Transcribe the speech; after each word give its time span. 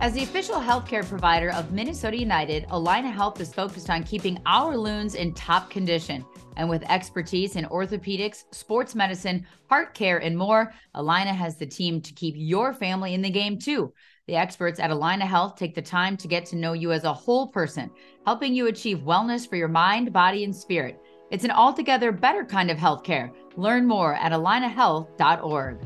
As 0.00 0.14
the 0.14 0.22
official 0.22 0.54
healthcare 0.56 1.06
provider 1.06 1.52
of 1.52 1.72
Minnesota 1.72 2.16
United, 2.16 2.66
Allina 2.68 3.12
Health 3.12 3.38
is 3.38 3.52
focused 3.52 3.90
on 3.90 4.02
keeping 4.02 4.40
our 4.46 4.74
loons 4.74 5.14
in 5.14 5.34
top 5.34 5.68
condition. 5.68 6.24
And 6.56 6.70
with 6.70 6.90
expertise 6.90 7.56
in 7.56 7.66
orthopedics, 7.66 8.44
sports 8.50 8.94
medicine, 8.94 9.46
heart 9.68 9.92
care, 9.92 10.16
and 10.16 10.36
more, 10.36 10.72
Allina 10.94 11.34
has 11.34 11.56
the 11.56 11.66
team 11.66 12.00
to 12.00 12.14
keep 12.14 12.34
your 12.34 12.72
family 12.72 13.12
in 13.12 13.20
the 13.20 13.28
game 13.28 13.58
too. 13.58 13.92
The 14.26 14.36
experts 14.36 14.80
at 14.80 14.90
Allina 14.90 15.26
Health 15.26 15.56
take 15.56 15.74
the 15.74 15.82
time 15.82 16.16
to 16.16 16.28
get 16.28 16.46
to 16.46 16.56
know 16.56 16.72
you 16.72 16.92
as 16.92 17.04
a 17.04 17.12
whole 17.12 17.48
person, 17.48 17.90
helping 18.24 18.54
you 18.54 18.68
achieve 18.68 19.00
wellness 19.00 19.46
for 19.46 19.56
your 19.56 19.68
mind, 19.68 20.14
body, 20.14 20.44
and 20.44 20.56
spirit. 20.56 20.98
It's 21.30 21.44
an 21.44 21.52
altogether 21.52 22.10
better 22.10 22.44
kind 22.44 22.70
of 22.70 22.76
healthcare. 22.76 23.32
Learn 23.56 23.86
more 23.86 24.14
at 24.14 24.32
allinahealth.org. 24.32 25.78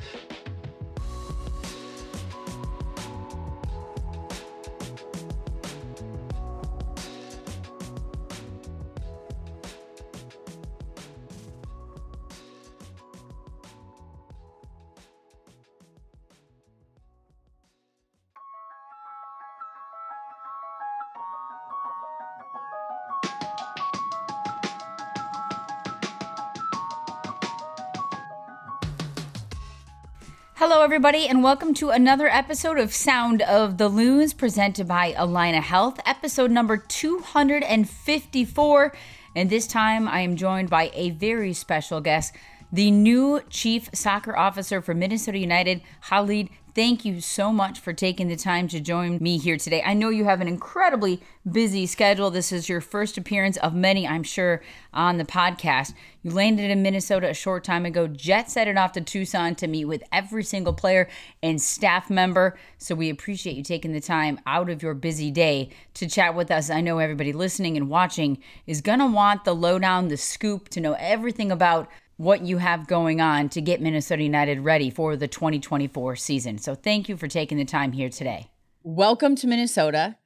everybody, 30.94 31.26
and 31.26 31.42
welcome 31.42 31.74
to 31.74 31.90
another 31.90 32.28
episode 32.28 32.78
of 32.78 32.94
Sound 32.94 33.42
of 33.42 33.78
the 33.78 33.88
Loons 33.88 34.32
presented 34.32 34.86
by 34.86 35.12
Allina 35.14 35.60
Health, 35.60 35.98
episode 36.06 36.52
number 36.52 36.76
254. 36.76 38.94
And 39.34 39.50
this 39.50 39.66
time 39.66 40.06
I 40.06 40.20
am 40.20 40.36
joined 40.36 40.70
by 40.70 40.92
a 40.94 41.10
very 41.10 41.52
special 41.52 42.00
guest, 42.00 42.32
the 42.72 42.90
new 42.90 43.40
Chief 43.50 43.88
Soccer 43.94 44.36
Officer 44.36 44.80
for 44.80 44.94
Minnesota 44.94 45.38
United, 45.38 45.82
Khaled 46.02 46.48
Thank 46.74 47.04
you 47.04 47.20
so 47.20 47.52
much 47.52 47.78
for 47.78 47.92
taking 47.92 48.26
the 48.26 48.34
time 48.34 48.66
to 48.66 48.80
join 48.80 49.18
me 49.18 49.38
here 49.38 49.56
today. 49.56 49.80
I 49.86 49.94
know 49.94 50.08
you 50.08 50.24
have 50.24 50.40
an 50.40 50.48
incredibly 50.48 51.22
busy 51.48 51.86
schedule. 51.86 52.32
This 52.32 52.50
is 52.50 52.68
your 52.68 52.80
first 52.80 53.16
appearance 53.16 53.56
of 53.58 53.76
many, 53.76 54.08
I'm 54.08 54.24
sure, 54.24 54.60
on 54.92 55.16
the 55.16 55.24
podcast. 55.24 55.94
You 56.24 56.32
landed 56.32 56.72
in 56.72 56.82
Minnesota 56.82 57.30
a 57.30 57.34
short 57.34 57.62
time 57.62 57.86
ago, 57.86 58.08
jet 58.08 58.50
set 58.50 58.66
it 58.66 58.76
off 58.76 58.90
to 58.92 59.00
Tucson 59.00 59.54
to 59.56 59.68
meet 59.68 59.84
with 59.84 60.02
every 60.10 60.42
single 60.42 60.72
player 60.72 61.08
and 61.44 61.62
staff 61.62 62.10
member. 62.10 62.58
So 62.78 62.96
we 62.96 63.08
appreciate 63.08 63.54
you 63.54 63.62
taking 63.62 63.92
the 63.92 64.00
time 64.00 64.40
out 64.44 64.68
of 64.68 64.82
your 64.82 64.94
busy 64.94 65.30
day 65.30 65.70
to 65.94 66.08
chat 66.08 66.34
with 66.34 66.50
us. 66.50 66.70
I 66.70 66.80
know 66.80 66.98
everybody 66.98 67.32
listening 67.32 67.76
and 67.76 67.88
watching 67.88 68.38
is 68.66 68.80
going 68.80 68.98
to 68.98 69.06
want 69.06 69.44
the 69.44 69.54
lowdown, 69.54 70.08
the 70.08 70.16
scoop, 70.16 70.70
to 70.70 70.80
know 70.80 70.96
everything 70.98 71.52
about 71.52 71.88
what 72.16 72.42
you 72.42 72.58
have 72.58 72.86
going 72.86 73.20
on 73.20 73.48
to 73.50 73.60
get 73.60 73.80
Minnesota 73.80 74.22
United 74.22 74.60
ready 74.60 74.90
for 74.90 75.16
the 75.16 75.28
2024 75.28 76.16
season. 76.16 76.58
So 76.58 76.74
thank 76.74 77.08
you 77.08 77.16
for 77.16 77.26
taking 77.26 77.58
the 77.58 77.64
time 77.64 77.92
here 77.92 78.08
today. 78.08 78.50
Welcome 78.82 79.34
to 79.36 79.46
Minnesota. 79.46 80.16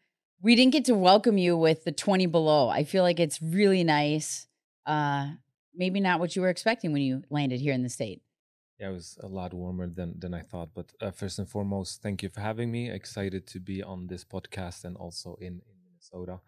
We 0.43 0.55
didn't 0.55 0.73
get 0.73 0.85
to 0.87 0.95
welcome 0.95 1.39
you 1.39 1.57
with 1.57 1.85
the 1.85 1.93
20 1.93 2.27
below. 2.27 2.69
I 2.69 2.85
feel 2.85 3.03
like 3.03 3.19
it's 3.19 3.41
really 3.41 3.85
nice. 3.85 4.47
Uh, 4.87 5.33
maybe 5.75 6.01
not 6.01 6.21
what 6.21 6.37
you 6.37 6.43
were 6.43 6.49
expecting 6.49 6.93
when 6.93 7.03
you 7.03 7.23
landed 7.31 7.61
here 7.61 7.73
in 7.73 7.83
the 7.83 7.89
state. 7.89 8.23
Yeah, 8.79 8.91
it 8.91 8.93
was 8.93 9.19
a 9.23 9.27
lot 9.27 9.53
warmer 9.55 9.89
than 9.89 10.21
than 10.21 10.35
I 10.35 10.43
thought. 10.43 10.69
But 10.73 10.93
uh, 11.01 11.11
first 11.11 11.39
and 11.41 11.49
foremost, 11.49 12.01
thank 12.01 12.23
you 12.23 12.29
for 12.29 12.41
having 12.41 12.71
me. 12.71 12.89
Excited 12.91 13.47
to 13.49 13.59
be 13.59 13.83
on 13.83 14.07
this 14.07 14.25
podcast 14.25 14.85
and 14.85 14.97
also 14.97 15.37
in, 15.41 15.63
in 15.67 15.77
Minnesota. 15.85 16.41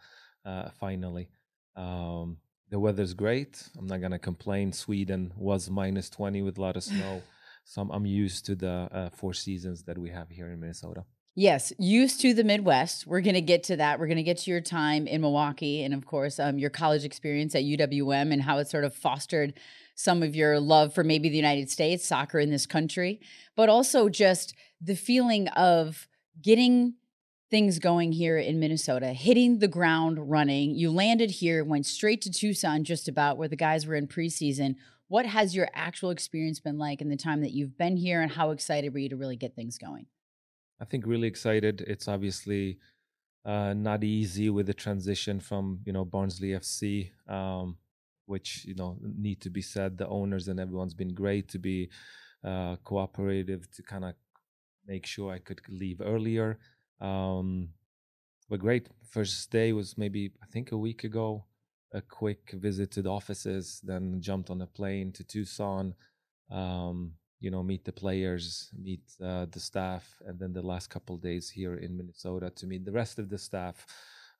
Uh, 0.45 0.71
finally, 0.79 1.29
um, 1.75 2.37
the 2.71 2.79
weather's 2.79 3.15
great. 3.15 3.69
I'm 3.79 3.87
not 3.87 4.01
gonna 4.01 4.19
complain. 4.19 4.73
Sweden 4.73 5.33
was 5.37 5.69
minus 5.69 6.09
20 6.11 6.43
with 6.43 6.59
a 6.59 6.61
lot 6.61 6.77
of 6.77 6.85
snow, 6.93 7.23
so 7.65 7.83
I'm, 7.83 7.91
I'm 7.91 8.07
used 8.07 8.47
to 8.47 8.55
the 8.55 8.89
uh, 8.91 9.11
four 9.11 9.35
seasons 9.35 9.83
that 9.85 9.99
we 9.99 10.11
have 10.11 10.31
here 10.31 10.49
in 10.51 10.61
Minnesota. 10.61 11.05
Yes, 11.37 11.73
used 11.79 12.21
to 12.23 12.35
the 12.35 12.43
Midwest. 12.43 13.07
We're 13.07 13.21
going 13.21 13.35
to 13.35 13.41
get 13.41 13.63
to 13.65 13.77
that. 13.77 14.01
We're 14.01 14.09
going 14.09 14.17
to 14.17 14.25
get 14.25 14.39
to 14.39 14.51
your 14.51 14.61
time 14.61 15.07
in 15.07 15.21
Milwaukee 15.21 15.85
and, 15.85 15.95
of 15.95 16.05
course, 16.05 16.41
um, 16.41 16.59
your 16.59 16.71
college 16.71 17.05
experience 17.05 17.55
at 17.55 17.63
UWM 17.63 18.33
and 18.33 18.43
how 18.43 18.59
it 18.59 18.69
sort 18.69 18.83
of 18.83 18.95
fostered 18.95 19.55
some 19.95 20.23
of 20.25 20.35
your 20.35 20.59
love 20.59 20.93
for 20.93 21.05
maybe 21.05 21.29
the 21.29 21.37
United 21.37 21.71
States, 21.71 22.05
soccer 22.05 22.41
in 22.41 22.51
this 22.51 22.67
country, 22.67 23.21
but 23.55 23.69
also 23.69 24.09
just 24.09 24.55
the 24.81 24.97
feeling 24.97 25.47
of 25.49 26.09
getting 26.43 26.95
things 27.51 27.81
going 27.81 28.13
here 28.13 28.39
in 28.39 28.61
Minnesota, 28.61 29.09
hitting 29.09 29.59
the 29.59 29.69
ground 29.69 30.31
running. 30.31 30.75
You 30.75 30.91
landed 30.91 31.31
here, 31.31 31.65
went 31.65 31.85
straight 31.85 32.23
to 32.23 32.31
Tucson, 32.31 32.85
just 32.85 33.09
about 33.09 33.37
where 33.37 33.49
the 33.49 33.57
guys 33.57 33.87
were 33.87 33.97
in 33.97 34.07
preseason. 34.07 34.77
What 35.09 35.27
has 35.27 35.55
your 35.55 35.69
actual 35.75 36.11
experience 36.11 36.61
been 36.61 36.79
like 36.79 37.01
in 37.01 37.09
the 37.09 37.17
time 37.17 37.41
that 37.41 37.51
you've 37.51 37.77
been 37.77 37.97
here, 37.97 38.23
and 38.23 38.31
how 38.31 38.51
excited 38.51 38.93
were 38.93 39.01
you 39.01 39.09
to 39.09 39.17
really 39.17 39.37
get 39.37 39.57
things 39.57 39.77
going? 39.79 40.07
I 40.81 40.85
think 40.85 41.05
really 41.07 41.27
excited. 41.27 41.83
It's 41.87 42.07
obviously 42.07 42.79
uh, 43.45 43.75
not 43.75 44.05
easy 44.05 44.49
with 44.49 44.67
the 44.67 44.75
transition 44.75 45.41
from 45.41 45.81
you 45.85 45.93
know 45.93 46.05
Barnsley 46.05 46.51
FC, 46.51 47.11
um, 47.29 47.77
which 48.27 48.65
you 48.65 48.77
know 48.77 48.97
need 49.03 49.41
to 49.41 49.51
be 49.51 49.63
said. 49.63 49.99
The 49.99 50.07
owners 50.07 50.47
and 50.47 50.61
everyone's 50.61 50.95
been 50.95 51.15
great 51.15 51.49
to 51.49 51.59
be 51.59 51.91
uh, 52.45 52.77
cooperative 52.85 53.69
to 53.73 53.83
kind 53.83 54.05
of 54.05 54.15
make 54.87 55.05
sure 55.05 55.33
I 55.33 55.39
could 55.39 55.61
leave 55.69 56.01
earlier. 56.01 56.59
Um, 57.01 57.71
but 58.49 58.61
great. 58.61 58.89
First 59.09 59.51
day 59.51 59.73
was 59.73 59.97
maybe 59.97 60.33
I 60.43 60.47
think 60.47 60.73
a 60.73 60.77
week 60.77 61.05
ago. 61.05 61.45
A 61.93 62.01
quick 62.01 62.53
visit 62.53 62.93
to 62.93 63.03
the 63.03 63.11
offices, 63.11 63.81
then 63.83 64.21
jumped 64.21 64.49
on 64.49 64.61
a 64.61 64.67
plane 64.67 65.11
to 65.13 65.25
Tucson. 65.25 65.95
Um, 66.49 67.15
you 67.41 67.51
know, 67.51 67.63
meet 67.65 67.85
the 67.85 67.93
players, 67.93 68.71
meet 68.79 69.03
uh, 69.25 69.47
the 69.51 69.59
staff, 69.59 70.05
and 70.27 70.39
then 70.39 70.53
the 70.53 70.63
last 70.63 70.89
couple 70.89 71.17
days 71.17 71.51
here 71.51 71.75
in 71.75 71.97
Minnesota 71.97 72.51
to 72.51 72.67
meet 72.67 72.85
the 72.85 72.93
rest 72.93 73.19
of 73.19 73.29
the 73.29 73.39
staff, 73.39 73.87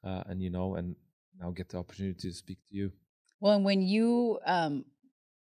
uh, 0.05 0.23
and 0.27 0.41
you 0.41 0.51
know, 0.51 0.77
and 0.77 0.95
now 1.41 1.51
get 1.51 1.71
the 1.71 1.79
opportunity 1.79 2.29
to 2.29 2.33
speak 2.33 2.59
to 2.69 2.77
you. 2.77 2.93
Well, 3.41 3.55
and 3.55 3.65
when 3.65 3.81
you 3.81 4.39
um, 4.47 4.85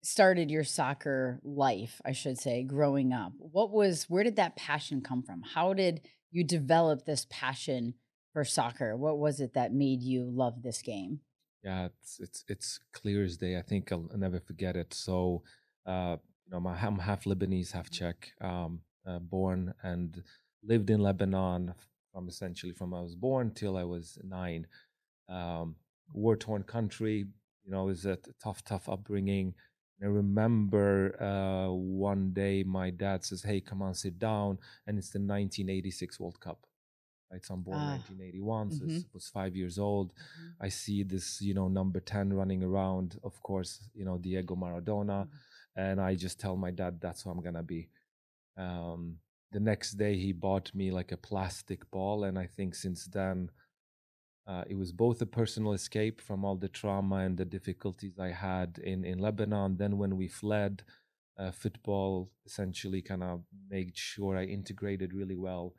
started 0.02 0.50
your 0.50 0.64
soccer 0.64 1.40
life, 1.42 2.00
I 2.04 2.12
should 2.12 2.38
say, 2.38 2.62
growing 2.62 3.12
up, 3.12 3.32
what 3.38 3.70
was 3.70 4.04
where 4.08 4.24
did 4.24 4.36
that 4.36 4.56
passion 4.56 5.02
come 5.02 5.22
from? 5.22 5.42
How 5.42 5.74
did 5.74 6.00
you 6.32 6.42
developed 6.42 7.06
this 7.06 7.26
passion 7.30 7.94
for 8.32 8.44
soccer? 8.44 8.96
What 8.96 9.18
was 9.18 9.40
it 9.40 9.54
that 9.54 9.72
made 9.72 10.02
you 10.02 10.24
love 10.24 10.62
this 10.62 10.82
game? 10.82 11.20
Yeah, 11.62 11.86
it's 11.86 12.18
it's 12.18 12.44
it's 12.48 12.80
clear 12.92 13.22
as 13.22 13.36
day. 13.36 13.56
I 13.56 13.62
think 13.62 13.92
I'll, 13.92 14.08
never 14.16 14.40
forget 14.40 14.74
it. 14.74 14.92
So, 14.92 15.42
uh, 15.86 16.16
you 16.44 16.50
know, 16.50 16.58
my, 16.58 16.74
I'm 16.74 16.98
half 16.98 17.24
Lebanese, 17.24 17.72
half 17.72 17.88
Czech, 17.88 18.32
um, 18.40 18.80
uh, 19.06 19.20
born 19.20 19.72
and 19.82 20.22
lived 20.64 20.90
in 20.90 21.00
Lebanon 21.00 21.74
from 22.12 22.28
essentially 22.28 22.72
from 22.72 22.94
I 22.94 23.00
was 23.00 23.14
born 23.14 23.52
till 23.54 23.76
I 23.76 23.84
was 23.84 24.18
nine. 24.24 24.66
Um, 25.28 25.76
war 26.12 26.36
torn 26.36 26.62
country, 26.64 27.26
you 27.64 27.70
know, 27.70 27.82
it 27.82 27.86
was 27.86 28.06
a 28.06 28.18
tough, 28.42 28.64
tough 28.64 28.88
upbringing. 28.88 29.54
I 30.00 30.06
remember 30.06 31.20
uh, 31.20 31.72
one 31.72 32.32
day 32.32 32.62
my 32.64 32.90
dad 32.90 33.24
says, 33.24 33.42
"Hey, 33.42 33.60
come 33.60 33.82
on, 33.82 33.94
sit 33.94 34.18
down," 34.18 34.58
and 34.86 34.98
it's 34.98 35.10
the 35.10 35.18
1986 35.18 36.20
World 36.20 36.40
Cup. 36.40 36.66
Right, 37.30 37.44
so 37.44 37.54
I'm 37.54 37.62
born 37.62 37.78
ah. 37.78 37.92
1981, 37.92 38.72
so 38.72 38.84
mm-hmm. 38.84 38.96
I 38.96 39.14
was 39.14 39.28
five 39.28 39.56
years 39.56 39.78
old. 39.78 40.12
Mm-hmm. 40.12 40.64
I 40.66 40.68
see 40.68 41.02
this, 41.02 41.40
you 41.40 41.54
know, 41.54 41.68
number 41.68 41.98
10 41.98 42.32
running 42.34 42.62
around. 42.62 43.18
Of 43.24 43.42
course, 43.42 43.88
you 43.94 44.04
know 44.04 44.18
Diego 44.18 44.54
Maradona, 44.54 45.24
mm-hmm. 45.24 45.80
and 45.80 46.00
I 46.00 46.14
just 46.14 46.38
tell 46.38 46.56
my 46.56 46.70
dad 46.70 47.00
that's 47.00 47.22
who 47.22 47.30
I'm 47.30 47.40
gonna 47.40 47.62
be. 47.62 47.88
Um, 48.56 49.18
the 49.50 49.60
next 49.60 49.92
day, 49.92 50.16
he 50.16 50.32
bought 50.32 50.74
me 50.74 50.90
like 50.90 51.12
a 51.12 51.16
plastic 51.16 51.90
ball, 51.90 52.24
and 52.24 52.38
I 52.38 52.46
think 52.46 52.74
since 52.74 53.06
then 53.06 53.50
uh, 54.46 54.64
it 54.68 54.74
was 54.74 54.92
both 54.92 55.22
a 55.22 55.26
personal 55.26 55.72
escape 55.72 56.20
from 56.20 56.44
all 56.44 56.56
the 56.56 56.68
trauma 56.68 57.16
and 57.16 57.36
the 57.36 57.44
difficulties 57.44 58.18
I 58.18 58.30
had 58.30 58.78
in, 58.82 59.04
in 59.04 59.18
Lebanon. 59.18 59.76
Then, 59.76 59.98
when 59.98 60.16
we 60.16 60.26
fled, 60.26 60.82
uh, 61.38 61.52
football 61.52 62.30
essentially 62.44 63.02
kind 63.02 63.22
of 63.22 63.42
made 63.70 63.96
sure 63.96 64.36
I 64.36 64.44
integrated 64.44 65.14
really 65.14 65.36
well. 65.36 65.74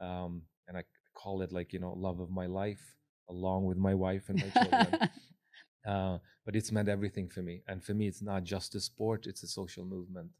Um, 0.00 0.42
and 0.66 0.76
I 0.76 0.84
call 1.14 1.42
it 1.42 1.52
like, 1.52 1.72
you 1.72 1.78
know, 1.78 1.92
love 1.92 2.20
of 2.20 2.30
my 2.30 2.46
life, 2.46 2.94
along 3.28 3.66
with 3.66 3.76
my 3.76 3.94
wife 3.94 4.28
and 4.28 4.40
my 4.40 4.62
children. 4.62 5.10
uh, 5.86 6.18
but 6.44 6.56
it's 6.56 6.72
meant 6.72 6.88
everything 6.88 7.28
for 7.28 7.42
me. 7.42 7.62
And 7.68 7.84
for 7.84 7.92
me, 7.92 8.08
it's 8.08 8.22
not 8.22 8.44
just 8.44 8.74
a 8.74 8.80
sport, 8.80 9.26
it's 9.26 9.42
a 9.42 9.48
social 9.48 9.84
movement 9.84 10.30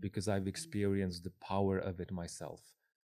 because 0.00 0.28
I've 0.28 0.48
experienced 0.48 1.24
the 1.24 1.32
power 1.40 1.78
of 1.78 2.00
it 2.00 2.10
myself. 2.10 2.60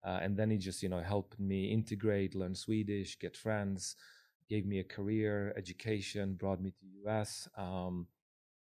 Uh, 0.05 0.19
and 0.23 0.37
then 0.37 0.51
he 0.51 0.59
just, 0.59 0.83
you 0.83 0.89
know, 0.89 1.01
helped 1.01 1.39
me 1.41 1.71
integrate, 1.71 2.35
learn 2.35 2.55
Swedish, 2.55 3.19
get 3.19 3.37
friends, 3.37 3.97
gave 4.49 4.67
me 4.67 4.79
a 4.81 4.85
career, 4.85 5.55
education, 5.57 6.35
brought 6.35 6.61
me 6.61 6.71
to 6.71 6.77
the 6.83 7.11
US. 7.11 7.49
Um, 7.57 8.07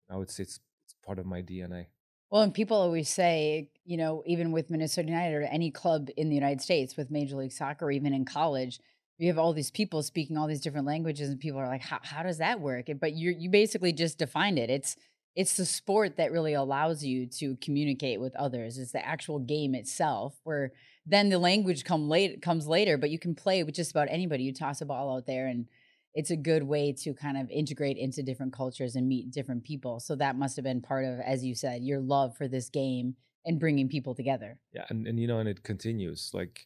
I 0.09 0.17
would 0.17 0.31
say 0.31 0.43
it's, 0.43 0.59
it's 0.85 0.95
part 1.05 1.19
of 1.19 1.25
my 1.25 1.41
DNA. 1.41 1.87
Well, 2.29 2.41
and 2.41 2.53
people 2.53 2.75
always 2.75 3.07
say, 3.07 3.69
you 3.85 3.97
know, 3.97 4.23
even 4.25 4.51
with 4.51 4.69
Minnesota 4.69 5.07
United 5.07 5.35
or 5.35 5.43
any 5.43 5.71
club 5.71 6.09
in 6.17 6.29
the 6.29 6.35
United 6.35 6.61
States 6.61 6.97
with 6.97 7.11
Major 7.11 7.37
League 7.37 7.53
Soccer, 7.53 7.89
even 7.89 8.13
in 8.13 8.25
college, 8.25 8.79
you 9.17 9.27
have 9.27 9.37
all 9.37 9.53
these 9.53 9.71
people 9.71 10.03
speaking 10.03 10.37
all 10.37 10.47
these 10.47 10.61
different 10.61 10.85
languages, 10.85 11.29
and 11.29 11.39
people 11.39 11.59
are 11.59 11.67
like, 11.67 11.81
"How 11.81 11.99
how 12.03 12.21
does 12.23 12.37
that 12.37 12.59
work?" 12.59 12.87
But 12.99 13.13
you 13.13 13.33
you 13.37 13.49
basically 13.49 13.91
just 13.93 14.19
defined 14.19 14.59
it. 14.59 14.69
It's 14.69 14.95
it's 15.35 15.57
the 15.57 15.65
sport 15.65 16.17
that 16.17 16.31
really 16.31 16.53
allows 16.53 17.03
you 17.03 17.27
to 17.27 17.55
communicate 17.57 18.19
with 18.19 18.35
others. 18.35 18.77
It's 18.77 18.91
the 18.91 19.05
actual 19.05 19.39
game 19.39 19.73
itself, 19.73 20.39
where 20.43 20.73
then 21.07 21.29
the 21.29 21.39
language 21.39 21.83
come 21.83 22.09
late 22.09 22.41
comes 22.41 22.67
later, 22.67 22.97
but 22.97 23.09
you 23.09 23.17
can 23.17 23.33
play 23.33 23.63
with 23.63 23.75
just 23.75 23.91
about 23.91 24.09
anybody. 24.11 24.43
You 24.43 24.53
toss 24.53 24.81
a 24.81 24.85
ball 24.85 25.15
out 25.15 25.25
there 25.25 25.47
and 25.47 25.67
it's 26.13 26.31
a 26.31 26.35
good 26.35 26.63
way 26.63 26.91
to 26.91 27.13
kind 27.13 27.37
of 27.37 27.49
integrate 27.49 27.97
into 27.97 28.23
different 28.23 28.51
cultures 28.51 28.95
and 28.95 29.07
meet 29.07 29.31
different 29.31 29.63
people. 29.63 29.99
So 29.99 30.15
that 30.15 30.35
must 30.35 30.55
have 30.55 30.65
been 30.65 30.81
part 30.81 31.05
of, 31.05 31.19
as 31.19 31.45
you 31.45 31.55
said, 31.55 31.83
your 31.83 31.99
love 31.99 32.35
for 32.35 32.47
this 32.47 32.69
game 32.69 33.15
and 33.45 33.59
bringing 33.59 33.87
people 33.87 34.15
together. 34.15 34.59
Yeah, 34.73 34.85
and 34.89 35.07
and 35.07 35.19
you 35.19 35.27
know, 35.27 35.39
and 35.39 35.47
it 35.47 35.63
continues. 35.63 36.31
Like 36.33 36.65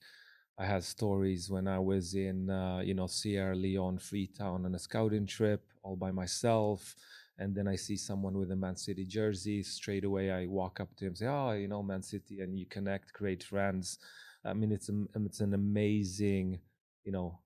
I 0.58 0.66
had 0.66 0.84
stories 0.84 1.50
when 1.50 1.68
I 1.68 1.80
was 1.80 2.16
in, 2.16 2.50
uh, 2.50 2.80
you 2.80 2.94
know, 2.94 3.08
Sierra 3.08 3.56
Leone, 3.56 4.00
Freetown, 4.00 4.66
on 4.66 4.74
a 4.74 4.80
scouting 4.80 5.28
trip, 5.28 5.64
all 5.84 5.96
by 5.96 6.12
myself. 6.12 6.96
And 7.38 7.56
then 7.56 7.68
I 7.68 7.76
see 7.76 7.98
someone 7.98 8.38
with 8.38 8.52
a 8.52 8.56
Man 8.56 8.76
City 8.76 9.06
jersey. 9.06 9.64
Straight 9.64 10.06
away, 10.06 10.32
I 10.32 10.46
walk 10.46 10.80
up 10.80 10.96
to 10.98 11.06
him, 11.06 11.16
say, 11.16 11.28
"Oh, 11.28 11.52
you 11.52 11.68
know, 11.68 11.84
Man 11.84 12.04
City," 12.04 12.42
and 12.42 12.58
you 12.58 12.66
connect, 12.66 13.14
create 13.14 13.44
friends. 13.44 13.98
I 14.44 14.54
mean, 14.54 14.72
it's 14.72 14.90
a, 14.90 15.04
it's 15.16 15.40
an 15.40 15.54
amazing, 15.54 16.60
you 17.04 17.12
know, 17.12 17.40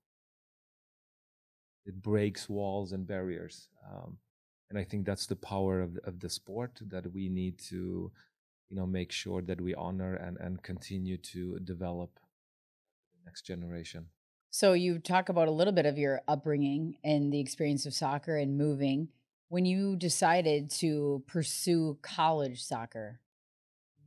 it 1.84 2.02
breaks 2.02 2.48
walls 2.48 2.92
and 2.92 3.06
barriers. 3.06 3.68
Um, 3.88 4.18
and 4.70 4.78
I 4.78 4.84
think 4.84 5.06
that's 5.06 5.26
the 5.26 5.36
power 5.36 5.80
of 5.80 5.96
of 6.04 6.20
the 6.20 6.28
sport 6.28 6.80
that 6.88 7.12
we 7.12 7.28
need 7.28 7.58
to, 7.70 8.10
you 8.68 8.76
know, 8.76 8.86
make 8.86 9.12
sure 9.12 9.42
that 9.42 9.60
we 9.60 9.74
honor 9.74 10.14
and 10.16 10.36
and 10.38 10.62
continue 10.62 11.16
to 11.18 11.58
develop 11.60 12.18
the 13.14 13.24
next 13.24 13.42
generation. 13.42 14.06
So 14.50 14.72
you 14.72 14.98
talk 14.98 15.28
about 15.28 15.48
a 15.48 15.52
little 15.52 15.72
bit 15.72 15.86
of 15.86 15.98
your 15.98 16.22
upbringing 16.26 16.96
and 17.04 17.32
the 17.32 17.40
experience 17.40 17.86
of 17.86 17.94
soccer 17.94 18.36
and 18.36 18.56
moving. 18.56 19.08
When 19.48 19.64
you 19.64 19.96
decided 19.96 20.70
to 20.80 21.22
pursue 21.26 21.98
college 22.02 22.64
soccer, 22.64 23.20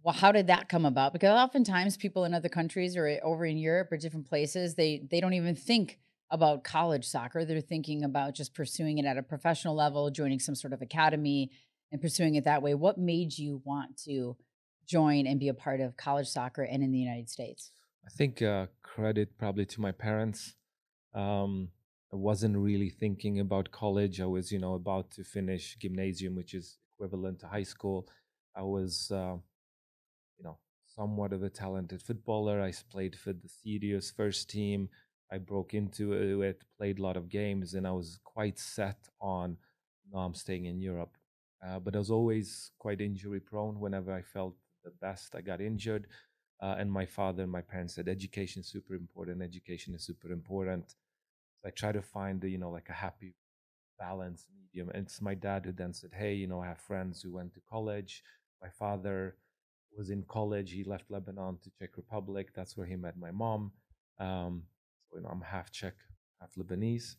well, 0.04 0.16
how 0.16 0.32
did 0.32 0.48
that 0.48 0.70
come 0.70 0.86
about? 0.86 1.14
Because 1.14 1.38
oftentimes 1.38 1.98
people 1.98 2.24
in 2.24 2.34
other 2.34 2.50
countries 2.50 2.96
or 2.96 3.20
over 3.24 3.46
in 3.46 3.58
Europe 3.58 3.92
or 3.92 3.98
different 3.98 4.28
places, 4.28 4.76
they 4.76 5.04
they 5.10 5.20
don't 5.20 5.34
even 5.34 5.56
think 5.56 6.00
about 6.32 6.64
college 6.64 7.06
soccer. 7.06 7.44
They're 7.44 7.62
thinking 7.62 8.04
about 8.04 8.36
just 8.36 8.54
pursuing 8.54 8.98
it 8.98 9.06
at 9.06 9.18
a 9.18 9.24
professional 9.24 9.76
level, 9.76 10.10
joining 10.12 10.40
some 10.40 10.56
sort 10.56 10.74
of 10.74 10.82
academy 10.82 11.52
and 11.92 12.02
pursuing 12.02 12.36
it 12.36 12.46
that 12.46 12.62
way. 12.62 12.76
What 12.76 12.98
made 12.98 13.38
you 13.38 13.62
want 13.66 13.98
to 14.06 14.38
join 14.88 15.28
and 15.28 15.40
be 15.40 15.50
a 15.50 15.54
part 15.54 15.82
of 15.82 15.98
college 15.98 16.28
soccer 16.28 16.64
and 16.64 16.84
in 16.84 16.92
the 16.92 17.00
United 17.00 17.30
States? 17.30 17.72
I 18.06 18.10
think 18.10 18.42
uh, 18.42 18.68
credit 18.82 19.38
probably 19.38 19.66
to 19.66 19.82
my 19.82 19.92
parents. 19.92 20.56
Um, 21.14 21.70
I 22.14 22.16
wasn't 22.16 22.58
really 22.58 22.90
thinking 22.90 23.40
about 23.40 23.72
college. 23.72 24.20
I 24.22 24.26
was, 24.26 24.52
you 24.52 24.60
know, 24.60 24.74
about 24.74 25.12
to 25.12 25.24
finish 25.24 25.78
gymnasium, 25.80 26.36
which 26.36 26.54
is 26.54 26.78
equivalent 26.96 27.40
to 27.42 27.48
high 27.48 27.64
school. 27.64 28.08
I 28.56 28.64
was, 28.64 29.12
uh, 29.12 29.38
somewhat 30.96 31.34
of 31.34 31.44
a 31.44 31.50
talented 31.50 32.02
footballer. 32.02 32.62
I 32.62 32.74
played 32.92 33.16
for 33.16 33.34
the 33.34 33.48
Sirius 33.48 34.12
first 34.12 34.50
team. 34.50 34.90
I 35.32 35.38
broke 35.38 35.74
into 35.74 36.14
it, 36.14 36.64
played 36.78 37.00
a 37.00 37.04
lot 37.04 37.18
of 37.18 37.30
games, 37.30 37.76
and 37.76 37.86
I 37.88 37.92
was 37.92 38.20
quite 38.24 38.58
set 38.58 39.08
on, 39.22 39.58
no, 40.12 40.20
I'm 40.20 40.34
staying 40.34 40.66
in 40.66 40.80
Europe. 40.80 41.16
Uh, 41.66 41.80
but 41.80 41.96
I 41.96 42.00
was 42.00 42.10
always 42.10 42.72
quite 42.80 43.02
injury 43.02 43.40
prone. 43.40 43.80
Whenever 43.80 44.12
I 44.14 44.22
felt 44.22 44.56
the 44.84 44.92
best, 45.02 45.36
I 45.36 45.42
got 45.42 45.62
injured. 45.62 46.08
Uh, 46.62 46.76
and 46.78 46.92
my 46.92 47.06
father 47.06 47.44
and 47.44 47.52
my 47.52 47.62
parents 47.62 47.96
said, 47.96 48.08
education 48.08 48.62
is 48.62 48.68
super 48.68 48.96
important. 48.96 49.42
Education 49.42 49.94
is 49.94 50.04
super 50.04 50.32
important. 50.32 50.96
So 51.62 51.68
I 51.68 51.72
try 51.72 51.92
to 51.92 52.02
find, 52.02 52.44
you 52.44 52.58
know, 52.58 52.72
like 52.72 52.90
a 52.90 52.94
happy 52.94 53.36
balance 54.00 54.46
medium. 54.58 54.90
And 54.94 55.06
it's 55.06 55.22
my 55.22 55.36
dad 55.36 55.66
who 55.66 55.74
then 55.74 55.94
said, 55.94 56.12
hey, 56.14 56.34
you 56.34 56.48
know, 56.48 56.62
I 56.62 56.68
have 56.68 56.80
friends 56.80 57.22
who 57.22 57.32
went 57.34 57.54
to 57.54 57.62
college. 57.70 58.24
My 58.62 58.70
father 58.70 59.36
was 59.98 60.10
in 60.10 60.24
college. 60.28 60.72
He 60.72 60.84
left 60.84 61.10
Lebanon 61.10 61.58
to 61.64 61.72
Czech 61.80 61.98
Republic. 61.98 62.50
That's 62.56 62.78
where 62.78 62.88
he 62.88 62.96
met 62.96 63.18
my 63.18 63.32
mom. 63.32 63.72
Um, 64.20 64.64
you 65.14 65.22
know, 65.22 65.30
I'm 65.30 65.42
half 65.42 65.72
Czech, 65.72 65.96
half 66.40 66.54
Lebanese. 66.56 67.16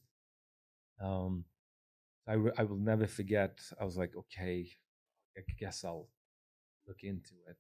Um, 1.02 1.44
I 2.26 2.36
will 2.36 2.76
never 2.76 3.06
forget. 3.06 3.58
I 3.80 3.84
was 3.84 3.96
like, 3.96 4.12
okay, 4.16 4.68
I 5.36 5.40
guess 5.58 5.84
I'll 5.84 6.08
look 6.86 7.02
into 7.02 7.34
it. 7.48 7.56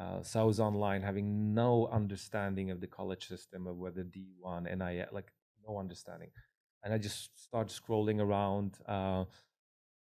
Uh, 0.00 0.22
so 0.22 0.40
I 0.40 0.44
was 0.44 0.60
online 0.60 1.02
having 1.02 1.54
no 1.54 1.88
understanding 1.92 2.70
of 2.70 2.80
the 2.80 2.86
college 2.86 3.26
system 3.28 3.66
of 3.66 3.76
whether 3.76 4.04
D1, 4.04 4.64
NIL, 4.64 5.06
like 5.12 5.32
no 5.66 5.78
understanding. 5.78 6.30
And 6.82 6.94
I 6.94 6.98
just 6.98 7.38
started 7.42 7.74
scrolling 7.74 8.20
around, 8.20 8.78
uh, 8.86 9.24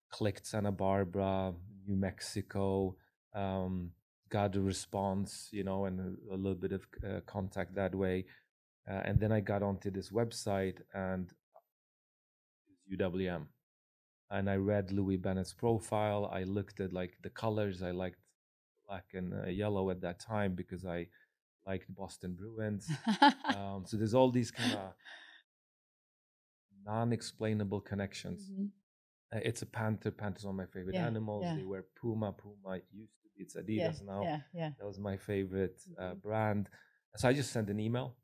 clicked 0.10 0.46
Santa 0.46 0.72
Barbara, 0.72 1.54
New 1.86 1.96
Mexico, 1.96 2.96
um, 3.34 3.92
got 4.32 4.56
a 4.56 4.62
response, 4.62 5.50
you 5.52 5.64
know, 5.64 5.86
and 5.86 6.00
a, 6.00 6.34
a 6.34 6.38
little 6.38 6.56
bit 6.56 6.72
of 6.72 6.88
uh, 7.06 7.20
contact 7.26 7.76
that 7.76 7.94
way. 7.94 8.26
Uh, 8.90 9.02
and 9.06 9.20
then 9.20 9.32
I 9.32 9.42
got 9.42 9.62
onto 9.62 9.92
this 9.92 10.10
website 10.10 10.78
and 10.94 11.32
UWM. 12.92 13.46
And 14.30 14.50
I 14.50 14.56
read 14.56 14.92
Louis 14.92 15.18
Bennett's 15.18 15.54
profile. 15.54 16.30
I 16.32 16.44
looked 16.44 16.80
at 16.80 16.94
like 16.94 17.18
the 17.22 17.30
colors. 17.30 17.84
I 17.84 17.92
liked 17.92 18.18
black 18.88 19.06
and 19.14 19.34
uh, 19.34 19.50
yellow 19.50 19.90
at 19.90 20.02
that 20.02 20.20
time 20.22 20.56
because 20.56 20.86
I 20.86 21.08
liked 21.68 21.94
Boston 21.94 22.38
Bruins. 22.40 22.90
um, 23.56 23.84
so 23.86 23.98
there's 23.98 24.14
all 24.14 24.32
these 24.32 24.50
kind 24.50 24.74
of 24.74 24.94
non-explainable 26.86 27.82
connections. 27.82 28.50
Mm-hmm. 28.50 29.38
Uh, 29.38 29.42
it's 29.44 29.62
a 29.62 29.66
panther. 29.66 30.12
Panthers 30.12 30.46
are 30.46 30.54
my 30.54 30.66
favorite 30.66 30.96
yeah, 30.96 31.06
animals. 31.06 31.44
Yeah. 31.46 31.56
They 31.58 31.64
wear 31.64 31.84
Puma. 32.00 32.34
Puma 32.34 32.80
used 32.92 33.14
it's 33.42 33.56
Adidas 33.56 33.78
yeah, 33.78 33.92
now. 34.06 34.22
Yeah, 34.24 34.40
yeah. 34.54 34.70
That 34.80 34.86
was 34.86 35.00
my 35.00 35.18
favorite 35.18 35.82
uh, 36.00 36.04
mm-hmm. 36.04 36.20
brand. 36.20 36.70
So 37.18 37.28
I 37.28 37.34
just 37.34 37.52
sent 37.52 37.70
an 37.70 37.80
email 37.80 38.16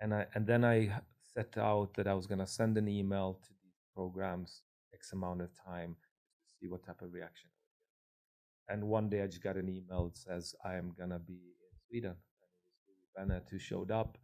and 0.00 0.12
I 0.12 0.26
and 0.34 0.46
then 0.46 0.64
I 0.64 0.90
set 1.34 1.56
out 1.56 1.94
that 1.94 2.06
I 2.06 2.14
was 2.14 2.26
gonna 2.26 2.46
send 2.46 2.76
an 2.76 2.88
email 2.88 3.38
to 3.42 3.48
these 3.62 3.78
programs 3.94 4.62
X 4.92 5.12
amount 5.12 5.40
of 5.40 5.50
time 5.54 5.94
to 5.94 6.48
see 6.60 6.68
what 6.68 6.84
type 6.84 7.00
of 7.00 7.12
reaction 7.12 7.48
I 7.50 7.56
would 7.56 8.76
get. 8.76 8.82
And 8.82 8.90
one 8.90 9.08
day 9.08 9.22
I 9.22 9.26
just 9.26 9.42
got 9.42 9.56
an 9.56 9.68
email 9.68 10.04
that 10.06 10.16
says 10.16 10.54
I 10.64 10.74
am 10.74 10.92
gonna 10.98 11.18
be 11.18 11.40
in 11.64 11.72
Sweden. 11.88 12.10
And 12.10 12.16
it 12.16 12.58
was 12.68 12.82
Louis 12.88 13.08
Bennett 13.16 13.48
who 13.50 13.58
showed 13.58 13.90
up. 13.90 14.18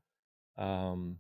Um, 0.58 1.18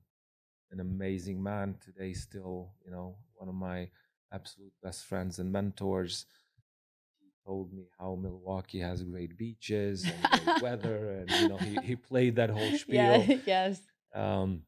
an 0.70 0.80
amazing 0.80 1.42
man 1.42 1.76
today, 1.82 2.12
still, 2.12 2.72
you 2.84 2.90
know, 2.90 3.16
one 3.36 3.48
of 3.48 3.54
my 3.54 3.88
absolute 4.32 4.72
best 4.82 5.04
friends 5.04 5.38
and 5.38 5.50
mentors. 5.50 6.26
Told 7.48 7.72
me 7.72 7.84
how 7.98 8.14
Milwaukee 8.20 8.80
has 8.80 9.02
great 9.02 9.38
beaches 9.38 10.04
and 10.04 10.44
great 10.44 10.62
weather, 10.62 11.24
and 11.24 11.30
you 11.30 11.48
know, 11.48 11.56
he, 11.56 11.78
he 11.82 11.96
played 11.96 12.36
that 12.36 12.50
whole 12.50 12.72
spiel. 12.78 13.24
Yeah, 13.26 13.36
yes. 13.46 13.80
Um, 14.14 14.64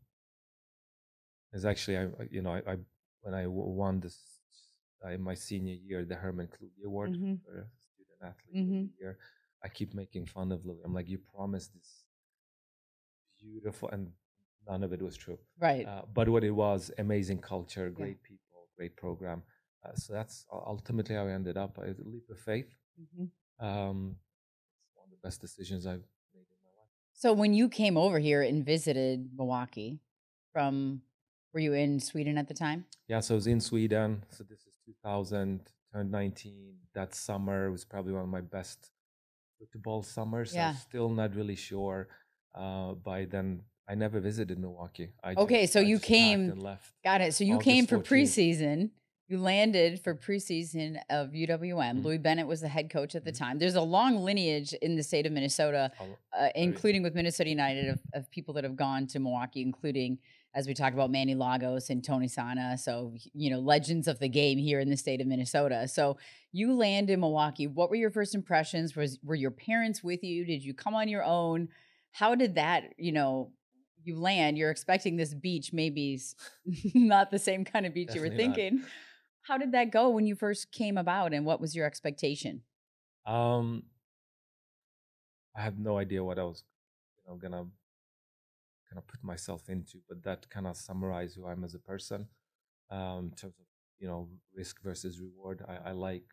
is 1.53 1.67
actually 1.67 1.99
I 1.99 2.07
you 2.31 2.41
know 2.41 2.53
I, 2.53 2.73
I 2.73 2.77
when 3.21 3.35
I 3.35 3.47
won 3.47 4.01
this 4.01 4.19
uh, 5.05 5.11
in 5.11 5.21
my 5.21 5.35
senior 5.35 5.75
year 5.75 6.07
the 6.07 6.15
Herman 6.15 6.49
Kluge 6.49 6.83
Award 6.87 7.11
mm-hmm. 7.11 7.35
for 7.45 7.69
student 7.93 8.21
athlete 8.23 8.57
mm-hmm. 8.57 8.85
year. 8.99 9.19
I 9.63 9.69
keep 9.69 9.93
making 9.93 10.25
fun 10.25 10.51
of 10.51 10.65
Louis. 10.65 10.81
I'm 10.83 10.95
like, 10.95 11.11
you 11.11 11.19
promised 11.35 11.75
this 11.75 12.05
beautiful, 13.39 13.91
and 13.91 14.09
none 14.67 14.83
of 14.83 14.95
it 14.95 15.03
was 15.03 15.19
true. 15.19 15.39
Right. 15.59 15.87
Uh, 15.87 16.03
but 16.15 16.31
what 16.31 16.45
it 16.45 16.51
was, 16.51 16.91
amazing 16.97 17.41
culture, 17.41 17.91
great 17.91 18.17
yeah. 18.23 18.29
people, 18.29 18.69
great 18.75 18.97
program. 18.97 19.43
Uh, 19.85 19.95
so 19.95 20.13
that's 20.13 20.47
ultimately 20.53 21.15
how 21.15 21.27
I 21.27 21.33
ended 21.33 21.57
up. 21.57 21.79
A 21.79 21.95
leap 22.05 22.29
of 22.31 22.39
faith. 22.39 22.75
Mm-hmm. 23.01 23.67
Um, 23.67 24.17
it's 24.85 24.97
one 24.97 25.07
of 25.07 25.11
the 25.11 25.23
best 25.23 25.41
decisions 25.41 25.87
I've 25.87 26.05
made 26.35 26.47
in 26.51 26.59
my 26.63 26.71
life. 26.79 26.89
so 27.13 27.33
when 27.33 27.55
you 27.55 27.69
came 27.69 27.97
over 27.97 28.19
here 28.19 28.43
and 28.43 28.65
visited 28.65 29.31
Milwaukee 29.37 30.01
from 30.53 31.03
were 31.53 31.61
you 31.61 31.73
in 31.73 32.01
Sweden 32.01 32.39
at 32.39 32.49
the 32.49 32.55
time? 32.55 32.85
Yeah, 33.09 33.21
so 33.21 33.35
I 33.35 33.37
was 33.37 33.47
in 33.47 33.61
Sweden. 33.61 34.25
So 34.31 34.45
this 34.45 34.61
is 34.61 34.79
2000, 34.87 35.61
turned 35.93 36.11
19. 36.11 36.75
That 36.95 37.15
summer 37.15 37.71
was 37.71 37.85
probably 37.85 38.13
one 38.13 38.23
of 38.23 38.29
my 38.29 38.41
best 38.41 38.91
football 39.59 40.03
summers. 40.03 40.55
Yeah. 40.55 40.71
I'm 40.71 40.77
still 40.77 41.09
not 41.09 41.35
really 41.35 41.57
sure. 41.57 42.09
Uh, 42.55 42.93
by 42.95 43.25
then, 43.25 43.63
I 43.89 43.95
never 43.97 44.21
visited 44.21 44.59
Milwaukee. 44.59 45.11
I 45.25 45.35
okay, 45.35 45.63
just, 45.63 45.73
so 45.73 45.81
I 45.81 45.85
you 45.85 45.99
came. 45.99 46.63
Got 47.05 47.21
it. 47.21 47.35
So 47.35 47.45
you 47.45 47.59
came 47.59 47.87
for 47.87 47.99
preseason. 47.99 48.91
You 49.31 49.39
landed 49.39 50.01
for 50.03 50.13
preseason 50.13 51.01
of 51.09 51.37
UWM. 51.37 51.99
Mhm. 52.01 52.03
Louis 52.05 52.19
Bennett 52.19 52.49
was 52.49 52.61
the 52.63 52.69
head 52.69 52.91
coach 52.91 53.15
at 53.15 53.25
the 53.25 53.31
Mhm. 53.31 53.39
time. 53.39 53.59
There's 53.61 53.77
a 53.77 53.81
long 53.81 54.25
lineage 54.25 54.73
in 54.75 54.97
the 54.97 55.05
state 55.05 55.25
of 55.25 55.31
Minnesota, 55.31 55.93
uh, 56.37 56.49
including 56.57 57.05
with 57.05 57.15
Minnesota 57.15 57.49
United, 57.49 57.91
of, 57.91 58.01
of 58.13 58.29
people 58.33 58.53
that 58.55 58.65
have 58.65 58.75
gone 58.75 59.07
to 59.07 59.21
Milwaukee, 59.21 59.63
including 59.63 60.19
as 60.53 60.67
we 60.67 60.75
talked 60.75 60.95
about 60.95 61.13
Manny 61.13 61.37
Lagos 61.37 61.91
and 61.91 62.03
Tony 62.03 62.27
Sanneh. 62.27 62.77
So 62.77 63.15
you 63.33 63.51
know, 63.51 63.61
legends 63.61 64.09
of 64.09 64.19
the 64.19 64.29
game 64.29 64.59
here 64.59 64.81
in 64.81 64.91
the 64.91 64.97
state 64.97 65.21
of 65.21 65.29
Minnesota. 65.29 65.87
So 65.87 66.19
you 66.51 66.75
land 66.75 67.09
in 67.09 67.21
Milwaukee. 67.21 67.69
What 67.69 67.89
were 67.89 67.95
your 67.95 68.11
first 68.11 68.35
impressions? 68.35 68.97
Was 68.97 69.21
were 69.23 69.37
your 69.37 69.53
parents 69.53 70.03
with 70.03 70.25
you? 70.25 70.45
Did 70.45 70.65
you 70.65 70.75
come 70.75 70.97
on 70.97 71.07
your 71.09 71.23
own? 71.23 71.69
How 72.11 72.35
did 72.35 72.57
that? 72.57 72.95
You 72.99 73.13
know, 73.13 73.53
you 74.03 74.17
land. 74.17 74.59
You're 74.59 74.73
expecting 74.73 75.15
this 75.15 75.35
beach, 75.35 75.73
maybe 75.73 76.19
not 76.95 77.31
the 77.31 77.39
same 77.39 77.65
kind 77.65 77.87
of 77.87 77.95
beach 77.95 78.13
you 78.13 78.21
were 78.23 78.29
thinking. 78.31 78.79
not. 78.79 78.89
How 79.51 79.59
did 79.59 79.73
that 79.73 79.91
go 79.91 80.11
when 80.11 80.27
you 80.27 80.37
first 80.37 80.71
came 80.71 80.97
about, 80.97 81.35
and 81.35 81.45
what 81.45 81.61
was 81.61 81.75
your 81.75 81.85
expectation? 81.85 82.63
Um, 83.27 83.83
I 85.57 85.63
have 85.63 85.77
no 85.77 85.99
idea 85.99 86.23
what 86.23 86.39
I 86.39 86.45
was, 86.45 86.63
you 87.17 87.25
know, 87.27 87.37
gonna 87.37 87.65
kind 88.89 88.99
of 88.99 89.09
put 89.09 89.25
myself 89.25 89.69
into, 89.69 89.99
but 90.09 90.23
that 90.23 90.49
kind 90.51 90.69
of 90.69 90.77
summarizes 90.77 91.35
who 91.35 91.49
I'm 91.49 91.65
as 91.65 91.75
a 91.75 91.81
person. 91.81 92.29
Um, 92.91 93.31
in 93.31 93.35
terms 93.35 93.59
of 93.59 93.67
you 93.99 94.07
know 94.07 94.29
risk 94.55 94.81
versus 94.85 95.21
reward, 95.21 95.65
I, 95.67 95.91
I 95.91 95.93
like 95.95 96.29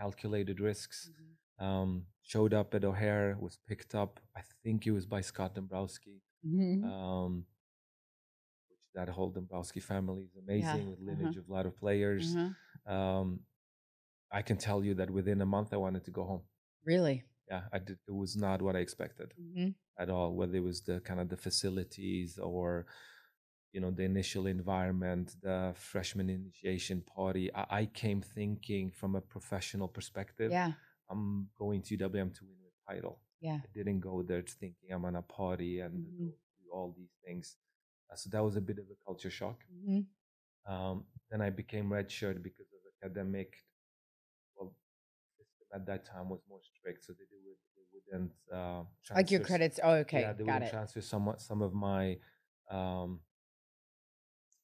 calculated 0.00 0.58
risks. 0.58 1.10
Um, 1.58 2.06
showed 2.22 2.54
up 2.54 2.74
at 2.74 2.82
O'Hare, 2.82 3.36
was 3.38 3.58
picked 3.68 3.94
up. 3.94 4.20
I 4.34 4.40
think 4.62 4.86
it 4.86 4.92
was 4.92 5.04
by 5.04 5.20
Scott 5.20 5.54
Dombrowski. 5.54 6.22
Mhm. 6.46 6.82
Um, 6.82 7.44
that 8.94 9.08
whole 9.08 9.30
Dombrowski 9.30 9.80
family 9.80 10.22
is 10.22 10.36
amazing 10.36 10.90
with 10.90 10.98
uh-huh. 11.00 11.16
lineage 11.18 11.36
of 11.36 11.48
a 11.48 11.52
lot 11.52 11.66
of 11.66 11.76
players. 11.76 12.36
Uh-huh. 12.36 12.94
Um, 12.94 13.40
I 14.32 14.42
can 14.42 14.56
tell 14.56 14.84
you 14.84 14.94
that 14.94 15.10
within 15.10 15.40
a 15.40 15.46
month 15.46 15.72
I 15.72 15.76
wanted 15.76 16.04
to 16.04 16.10
go 16.10 16.24
home. 16.24 16.42
Really? 16.84 17.24
Yeah, 17.48 17.62
I 17.72 17.78
did. 17.78 17.98
It 18.08 18.14
was 18.14 18.36
not 18.36 18.62
what 18.62 18.76
I 18.76 18.80
expected 18.80 19.32
hmm 19.38 19.68
at 19.96 20.10
all. 20.10 20.34
Whether 20.34 20.56
it 20.56 20.62
was 20.64 20.80
the 20.80 20.98
kind 21.00 21.20
of 21.20 21.28
the 21.28 21.36
facilities 21.36 22.36
or, 22.38 22.86
you 23.72 23.80
know, 23.80 23.92
the 23.92 24.02
initial 24.02 24.46
environment, 24.46 25.36
the 25.40 25.72
freshman 25.76 26.28
initiation 26.30 27.00
party. 27.16 27.48
I, 27.54 27.64
I 27.80 27.86
came 27.86 28.20
thinking 28.20 28.90
from 28.90 29.14
a 29.14 29.20
professional 29.20 29.86
perspective. 29.86 30.50
Yeah. 30.50 30.72
I'm 31.10 31.48
going 31.56 31.82
to 31.82 31.96
WM 31.96 32.30
to 32.30 32.44
win 32.44 32.58
a 32.66 32.92
title. 32.92 33.20
Yeah. 33.40 33.60
I 33.62 33.68
didn't 33.72 34.00
go 34.00 34.22
there 34.22 34.42
thinking 34.42 34.90
I'm 34.90 35.04
on 35.04 35.16
a 35.16 35.22
party 35.22 35.80
and 35.80 35.94
Mhm. 35.94 36.30
do 36.58 36.64
all 36.72 36.92
these 36.96 37.14
things. 37.24 37.56
Uh, 38.10 38.16
so 38.16 38.30
that 38.30 38.42
was 38.42 38.56
a 38.56 38.60
bit 38.60 38.78
of 38.78 38.84
a 38.84 38.96
culture 39.04 39.30
shock. 39.30 39.60
hmm 39.84 40.00
Um, 40.66 41.04
then 41.30 41.40
I 41.42 41.50
became 41.50 41.90
redshirt 41.90 42.42
because 42.42 42.66
of 42.76 42.80
academic. 43.02 43.54
Well, 44.56 44.74
system 45.38 45.66
at 45.74 45.86
that 45.86 46.04
time 46.06 46.28
was 46.30 46.40
more 46.48 46.60
strict, 46.62 47.04
so 47.04 47.12
they, 47.12 47.24
they 47.30 47.84
wouldn't 47.92 48.32
uh, 48.52 48.84
Like 49.14 49.30
your 49.30 49.40
credits. 49.40 49.80
Oh, 49.82 49.94
okay. 50.04 50.22
Yeah, 50.22 50.32
they 50.32 50.44
Got 50.44 50.46
wouldn't 50.46 50.66
it. 50.66 50.70
transfer 50.70 51.00
some 51.00 51.34
some 51.38 51.62
of 51.62 51.72
my 51.74 52.18
um, 52.70 53.20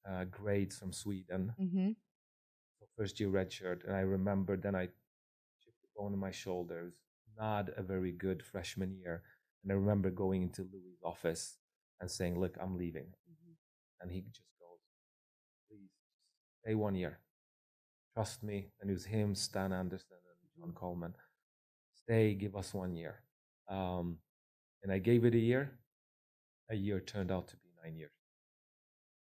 uh, 0.08 0.24
grades 0.24 0.76
from 0.78 0.92
Sweden. 0.92 1.54
hmm 1.58 1.90
So 2.78 2.86
first 2.96 3.20
year 3.20 3.28
redshirt, 3.30 3.84
and 3.86 3.94
I 3.94 4.00
remember 4.00 4.56
then 4.56 4.74
I 4.74 4.86
chipped 5.62 5.84
a 5.84 5.88
bone 6.00 6.12
in 6.14 6.18
my 6.18 6.30
shoulder. 6.30 6.78
It 6.78 6.84
was 7.26 7.36
not 7.38 7.68
a 7.76 7.82
very 7.82 8.12
good 8.12 8.42
freshman 8.42 8.92
year, 8.96 9.22
and 9.62 9.72
I 9.72 9.74
remember 9.76 10.10
going 10.10 10.42
into 10.44 10.62
Louis' 10.62 10.98
office 11.04 11.56
and 12.00 12.10
saying, 12.10 12.38
"Look, 12.40 12.56
I'm 12.60 12.76
leaving," 12.76 13.14
and 14.00 14.10
he 14.10 14.22
just 14.22 14.50
goes, 14.60 14.80
"Please, 15.68 15.90
stay 16.62 16.74
one 16.74 16.94
year. 16.94 17.20
Trust 18.14 18.42
me." 18.42 18.72
And 18.80 18.90
it 18.90 18.94
was 18.94 19.04
him, 19.06 19.34
Stan 19.34 19.72
Anderson, 19.72 20.18
and 20.30 20.50
John 20.58 20.74
Coleman. 20.74 21.14
Stay, 21.94 22.34
give 22.34 22.56
us 22.56 22.74
one 22.74 22.96
year. 22.96 23.22
Um, 23.68 24.18
and 24.82 24.92
I 24.92 24.98
gave 24.98 25.24
it 25.24 25.34
a 25.34 25.38
year. 25.38 25.78
A 26.70 26.74
year 26.74 27.00
turned 27.00 27.30
out 27.32 27.48
to 27.48 27.56
be 27.56 27.68
nine 27.82 27.96
years. 27.96 28.12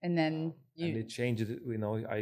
And 0.02 0.16
then 0.18 0.34
Um, 0.46 0.54
you. 0.74 0.86
and 0.88 0.96
it 0.96 1.08
changed. 1.08 1.48
You 1.48 1.78
know, 1.78 1.96
I 1.96 2.18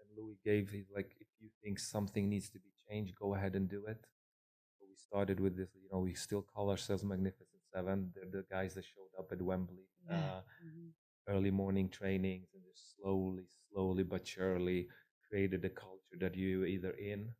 and 0.00 0.08
Louis 0.16 0.36
gave 0.44 0.70
he's 0.70 0.90
like, 0.94 1.16
if 1.20 1.28
you 1.40 1.50
think 1.62 1.78
something 1.78 2.28
needs 2.28 2.48
to 2.50 2.58
be 2.58 2.70
changed, 2.88 3.14
go 3.14 3.34
ahead 3.34 3.56
and 3.56 3.68
do 3.68 3.86
it. 3.86 4.06
So 4.78 4.86
we 4.88 4.94
started 4.96 5.40
with 5.40 5.56
this. 5.56 5.70
You 5.74 5.88
know, 5.92 6.00
we 6.00 6.14
still 6.14 6.42
call 6.42 6.70
ourselves 6.70 7.04
Magnificent 7.04 7.51
Seven. 7.74 8.12
They're 8.14 8.30
the 8.30 8.44
guys 8.50 8.74
that 8.74 8.84
showed 8.84 9.12
up 9.18 9.32
at 9.32 9.40
Wembley. 9.42 9.86
Uh, 10.10 10.40
Mhm. 10.62 10.92
early 11.28 11.50
morning 11.50 11.88
trainings 11.88 12.48
and 12.54 12.62
just 12.64 12.96
slowly, 12.96 13.44
slowly 13.70 14.02
but 14.04 14.26
surely 14.26 14.88
created 15.28 15.64
a 15.64 15.70
culture 15.70 16.18
that 16.20 16.34
you're 16.36 16.66
either 16.66 16.90
in 16.92 17.34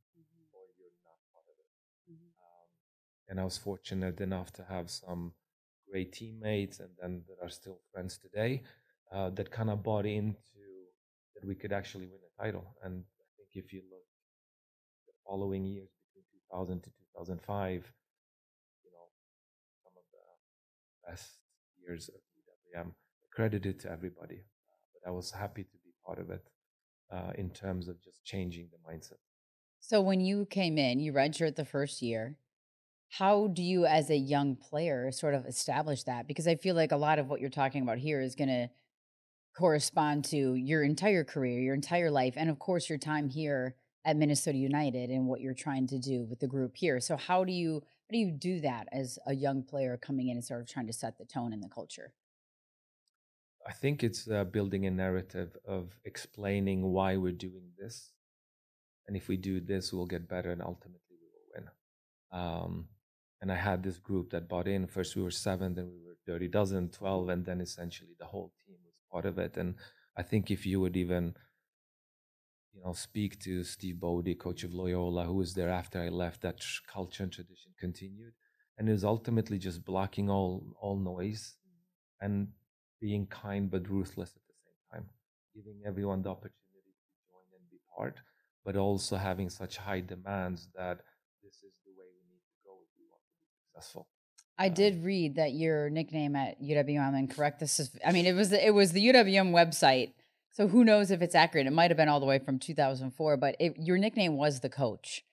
or 0.52 0.62
you're 0.78 0.96
not 1.04 1.18
part 1.32 1.46
of 1.52 1.56
it. 1.58 2.12
Mhm. 2.12 2.32
Um, 2.40 2.68
and 3.28 3.40
I 3.40 3.44
was 3.44 3.58
fortunate 3.58 4.20
enough 4.20 4.52
to 4.54 4.64
have 4.64 4.90
some 4.90 5.34
great 5.90 6.12
teammates 6.12 6.80
and 6.80 6.96
then 7.00 7.24
that 7.28 7.38
are 7.42 7.48
still 7.50 7.80
friends 7.92 8.18
today 8.18 8.62
uh, 9.12 9.30
that 9.30 9.50
kind 9.50 9.70
of 9.70 9.82
bought 9.82 10.06
into 10.06 10.62
that 11.34 11.44
we 11.44 11.54
could 11.54 11.72
actually 11.72 12.06
win 12.06 12.20
a 12.24 12.42
title. 12.42 12.76
And 12.82 13.04
I 13.20 13.24
think 13.36 13.50
if 13.64 13.72
you 13.72 13.82
look 13.90 14.06
the 15.06 15.12
following 15.26 15.64
years 15.64 15.90
between 16.02 16.24
2000 16.32 16.80
to 16.82 16.90
2005, 16.90 17.82
you 18.84 18.90
know, 18.92 19.06
some 19.84 19.94
of 19.96 20.04
the 20.12 20.24
best 21.08 21.38
years 21.86 22.08
of 22.08 22.20
UWM 22.80 22.92
credited 23.34 23.80
to 23.80 23.90
everybody. 23.90 24.36
Uh, 24.36 24.76
but 24.92 25.08
I 25.08 25.12
was 25.12 25.30
happy 25.30 25.64
to 25.64 25.78
be 25.84 25.92
part 26.04 26.18
of 26.18 26.30
it 26.30 26.42
uh, 27.12 27.32
in 27.36 27.50
terms 27.50 27.88
of 27.88 28.02
just 28.02 28.24
changing 28.24 28.68
the 28.70 28.92
mindset. 28.92 29.18
So 29.80 30.00
when 30.00 30.20
you 30.20 30.46
came 30.46 30.78
in, 30.78 31.00
you 31.00 31.12
redshirt 31.12 31.56
the 31.56 31.64
first 31.64 32.02
year. 32.02 32.36
How 33.08 33.48
do 33.48 33.62
you, 33.62 33.84
as 33.84 34.10
a 34.10 34.16
young 34.16 34.56
player, 34.56 35.10
sort 35.12 35.34
of 35.34 35.44
establish 35.44 36.04
that? 36.04 36.26
Because 36.26 36.48
I 36.48 36.54
feel 36.54 36.74
like 36.74 36.92
a 36.92 36.96
lot 36.96 37.18
of 37.18 37.28
what 37.28 37.40
you're 37.40 37.50
talking 37.50 37.82
about 37.82 37.98
here 37.98 38.20
is 38.20 38.34
going 38.34 38.48
to 38.48 38.68
correspond 39.58 40.24
to 40.26 40.54
your 40.54 40.82
entire 40.82 41.24
career, 41.24 41.60
your 41.60 41.74
entire 41.74 42.10
life, 42.10 42.34
and 42.36 42.48
of 42.48 42.58
course 42.58 42.88
your 42.88 42.98
time 42.98 43.28
here 43.28 43.74
at 44.04 44.16
Minnesota 44.16 44.56
United 44.56 45.10
and 45.10 45.26
what 45.26 45.40
you're 45.40 45.54
trying 45.54 45.86
to 45.88 45.98
do 45.98 46.24
with 46.24 46.40
the 46.40 46.46
group 46.46 46.72
here. 46.74 47.00
So 47.00 47.16
how 47.16 47.44
do 47.44 47.52
you 47.52 47.82
how 48.12 48.18
do 48.18 48.18
you 48.18 48.30
do 48.30 48.60
that 48.60 48.88
as 48.92 49.18
a 49.26 49.34
young 49.34 49.62
player 49.62 49.96
coming 49.96 50.28
in 50.28 50.36
and 50.36 50.44
sort 50.44 50.60
of 50.60 50.68
trying 50.68 50.86
to 50.86 50.92
set 50.92 51.16
the 51.16 51.24
tone 51.24 51.54
and 51.54 51.62
the 51.62 51.68
culture? 51.68 52.12
I 53.66 53.72
think 53.72 54.04
it's 54.04 54.28
uh, 54.28 54.44
building 54.44 54.84
a 54.84 54.90
narrative 54.90 55.56
of 55.66 55.98
explaining 56.04 56.82
why 56.82 57.16
we're 57.16 57.32
doing 57.32 57.70
this. 57.78 58.12
And 59.06 59.16
if 59.16 59.28
we 59.28 59.38
do 59.38 59.60
this, 59.60 59.94
we'll 59.94 60.04
get 60.04 60.28
better 60.28 60.50
and 60.50 60.60
ultimately 60.60 61.16
we 61.22 61.28
will 61.32 61.48
win. 61.54 61.68
Um, 62.38 62.88
and 63.40 63.50
I 63.50 63.56
had 63.56 63.82
this 63.82 63.96
group 63.96 64.30
that 64.32 64.46
bought 64.46 64.68
in. 64.68 64.86
First, 64.86 65.16
we 65.16 65.22
were 65.22 65.30
seven, 65.30 65.74
then 65.74 65.86
we 65.86 66.04
were 66.06 66.16
30 66.26 66.48
dozen, 66.48 66.90
12, 66.90 67.30
and 67.30 67.46
then 67.46 67.62
essentially 67.62 68.14
the 68.18 68.26
whole 68.26 68.52
team 68.66 68.76
was 68.84 68.94
part 69.10 69.24
of 69.24 69.38
it. 69.38 69.56
And 69.56 69.76
I 70.18 70.22
think 70.22 70.50
if 70.50 70.66
you 70.66 70.80
would 70.80 70.98
even, 70.98 71.34
you 72.74 72.80
know, 72.82 72.92
speak 72.92 73.38
to 73.40 73.62
Steve 73.64 74.00
Bodie, 74.00 74.34
coach 74.34 74.64
of 74.64 74.72
Loyola, 74.72 75.24
who 75.24 75.34
was 75.34 75.54
there 75.54 75.68
after 75.70 76.00
I 76.00 76.08
left, 76.08 76.40
that 76.42 76.60
culture 76.86 77.22
and 77.22 77.32
tradition 77.32 77.72
continued. 77.78 78.32
And 78.78 78.88
was 78.88 79.04
ultimately 79.04 79.58
just 79.58 79.84
blocking 79.84 80.30
all 80.30 80.64
all 80.80 80.96
noise 80.96 81.56
and 82.20 82.48
being 83.00 83.26
kind 83.26 83.70
but 83.70 83.88
ruthless 83.88 84.30
at 84.30 84.42
the 84.48 84.54
same 84.64 84.80
time, 84.92 85.10
giving 85.54 85.80
everyone 85.86 86.22
the 86.22 86.30
opportunity 86.30 86.94
to 87.02 87.14
join 87.28 87.44
and 87.54 87.70
be 87.70 87.78
part, 87.96 88.16
but 88.64 88.76
also 88.76 89.16
having 89.16 89.50
such 89.50 89.76
high 89.76 90.00
demands 90.00 90.68
that 90.74 90.98
this 91.42 91.56
is 91.56 91.74
the 91.84 91.92
way 91.98 92.06
we 92.16 92.22
need 92.32 92.42
to 92.48 92.56
go 92.64 92.72
if 92.82 92.88
we 92.98 93.04
want 93.10 93.22
to 93.22 93.34
be 93.38 93.46
successful. 93.60 94.08
I 94.58 94.68
Um, 94.68 94.74
did 94.74 95.04
read 95.04 95.36
that 95.36 95.52
your 95.52 95.90
nickname 95.90 96.34
at 96.34 96.60
UWM, 96.60 97.14
and 97.14 97.30
correct 97.30 97.60
this 97.60 97.78
is, 97.78 97.90
I 98.06 98.12
mean, 98.12 98.26
it 98.26 98.34
was 98.34 98.48
the, 98.50 98.64
it 98.66 98.70
was 98.70 98.92
the 98.92 99.04
UWM 99.08 99.50
website, 99.52 100.12
so 100.52 100.68
who 100.68 100.84
knows 100.84 101.10
if 101.10 101.22
it's 101.22 101.34
accurate? 101.34 101.66
It 101.66 101.72
might 101.72 101.90
have 101.90 101.96
been 101.96 102.08
all 102.08 102.20
the 102.20 102.26
way 102.26 102.38
from 102.38 102.58
2004, 102.58 103.36
but 103.36 103.56
it, 103.58 103.74
your 103.78 103.98
nickname 103.98 104.36
was 104.36 104.60
the 104.60 104.68
coach. 104.68 105.24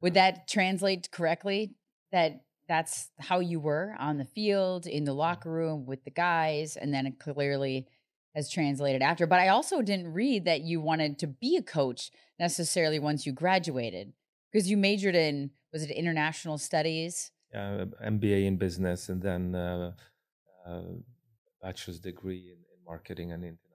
Would 0.00 0.14
that 0.14 0.48
translate 0.48 1.10
correctly? 1.10 1.74
That 2.10 2.42
that's 2.68 3.10
how 3.18 3.40
you 3.40 3.60
were 3.60 3.94
on 3.98 4.18
the 4.18 4.24
field, 4.24 4.86
in 4.86 5.04
the 5.04 5.12
locker 5.12 5.50
room 5.50 5.86
with 5.86 6.04
the 6.04 6.10
guys, 6.10 6.76
and 6.76 6.92
then 6.92 7.06
it 7.06 7.18
clearly 7.18 7.86
has 8.34 8.50
translated 8.50 9.02
after. 9.02 9.26
But 9.26 9.40
I 9.40 9.48
also 9.48 9.82
didn't 9.82 10.12
read 10.12 10.44
that 10.46 10.62
you 10.62 10.80
wanted 10.80 11.18
to 11.20 11.26
be 11.26 11.56
a 11.56 11.62
coach 11.62 12.10
necessarily 12.38 12.98
once 12.98 13.26
you 13.26 13.32
graduated, 13.32 14.12
because 14.50 14.70
you 14.70 14.76
majored 14.76 15.14
in 15.14 15.50
was 15.72 15.82
it 15.82 15.90
international 15.90 16.58
studies? 16.58 17.30
uh, 17.54 17.86
MBA 18.04 18.46
in 18.46 18.56
business 18.56 19.08
and 19.08 19.22
then 19.22 19.54
uh, 19.54 19.92
uh, 20.66 20.80
bachelor's 21.60 22.00
degree 22.00 22.52
in, 22.52 22.58
in 22.58 22.84
marketing 22.86 23.32
and 23.32 23.42
international. 23.42 23.71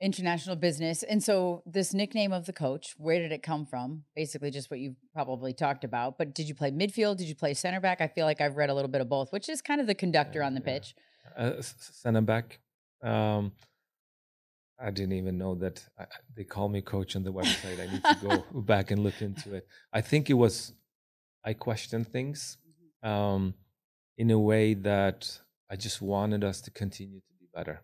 International 0.00 0.56
business. 0.56 1.02
And 1.02 1.22
so 1.22 1.62
this 1.66 1.92
nickname 1.92 2.32
of 2.32 2.46
the 2.46 2.52
coach, 2.52 2.94
where 2.98 3.18
did 3.18 3.32
it 3.32 3.42
come 3.42 3.66
from? 3.66 4.04
Basically 4.14 4.50
just 4.50 4.70
what 4.70 4.80
you 4.80 4.94
probably 5.12 5.52
talked 5.52 5.84
about. 5.84 6.18
But 6.18 6.34
did 6.34 6.48
you 6.48 6.54
play 6.54 6.70
midfield? 6.70 7.16
Did 7.16 7.28
you 7.28 7.34
play 7.34 7.54
center 7.54 7.80
back? 7.80 8.00
I 8.00 8.06
feel 8.06 8.24
like 8.24 8.40
I've 8.40 8.56
read 8.56 8.70
a 8.70 8.74
little 8.74 8.90
bit 8.90 9.00
of 9.00 9.08
both, 9.08 9.32
which 9.32 9.48
is 9.48 9.60
kind 9.60 9.80
of 9.80 9.86
the 9.86 9.94
conductor 9.94 10.42
on 10.42 10.54
the 10.54 10.60
yeah. 10.60 10.72
pitch. 10.72 10.94
Uh, 11.36 11.52
center 11.60 12.20
back. 12.20 12.60
Um, 13.02 13.52
I 14.80 14.90
didn't 14.90 15.14
even 15.14 15.38
know 15.38 15.56
that 15.56 15.84
I, 15.98 16.04
they 16.36 16.44
call 16.44 16.68
me 16.68 16.80
coach 16.80 17.16
on 17.16 17.24
the 17.24 17.32
website. 17.32 17.80
I 17.80 17.92
need 17.92 18.04
to 18.04 18.44
go 18.52 18.60
back 18.60 18.92
and 18.92 19.02
look 19.02 19.20
into 19.20 19.54
it. 19.54 19.66
I 19.92 20.00
think 20.00 20.30
it 20.30 20.34
was 20.34 20.72
I 21.44 21.54
questioned 21.54 22.08
things 22.08 22.58
mm-hmm. 23.04 23.08
um, 23.08 23.54
in 24.16 24.30
a 24.30 24.38
way 24.38 24.74
that 24.74 25.38
I 25.70 25.76
just 25.76 26.00
wanted 26.00 26.44
us 26.44 26.60
to 26.62 26.70
continue 26.70 27.20
to 27.20 27.34
be 27.40 27.46
better. 27.52 27.80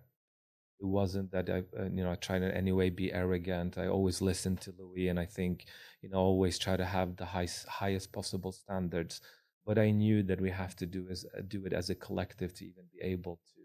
It 0.80 0.86
wasn't 0.86 1.30
that 1.32 1.48
I, 1.48 1.62
uh, 1.78 1.84
you 1.84 2.02
know, 2.04 2.10
I 2.10 2.16
tried 2.16 2.42
in 2.42 2.50
any 2.50 2.72
way 2.72 2.90
be 2.90 3.12
arrogant. 3.12 3.78
I 3.78 3.86
always 3.86 4.20
listen 4.20 4.56
to 4.58 4.74
Louis, 4.78 5.08
and 5.08 5.18
I 5.18 5.26
think, 5.26 5.66
you 6.02 6.08
know, 6.08 6.18
always 6.18 6.58
try 6.58 6.76
to 6.76 6.84
have 6.84 7.16
the 7.16 7.24
highest, 7.24 7.66
highest 7.66 8.12
possible 8.12 8.52
standards. 8.52 9.20
But 9.66 9.78
I 9.78 9.90
knew 9.90 10.22
that 10.24 10.40
we 10.40 10.50
have 10.50 10.76
to 10.76 10.86
do 10.86 11.06
is 11.08 11.24
uh, 11.36 11.40
do 11.48 11.64
it 11.64 11.72
as 11.72 11.90
a 11.90 11.94
collective 11.94 12.52
to 12.54 12.64
even 12.66 12.84
be 12.92 13.00
able 13.02 13.40
to 13.54 13.62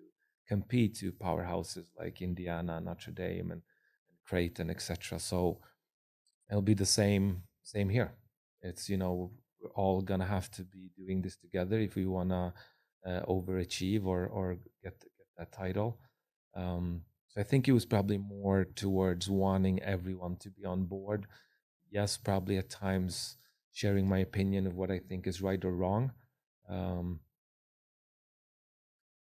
compete 0.47 0.95
to 0.95 1.11
powerhouses 1.11 1.87
like 1.97 2.21
Indiana, 2.21 2.79
Notre 2.79 3.11
Dame, 3.11 3.51
and, 3.51 3.61
and 4.09 4.17
Creighton, 4.25 4.69
etc. 4.69 5.19
So 5.19 5.59
it'll 6.49 6.61
be 6.61 6.73
the 6.73 6.85
same 6.85 7.43
same 7.63 7.89
here. 7.89 8.11
It's 8.61 8.89
you 8.89 8.97
know 8.97 9.31
we're 9.61 9.71
all 9.71 10.01
gonna 10.01 10.25
have 10.25 10.49
to 10.51 10.63
be 10.63 10.89
doing 10.97 11.21
this 11.21 11.35
together 11.37 11.79
if 11.79 11.95
we 11.95 12.05
wanna 12.05 12.53
uh, 13.05 13.21
overachieve 13.27 14.05
or 14.05 14.27
or 14.27 14.55
get 14.83 14.99
get 15.01 15.27
that 15.37 15.51
title. 15.51 15.99
Um, 16.59 17.01
so 17.29 17.41
I 17.41 17.43
think 17.43 17.67
it 17.67 17.73
was 17.73 17.85
probably 17.85 18.17
more 18.17 18.65
towards 18.65 19.29
wanting 19.29 19.81
everyone 19.81 20.35
to 20.37 20.49
be 20.49 20.65
on 20.65 20.85
board. 20.85 21.25
Yes, 21.91 22.17
probably 22.17 22.57
at 22.57 22.69
times 22.69 23.37
sharing 23.71 24.07
my 24.07 24.19
opinion 24.19 24.67
of 24.67 24.75
what 24.75 24.91
I 24.91 24.99
think 24.99 25.27
is 25.27 25.41
right 25.41 25.63
or 25.63 25.71
wrong. 25.71 26.11
Um, 26.67 27.19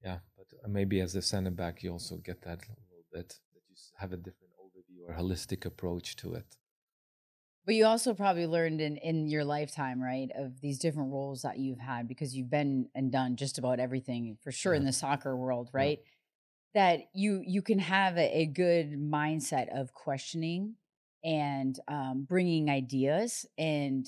yeah, 0.04 0.20
but 0.38 0.48
uh, 0.64 0.68
maybe 0.68 1.00
as 1.00 1.16
a 1.16 1.22
center 1.22 1.52
back, 1.52 1.84
you 1.84 1.92
also 1.92 2.18
get 2.18 2.42
that 2.42 2.60
a 2.64 2.76
little 2.90 3.06
bit 3.12 3.30
that 3.54 3.62
you 3.70 3.76
have 3.98 4.14
a 4.14 4.18
different 4.18 4.54
overview 4.60 5.08
or 5.08 5.14
holistic 5.14 5.66
approach 5.66 6.16
to 6.18 6.34
it. 6.34 6.46
But 7.66 7.76
you 7.76 7.86
also 7.86 8.14
probably 8.14 8.48
learned 8.48 8.80
in 8.80 8.96
in 8.98 9.28
your 9.28 9.44
lifetime, 9.44 10.02
right, 10.02 10.30
of 10.38 10.62
these 10.62 10.80
different 10.80 11.12
roles 11.12 11.42
that 11.42 11.58
you've 11.60 11.80
had 11.80 12.08
because 12.08 12.34
you've 12.34 12.50
been 12.50 12.88
and 12.96 13.12
done 13.12 13.36
just 13.36 13.58
about 13.58 13.80
everything 13.80 14.38
for 14.42 14.54
sure 14.54 14.74
yeah. 14.74 14.80
in 14.80 14.86
the 14.86 14.94
soccer 14.94 15.36
world, 15.36 15.70
right? 15.74 16.00
Yeah. 16.02 16.12
That 16.78 17.10
you 17.16 17.42
you 17.44 17.64
can 17.64 17.80
have 17.80 18.18
a, 18.18 18.42
a, 18.42 18.46
good 18.46 19.02
mindset 19.02 19.76
of 19.76 19.96
questioning 19.96 20.76
and 21.24 21.76
um, 21.88 22.28
bringing 22.30 22.70
ideas, 22.70 23.48
and 23.58 24.06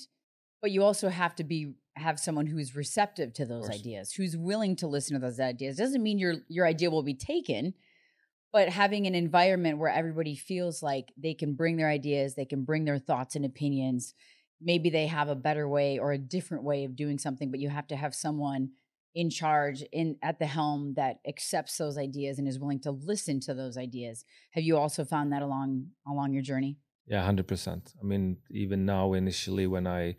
but 0.62 0.70
you 0.70 0.84
also 0.84 1.08
have 1.08 1.34
to 1.34 1.42
be 1.42 1.74
have 1.96 2.20
someone 2.20 2.46
who's 2.46 2.76
receptive 2.76 3.32
to 3.32 3.44
those 3.44 3.68
ideas, 3.68 4.12
who's 4.12 4.36
willing 4.36 4.76
to 4.76 4.86
listen 4.86 5.14
to 5.14 5.20
those 5.20 5.40
ideas. 5.40 5.78
Doesn't 5.78 6.00
mean 6.00 6.20
your 6.20 6.36
your 6.46 6.64
idea 6.64 6.92
will 6.92 7.02
be 7.02 7.14
taken, 7.14 7.74
but 8.52 8.68
having 8.68 9.08
an 9.08 9.16
environment 9.16 9.78
where 9.78 9.90
everybody 9.90 10.36
feels 10.36 10.80
like 10.80 11.12
they 11.16 11.34
can 11.34 11.54
bring 11.54 11.76
their 11.76 11.88
ideas, 11.88 12.36
they 12.36 12.44
can 12.44 12.62
bring 12.62 12.84
their 12.84 12.98
thoughts 12.98 13.34
and 13.34 13.44
opinions. 13.44 14.14
Maybe 14.60 14.90
they 14.90 15.08
have 15.08 15.28
a 15.28 15.34
better 15.34 15.68
way 15.68 15.98
or 15.98 16.12
a 16.12 16.18
different 16.18 16.62
way 16.62 16.84
of 16.84 16.94
doing 16.94 17.18
something, 17.18 17.50
but 17.50 17.58
you 17.58 17.68
have 17.68 17.88
to 17.88 17.96
have 17.96 18.14
someone 18.14 18.70
in 19.14 19.30
charge 19.30 19.82
in 19.92 20.16
at 20.22 20.38
the 20.38 20.46
helm 20.46 20.94
that 20.94 21.18
accepts 21.26 21.76
those 21.76 21.98
ideas 21.98 22.38
and 22.38 22.46
is 22.46 22.58
willing 22.58 22.80
to 22.80 22.90
listen 22.90 23.40
to 23.40 23.54
those 23.54 23.76
ideas. 23.76 24.24
Have 24.52 24.64
you 24.64 24.76
also 24.76 25.04
found 25.04 25.32
that 25.32 25.42
along 25.42 25.86
along 26.06 26.32
your 26.32 26.42
journey? 26.42 26.76
Yeah, 27.06 27.28
100%. 27.28 27.94
I 28.00 28.04
mean, 28.04 28.36
even 28.50 28.84
now 28.84 29.14
initially 29.14 29.66
when 29.66 29.86
I 29.86 30.16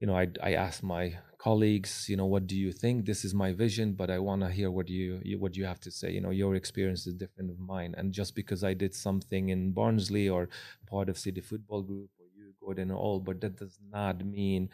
you 0.00 0.06
know, 0.06 0.16
I 0.16 0.28
I 0.42 0.52
ask 0.54 0.82
my 0.82 1.18
colleagues, 1.38 2.06
you 2.08 2.16
know, 2.16 2.26
what 2.26 2.46
do 2.46 2.56
you 2.56 2.72
think? 2.72 3.06
This 3.06 3.24
is 3.24 3.34
my 3.34 3.52
vision, 3.52 3.94
but 3.94 4.10
I 4.10 4.18
want 4.18 4.42
to 4.42 4.50
hear 4.50 4.70
what 4.70 4.88
you, 4.88 5.20
you 5.22 5.38
what 5.38 5.56
you 5.56 5.64
have 5.64 5.80
to 5.80 5.90
say. 5.90 6.10
You 6.10 6.20
know, 6.20 6.30
your 6.30 6.54
experience 6.54 7.06
is 7.06 7.14
different 7.14 7.50
of 7.50 7.58
mine, 7.58 7.94
and 7.96 8.12
just 8.12 8.34
because 8.34 8.62
I 8.62 8.74
did 8.74 8.94
something 8.94 9.48
in 9.48 9.72
Barnsley 9.72 10.28
or 10.28 10.48
part 10.86 11.08
of 11.08 11.18
City 11.18 11.40
Football 11.40 11.82
Group 11.82 12.10
or 12.18 12.26
you, 12.36 12.52
Gordon, 12.60 12.90
all, 12.90 13.20
but 13.20 13.40
that 13.40 13.56
does 13.56 13.78
not 13.90 14.24
mean 14.24 14.68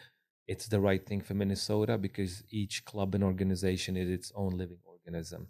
it's 0.52 0.68
the 0.68 0.80
right 0.88 1.04
thing 1.08 1.22
for 1.22 1.34
Minnesota 1.34 1.94
because 2.06 2.44
each 2.50 2.84
club 2.84 3.14
and 3.14 3.24
organization 3.24 3.96
is 3.96 4.08
its 4.18 4.30
own 4.42 4.52
living 4.62 4.82
organism. 4.94 5.48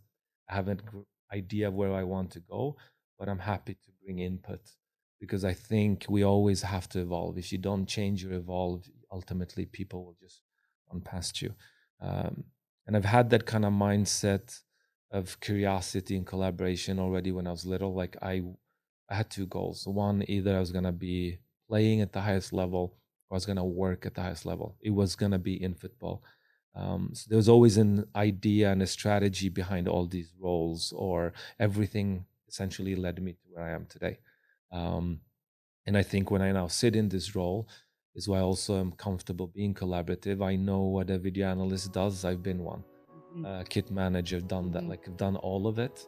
I 0.48 0.54
have 0.54 0.68
an 0.68 0.80
idea 1.40 1.68
of 1.68 1.74
where 1.74 1.94
I 2.02 2.04
want 2.14 2.30
to 2.32 2.40
go, 2.54 2.76
but 3.18 3.28
I'm 3.28 3.44
happy 3.52 3.74
to 3.74 3.90
bring 4.02 4.20
input 4.20 4.62
because 5.22 5.44
I 5.44 5.54
think 5.54 6.06
we 6.08 6.22
always 6.24 6.62
have 6.62 6.88
to 6.90 7.00
evolve. 7.00 7.36
If 7.36 7.50
you 7.52 7.58
don't 7.58 7.86
change 7.86 8.24
or 8.24 8.32
evolve, 8.32 8.88
ultimately 9.10 9.64
people 9.66 10.04
will 10.04 10.18
just 10.20 10.40
run 10.88 11.00
past 11.00 11.42
you. 11.42 11.52
Um, 12.00 12.44
and 12.86 12.96
I've 12.96 13.12
had 13.18 13.30
that 13.30 13.44
kind 13.44 13.64
of 13.64 13.72
mindset 13.72 14.60
of 15.10 15.40
curiosity 15.40 16.16
and 16.16 16.26
collaboration 16.26 17.00
already 17.00 17.32
when 17.32 17.46
I 17.48 17.50
was 17.50 17.66
little. 17.66 17.92
Like 18.02 18.16
I, 18.22 18.42
I 19.10 19.14
had 19.16 19.30
two 19.30 19.46
goals. 19.46 19.84
One, 19.86 20.24
either 20.28 20.56
I 20.56 20.60
was 20.60 20.72
gonna 20.72 20.92
be 20.92 21.38
playing 21.68 22.00
at 22.02 22.12
the 22.12 22.20
highest 22.20 22.52
level, 22.52 22.96
was 23.34 23.46
gonna 23.46 23.64
work 23.64 24.06
at 24.06 24.14
the 24.14 24.22
highest 24.22 24.46
level. 24.46 24.76
It 24.80 24.90
was 24.90 25.16
gonna 25.16 25.38
be 25.38 25.62
in 25.62 25.74
football. 25.74 26.22
Um, 26.74 27.10
so 27.12 27.26
there 27.28 27.36
was 27.36 27.48
always 27.48 27.76
an 27.76 28.06
idea 28.16 28.72
and 28.72 28.82
a 28.82 28.86
strategy 28.86 29.48
behind 29.48 29.88
all 29.88 30.06
these 30.06 30.32
roles, 30.38 30.92
or 30.92 31.32
everything 31.58 32.24
essentially 32.48 32.94
led 32.94 33.22
me 33.22 33.32
to 33.32 33.44
where 33.50 33.64
I 33.64 33.72
am 33.72 33.86
today. 33.86 34.18
Um, 34.70 35.20
and 35.86 35.96
I 35.96 36.02
think 36.02 36.30
when 36.30 36.42
I 36.42 36.52
now 36.52 36.68
sit 36.68 36.96
in 36.96 37.08
this 37.08 37.34
role, 37.34 37.68
is 38.14 38.28
why 38.28 38.40
also 38.40 38.74
I 38.74 38.76
also 38.76 38.80
am 38.80 38.92
comfortable 38.92 39.46
being 39.46 39.74
collaborative. 39.74 40.44
I 40.44 40.56
know 40.56 40.80
what 40.80 41.10
a 41.10 41.18
video 41.18 41.48
analyst 41.48 41.92
does. 41.92 42.24
I've 42.24 42.42
been 42.42 42.62
one. 42.62 42.84
Mm-hmm. 43.34 43.46
Uh, 43.46 43.62
kit 43.64 43.90
manager, 43.90 44.40
done 44.40 44.70
that. 44.72 44.80
Mm-hmm. 44.80 44.90
Like 44.90 45.08
I've 45.08 45.16
done 45.16 45.36
all 45.36 45.66
of 45.66 45.78
it. 45.78 46.06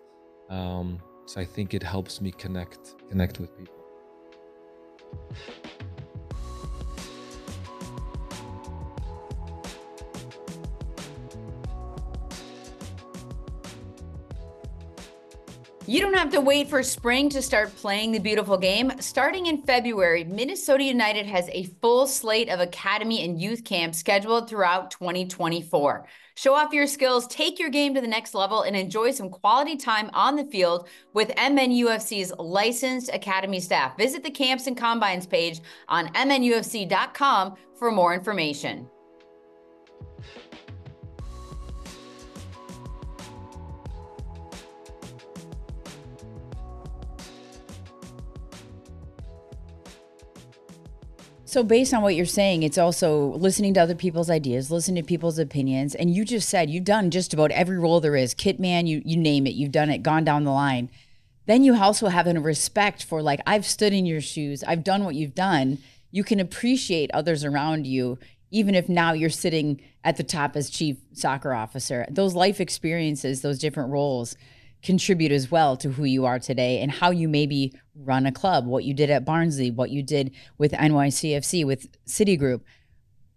Um, 0.50 1.00
so 1.26 1.40
I 1.40 1.44
think 1.44 1.72
it 1.72 1.82
helps 1.82 2.20
me 2.20 2.30
connect 2.32 2.94
connect 3.08 3.40
with 3.40 3.50
people. 3.56 3.74
You 15.86 16.00
don't 16.00 16.14
have 16.14 16.30
to 16.30 16.40
wait 16.40 16.70
for 16.70 16.82
spring 16.82 17.28
to 17.28 17.42
start 17.42 17.76
playing 17.76 18.12
the 18.12 18.18
beautiful 18.18 18.56
game. 18.56 18.90
Starting 19.00 19.46
in 19.46 19.60
February, 19.60 20.24
Minnesota 20.24 20.82
United 20.82 21.26
has 21.26 21.46
a 21.52 21.64
full 21.82 22.06
slate 22.06 22.48
of 22.48 22.58
academy 22.58 23.22
and 23.22 23.38
youth 23.38 23.64
camps 23.64 23.98
scheduled 23.98 24.48
throughout 24.48 24.90
2024. 24.92 26.06
Show 26.36 26.54
off 26.54 26.72
your 26.72 26.86
skills, 26.86 27.26
take 27.26 27.58
your 27.58 27.68
game 27.68 27.94
to 27.94 28.00
the 28.00 28.08
next 28.08 28.34
level, 28.34 28.62
and 28.62 28.74
enjoy 28.74 29.10
some 29.10 29.28
quality 29.28 29.76
time 29.76 30.08
on 30.14 30.36
the 30.36 30.46
field 30.46 30.88
with 31.12 31.28
MNUFC's 31.36 32.32
licensed 32.38 33.10
academy 33.12 33.60
staff. 33.60 33.94
Visit 33.98 34.22
the 34.22 34.30
camps 34.30 34.66
and 34.66 34.78
combines 34.78 35.26
page 35.26 35.60
on 35.88 36.08
MNUFC.com 36.14 37.56
for 37.78 37.92
more 37.92 38.14
information. 38.14 38.88
So, 51.54 51.62
based 51.62 51.94
on 51.94 52.02
what 52.02 52.16
you're 52.16 52.26
saying, 52.26 52.64
it's 52.64 52.78
also 52.78 53.26
listening 53.26 53.74
to 53.74 53.80
other 53.80 53.94
people's 53.94 54.28
ideas, 54.28 54.72
listening 54.72 55.00
to 55.00 55.06
people's 55.06 55.38
opinions. 55.38 55.94
And 55.94 56.12
you 56.12 56.24
just 56.24 56.48
said 56.48 56.68
you've 56.68 56.82
done 56.82 57.12
just 57.12 57.32
about 57.32 57.52
every 57.52 57.78
role 57.78 58.00
there 58.00 58.16
is 58.16 58.34
kit 58.34 58.58
man, 58.58 58.88
you, 58.88 59.02
you 59.04 59.16
name 59.16 59.46
it, 59.46 59.54
you've 59.54 59.70
done 59.70 59.88
it, 59.88 60.02
gone 60.02 60.24
down 60.24 60.42
the 60.42 60.50
line. 60.50 60.90
Then 61.46 61.62
you 61.62 61.80
also 61.80 62.08
have 62.08 62.26
a 62.26 62.40
respect 62.40 63.04
for, 63.04 63.22
like, 63.22 63.38
I've 63.46 63.64
stood 63.64 63.92
in 63.92 64.04
your 64.04 64.20
shoes, 64.20 64.64
I've 64.64 64.82
done 64.82 65.04
what 65.04 65.14
you've 65.14 65.36
done. 65.36 65.78
You 66.10 66.24
can 66.24 66.40
appreciate 66.40 67.12
others 67.14 67.44
around 67.44 67.86
you, 67.86 68.18
even 68.50 68.74
if 68.74 68.88
now 68.88 69.12
you're 69.12 69.30
sitting 69.30 69.80
at 70.02 70.16
the 70.16 70.24
top 70.24 70.56
as 70.56 70.68
chief 70.68 70.96
soccer 71.12 71.52
officer. 71.52 72.04
Those 72.10 72.34
life 72.34 72.60
experiences, 72.60 73.42
those 73.42 73.60
different 73.60 73.92
roles 73.92 74.34
contribute 74.84 75.32
as 75.32 75.50
well 75.50 75.76
to 75.78 75.90
who 75.90 76.04
you 76.04 76.24
are 76.26 76.38
today 76.38 76.80
and 76.80 76.92
how 76.92 77.10
you 77.10 77.28
maybe 77.28 77.72
run 77.96 78.26
a 78.26 78.32
club, 78.32 78.66
what 78.66 78.84
you 78.84 78.92
did 78.94 79.10
at 79.10 79.24
Barnsley, 79.24 79.70
what 79.70 79.90
you 79.90 80.02
did 80.02 80.30
with 80.58 80.72
NYCFC, 80.72 81.66
with 81.66 81.88
City 82.04 82.36
Group. 82.36 82.64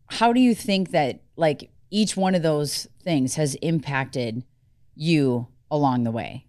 How 0.08 0.34
do 0.34 0.40
you 0.40 0.54
think 0.54 0.92
that 0.92 1.22
like 1.38 1.72
each 1.90 2.18
one 2.18 2.36
of 2.36 2.44
those 2.44 2.88
things 3.02 3.36
has 3.36 3.56
impacted 3.56 4.44
you 4.94 5.48
along 5.72 6.04
the 6.04 6.12
way? 6.12 6.46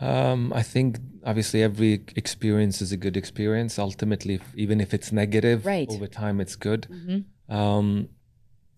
Um, 0.00 0.52
I 0.52 0.62
think 0.62 0.98
obviously 1.24 1.62
every 1.62 2.04
experience 2.16 2.80
is 2.82 2.92
a 2.92 2.96
good 2.96 3.16
experience. 3.16 3.78
Ultimately, 3.78 4.34
if, 4.34 4.54
even 4.56 4.80
if 4.80 4.92
it's 4.92 5.12
negative, 5.12 5.64
right. 5.64 5.88
over 5.90 6.06
time 6.06 6.40
it's 6.40 6.56
good. 6.56 6.86
Mm-hmm. 6.90 7.54
Um, 7.54 8.08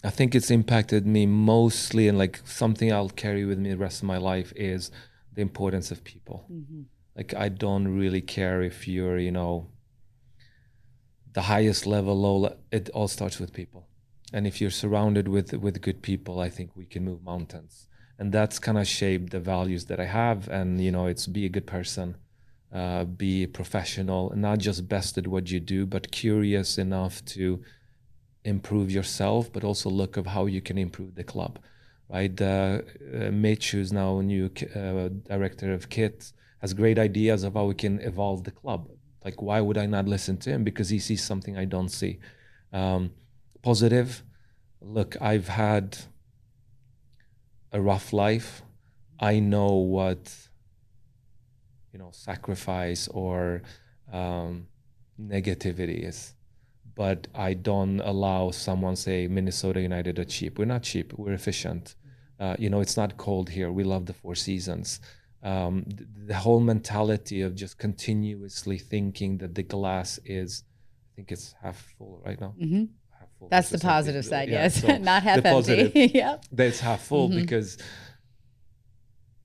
I 0.02 0.10
think 0.10 0.34
it's 0.34 0.50
impacted 0.50 1.06
me 1.06 1.26
mostly, 1.26 2.08
and 2.08 2.16
like 2.16 2.40
something 2.44 2.92
I'll 2.92 3.10
carry 3.10 3.44
with 3.44 3.58
me 3.58 3.70
the 3.70 3.76
rest 3.76 4.02
of 4.02 4.08
my 4.08 4.16
life 4.16 4.52
is 4.56 4.90
the 5.34 5.42
importance 5.42 5.90
of 5.90 6.04
people. 6.04 6.46
Mm-hmm. 6.50 6.82
Like 7.16 7.34
I 7.34 7.48
don't 7.48 7.88
really 7.88 8.22
care 8.22 8.62
if 8.62 8.88
you're, 8.88 9.18
you 9.18 9.30
know, 9.30 9.68
the 11.32 11.42
highest 11.42 11.86
level, 11.86 12.18
low. 12.18 12.56
It 12.72 12.88
all 12.90 13.08
starts 13.08 13.38
with 13.38 13.52
people, 13.52 13.88
and 14.32 14.46
if 14.46 14.60
you're 14.60 14.70
surrounded 14.70 15.28
with 15.28 15.52
with 15.52 15.82
good 15.82 16.00
people, 16.02 16.40
I 16.40 16.48
think 16.48 16.74
we 16.74 16.86
can 16.86 17.04
move 17.04 17.22
mountains. 17.22 17.86
And 18.18 18.32
that's 18.32 18.58
kind 18.58 18.78
of 18.78 18.86
shaped 18.86 19.30
the 19.30 19.40
values 19.40 19.86
that 19.86 20.00
I 20.00 20.06
have, 20.06 20.48
and 20.48 20.80
you 20.80 20.92
know, 20.92 21.06
it's 21.06 21.26
be 21.26 21.44
a 21.46 21.48
good 21.50 21.66
person, 21.66 22.16
uh, 22.72 23.04
be 23.04 23.46
professional, 23.46 24.30
and 24.30 24.40
not 24.40 24.58
just 24.58 24.88
best 24.88 25.18
at 25.18 25.26
what 25.26 25.50
you 25.50 25.60
do, 25.60 25.84
but 25.86 26.10
curious 26.10 26.78
enough 26.78 27.24
to 27.26 27.62
improve 28.44 28.90
yourself, 28.90 29.53
but 29.53 29.64
also 29.64 29.90
look 29.90 30.16
of 30.16 30.26
how 30.26 30.46
you 30.46 30.61
can 30.61 30.79
improve 30.79 31.14
the 31.14 31.24
club. 31.24 31.59
Right, 32.09 32.40
uh, 32.42 32.83
Mitch, 33.31 33.70
who's 33.70 33.92
now 33.92 34.20
new 34.20 34.50
uh, 34.74 35.11
director 35.29 35.72
of 35.72 35.88
kit, 35.88 36.33
has 36.61 36.74
great 36.74 36.98
ideas 36.98 37.44
of 37.44 37.55
how 37.55 37.66
we 37.66 37.74
can 37.74 38.00
evolve 38.00 38.42
the 38.42 38.50
club. 38.50 38.88
Like, 39.24 39.40
why 39.40 39.61
would 39.61 39.79
I 39.79 39.87
not 39.87 40.09
listen 40.09 40.37
to 40.38 40.50
him? 40.50 40.64
Because 40.64 40.88
he 40.88 40.98
sees 40.98 41.22
something 41.22 41.57
I 41.57 41.66
don't 41.66 41.88
see. 41.88 42.18
Um, 42.72 43.12
positive. 43.62 44.24
Look, 44.81 45.16
I've 45.20 45.48
had 45.48 45.98
a 47.72 47.81
rough 47.81 48.12
life. 48.12 48.62
I 49.20 49.38
know 49.38 49.74
what 49.74 50.35
you 51.92 51.98
know 51.98 52.11
sacrifice 52.12 53.09
or 53.09 53.62
um, 54.12 54.66
negativity 55.20 56.09
is 56.09 56.35
but 57.00 57.28
I 57.34 57.54
don't 57.54 58.00
allow 58.00 58.50
someone 58.50 58.94
say 58.94 59.26
Minnesota 59.26 59.80
United 59.80 60.18
are 60.18 60.26
cheap. 60.36 60.58
We're 60.58 60.66
not 60.76 60.82
cheap. 60.82 61.14
We're 61.14 61.32
efficient. 61.32 61.94
Uh, 62.38 62.56
you 62.58 62.68
know, 62.68 62.80
it's 62.80 62.94
not 62.94 63.16
cold 63.16 63.48
here. 63.48 63.72
We 63.72 63.84
love 63.84 64.04
the 64.04 64.12
Four 64.12 64.34
Seasons. 64.34 65.00
Um, 65.42 65.84
the, 65.86 66.04
the, 66.26 66.34
whole 66.34 66.60
mentality 66.60 67.40
of 67.40 67.54
just 67.54 67.78
continuously 67.78 68.76
thinking 68.76 69.38
that 69.38 69.54
the 69.54 69.62
glass 69.62 70.20
is, 70.26 70.62
I 71.06 71.10
think 71.16 71.32
it's 71.32 71.54
half 71.62 71.78
full 71.96 72.20
right 72.22 72.38
now. 72.38 72.52
Mm-hmm. 72.62 72.84
Full 73.38 73.48
That's 73.48 73.70
the 73.70 73.78
positive 73.78 74.26
side, 74.26 74.50
yeah, 74.50 74.64
yes. 74.64 74.82
So 74.82 74.98
not 75.10 75.22
half 75.22 75.42
empty. 75.42 76.10
yeah. 76.14 76.36
That's 76.52 76.80
half 76.80 77.00
full 77.00 77.30
mm-hmm. 77.30 77.40
because 77.40 77.78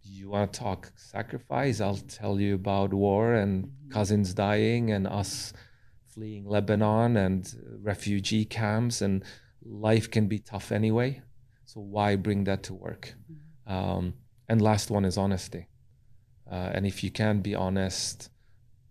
you 0.03 0.27
want 0.27 0.51
to 0.51 0.59
talk 0.59 0.91
sacrifice. 0.97 1.79
I'll 1.79 2.03
tell 2.19 2.37
you 2.37 2.55
about 2.55 2.93
war 2.93 3.33
and 3.33 3.63
mm-hmm. 3.63 3.91
cousins 3.91 4.33
dying 4.33 4.91
and 4.91 5.07
us 5.07 5.53
fleeing 6.15 6.45
Lebanon 6.45 7.17
and 7.17 7.53
refugee 7.81 8.45
camps, 8.45 9.01
and 9.01 9.23
life 9.63 10.09
can 10.09 10.27
be 10.27 10.39
tough 10.39 10.71
anyway. 10.71 11.21
So 11.65 11.81
why 11.81 12.15
bring 12.15 12.45
that 12.45 12.63
to 12.63 12.73
work? 12.73 13.13
Mm-hmm. 13.31 13.73
Um, 13.73 14.13
and 14.47 14.61
last 14.61 14.89
one 14.89 15.05
is 15.05 15.17
honesty. 15.17 15.67
Uh, 16.49 16.71
and 16.73 16.85
if 16.85 17.03
you 17.03 17.11
can 17.11 17.41
be 17.41 17.53
honest 17.55 18.29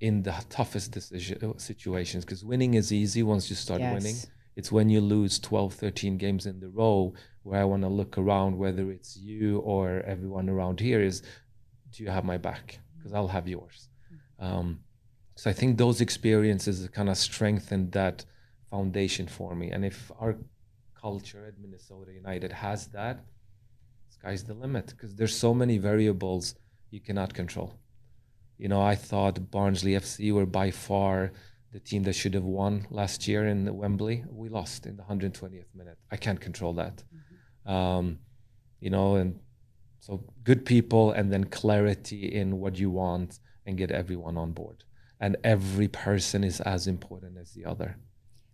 in 0.00 0.22
the 0.22 0.34
toughest 0.50 0.92
decision, 0.92 1.38
uh, 1.42 1.58
situations, 1.58 2.24
because 2.24 2.44
winning 2.44 2.74
is 2.74 2.92
easy 2.92 3.22
once 3.22 3.48
you 3.48 3.56
start 3.56 3.80
yes. 3.80 3.94
winning. 3.94 4.16
It's 4.56 4.70
when 4.70 4.88
you 4.88 5.00
lose 5.00 5.38
12, 5.38 5.74
13 5.74 6.16
games 6.16 6.46
in 6.46 6.60
the 6.60 6.68
row 6.68 7.14
where 7.42 7.60
I 7.60 7.64
want 7.64 7.82
to 7.82 7.88
look 7.88 8.18
around, 8.18 8.56
whether 8.56 8.90
it's 8.90 9.16
you 9.16 9.58
or 9.58 10.00
everyone 10.06 10.48
around 10.48 10.80
here, 10.80 11.00
is 11.02 11.22
do 11.90 12.02
you 12.02 12.10
have 12.10 12.24
my 12.24 12.38
back? 12.38 12.78
Because 12.96 13.12
I'll 13.12 13.28
have 13.28 13.48
yours. 13.48 13.88
Mm-hmm. 14.12 14.44
Um, 14.44 14.80
so 15.36 15.50
I 15.50 15.52
think 15.52 15.78
those 15.78 16.00
experiences 16.00 16.88
kind 16.92 17.08
of 17.08 17.16
strengthened 17.16 17.92
that 17.92 18.24
foundation 18.70 19.26
for 19.26 19.54
me. 19.54 19.70
And 19.70 19.84
if 19.84 20.10
our 20.20 20.36
culture 21.00 21.44
at 21.46 21.58
Minnesota 21.58 22.12
United 22.12 22.52
has 22.52 22.86
that, 22.88 23.24
sky's 24.08 24.44
the 24.44 24.54
limit 24.54 24.86
because 24.88 25.14
there's 25.16 25.36
so 25.36 25.52
many 25.52 25.76
variables 25.78 26.54
you 26.90 27.00
cannot 27.00 27.34
control. 27.34 27.74
You 28.58 28.68
know, 28.68 28.80
I 28.80 28.94
thought 28.94 29.50
Barnsley 29.50 29.92
FC 29.92 30.32
were 30.32 30.46
by 30.46 30.70
far 30.70 31.32
the 31.72 31.80
team 31.80 32.04
that 32.04 32.14
should 32.14 32.34
have 32.34 32.44
won 32.44 32.86
last 32.90 33.26
year 33.26 33.48
in 33.48 33.76
Wembley. 33.76 34.24
We 34.30 34.48
lost 34.48 34.86
in 34.86 34.96
the 34.96 35.02
120th 35.02 35.74
minute. 35.74 35.98
I 36.12 36.16
can't 36.16 36.40
control 36.40 36.72
that. 36.74 37.02
Mm-hmm. 37.02 37.72
Um, 37.72 38.18
you 38.78 38.90
know, 38.90 39.16
and 39.16 39.40
so 39.98 40.22
good 40.44 40.64
people 40.64 41.10
and 41.10 41.32
then 41.32 41.44
clarity 41.44 42.32
in 42.32 42.60
what 42.60 42.78
you 42.78 42.90
want 42.90 43.40
and 43.66 43.76
get 43.76 43.90
everyone 43.90 44.36
on 44.36 44.52
board 44.52 44.84
and 45.24 45.38
every 45.42 45.88
person 45.88 46.44
is 46.44 46.60
as 46.60 46.86
important 46.86 47.38
as 47.38 47.52
the 47.52 47.64
other. 47.64 47.96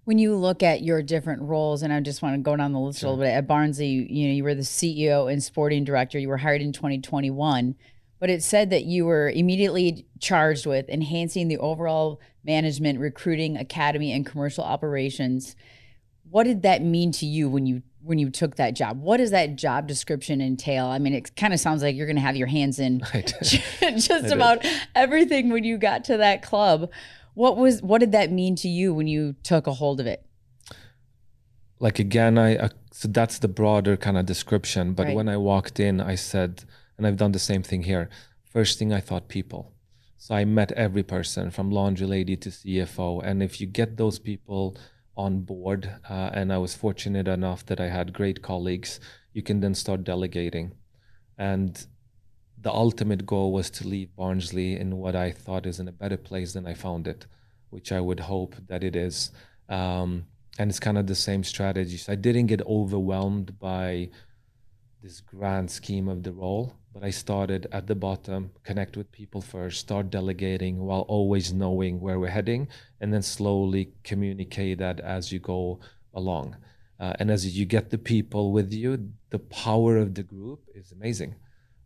When 0.05 0.19
you 0.19 0.37
look 0.37 0.63
at 0.63 0.83
your 0.83 1.03
different 1.03 1.43
roles 1.43 1.83
and 1.83 1.93
i 1.93 1.99
just 1.99 2.23
want 2.23 2.37
to 2.37 2.41
go 2.41 2.55
down 2.55 2.73
the 2.73 2.79
list 2.79 3.01
sure. 3.01 3.09
a 3.09 3.11
little 3.11 3.25
bit. 3.25 3.33
At 3.33 3.49
barnsley 3.49 3.89
you, 3.89 4.07
you 4.09 4.29
know 4.29 4.35
you 4.35 4.45
were 4.45 4.55
the 4.55 4.63
ceo 4.63 5.31
and 5.31 5.43
sporting 5.43 5.83
director. 5.83 6.17
You 6.17 6.29
were 6.29 6.37
hired 6.37 6.63
in 6.63 6.73
2021 6.73 7.75
but 8.21 8.31
it 8.31 8.43
said 8.43 8.71
that 8.71 8.85
you 8.85 9.05
were 9.05 9.31
immediately 9.31 10.07
charged 10.21 10.65
with 10.65 10.89
enhancing 10.89 11.49
the 11.49 11.59
overall 11.59 12.21
management 12.45 13.01
recruiting 13.01 13.57
academy 13.57 14.13
and 14.13 14.25
commercial 14.25 14.63
operations 14.63 15.57
what 16.31 16.45
did 16.45 16.63
that 16.63 16.83
mean 16.83 17.13
to 17.13 17.27
you 17.27 17.49
when 17.49 17.67
you 17.67 17.83
when 18.03 18.19
you 18.19 18.31
took 18.31 18.57
that 18.57 18.75
job? 18.75 19.03
What 19.03 19.19
does 19.19 19.31
that 19.31 19.57
job 19.57 19.87
description 19.87 20.41
entail? 20.41 20.87
I 20.87 20.99
mean 20.99 21.13
it 21.13 21.37
kind 21.37 21.53
of 21.53 21.61
sounds 21.61 21.83
like 21.83 21.97
you're 21.97 22.07
going 22.07 22.17
to 22.17 22.23
have 22.23 22.37
your 22.37 22.47
hands 22.47 22.79
in 22.79 23.03
just 23.81 24.33
about 24.33 24.65
everything 24.95 25.51
when 25.51 25.65
you 25.65 25.77
got 25.77 26.05
to 26.05 26.17
that 26.17 26.43
club. 26.43 26.91
What 27.35 27.57
was 27.57 27.83
what 27.83 27.99
did 27.99 28.13
that 28.13 28.31
mean 28.31 28.57
to 28.57 28.69
you 28.69 28.95
when 28.95 29.07
you 29.07 29.35
took 29.43 29.67
a 29.67 29.75
hold 29.75 30.01
of 30.01 30.07
it? 30.07 30.25
Like 31.79 31.99
again 31.99 32.39
i 32.39 32.57
uh, 32.57 32.69
so 32.93 33.09
that's 33.09 33.39
the 33.39 33.49
broader 33.49 33.97
kind 33.97 34.19
of 34.19 34.27
description 34.27 34.93
but 34.93 35.07
right. 35.07 35.17
when 35.17 35.29
i 35.29 35.37
walked 35.39 35.81
in 35.81 36.01
i 36.01 36.15
said 36.15 36.65
and 36.99 37.07
i've 37.07 37.17
done 37.17 37.33
the 37.33 37.39
same 37.39 37.63
thing 37.63 37.85
here 37.85 38.11
first 38.45 38.79
thing 38.79 38.93
i 38.93 39.01
thought 39.01 39.29
people. 39.29 39.73
So 40.19 40.35
i 40.35 40.45
met 40.45 40.73
every 40.73 41.03
person 41.03 41.51
from 41.51 41.71
laundry 41.71 42.07
lady 42.07 42.37
to 42.37 42.51
cfo 42.51 43.23
and 43.25 43.43
if 43.43 43.63
you 43.63 43.67
get 43.67 43.97
those 43.97 44.19
people 44.19 44.77
on 45.17 45.41
board, 45.41 45.91
uh, 46.09 46.31
and 46.33 46.53
I 46.53 46.59
was 46.59 46.75
fortunate 46.75 47.29
enough 47.29 47.67
that 47.67 47.81
I 47.81 47.89
had 47.89 48.13
great 48.13 48.43
colleagues. 48.43 49.01
You 49.33 49.43
can 49.43 49.61
then 49.61 49.75
start 49.75 50.05
delegating, 50.05 50.73
and 51.39 51.87
the 52.61 52.73
ultimate 52.73 53.27
goal 53.27 53.53
was 53.53 53.71
to 53.71 53.89
leave 53.89 54.15
Barnsley 54.17 54.77
in 54.79 54.97
what 54.99 55.17
I 55.17 55.31
thought 55.31 55.67
is 55.67 55.81
in 55.81 55.89
a 55.89 55.93
better 55.93 56.17
place 56.17 56.53
than 56.53 56.67
I 56.67 56.75
found 56.75 57.09
it, 57.09 57.27
which 57.71 57.93
I 57.93 58.01
would 58.01 58.21
hope 58.21 58.55
that 58.69 58.85
it 58.85 58.97
is. 58.97 59.31
Um, 59.69 60.27
and 60.59 60.69
it's 60.71 60.81
kind 60.81 60.99
of 60.99 61.07
the 61.07 61.15
same 61.15 61.43
strategy. 61.43 61.97
So 61.97 62.13
I 62.13 62.17
didn't 62.17 62.47
get 62.47 62.61
overwhelmed 62.67 63.59
by 63.59 64.11
this 65.03 65.21
grand 65.21 65.71
scheme 65.71 66.09
of 66.09 66.23
the 66.23 66.33
role 66.33 66.75
but 66.93 67.05
I 67.05 67.11
started 67.11 67.67
at 67.71 67.87
the 67.87 67.95
bottom, 67.95 68.51
connect 68.65 68.97
with 68.97 69.13
people 69.13 69.41
first, 69.41 69.81
start 69.81 70.11
delegating 70.11 70.81
while 70.81 71.03
always 71.03 71.53
knowing 71.53 72.01
where 72.01 72.19
we're 72.19 72.29
heading, 72.29 72.69
and 73.01 73.13
then 73.13 73.23
slowly 73.23 73.93
communicate 74.03 74.79
that 74.79 74.99
as 75.01 75.31
you 75.31 75.39
go 75.39 75.79
along. 76.13 76.57
Uh, 76.99 77.15
and 77.19 77.31
as 77.31 77.57
you 77.57 77.65
get 77.65 77.91
the 77.91 77.99
people 77.99 78.53
with 78.53 78.73
you, 78.73 79.13
the 79.31 79.39
power 79.39 79.97
of 79.97 80.15
the 80.15 80.23
group 80.23 80.69
is 80.75 80.91
amazing. 80.91 81.37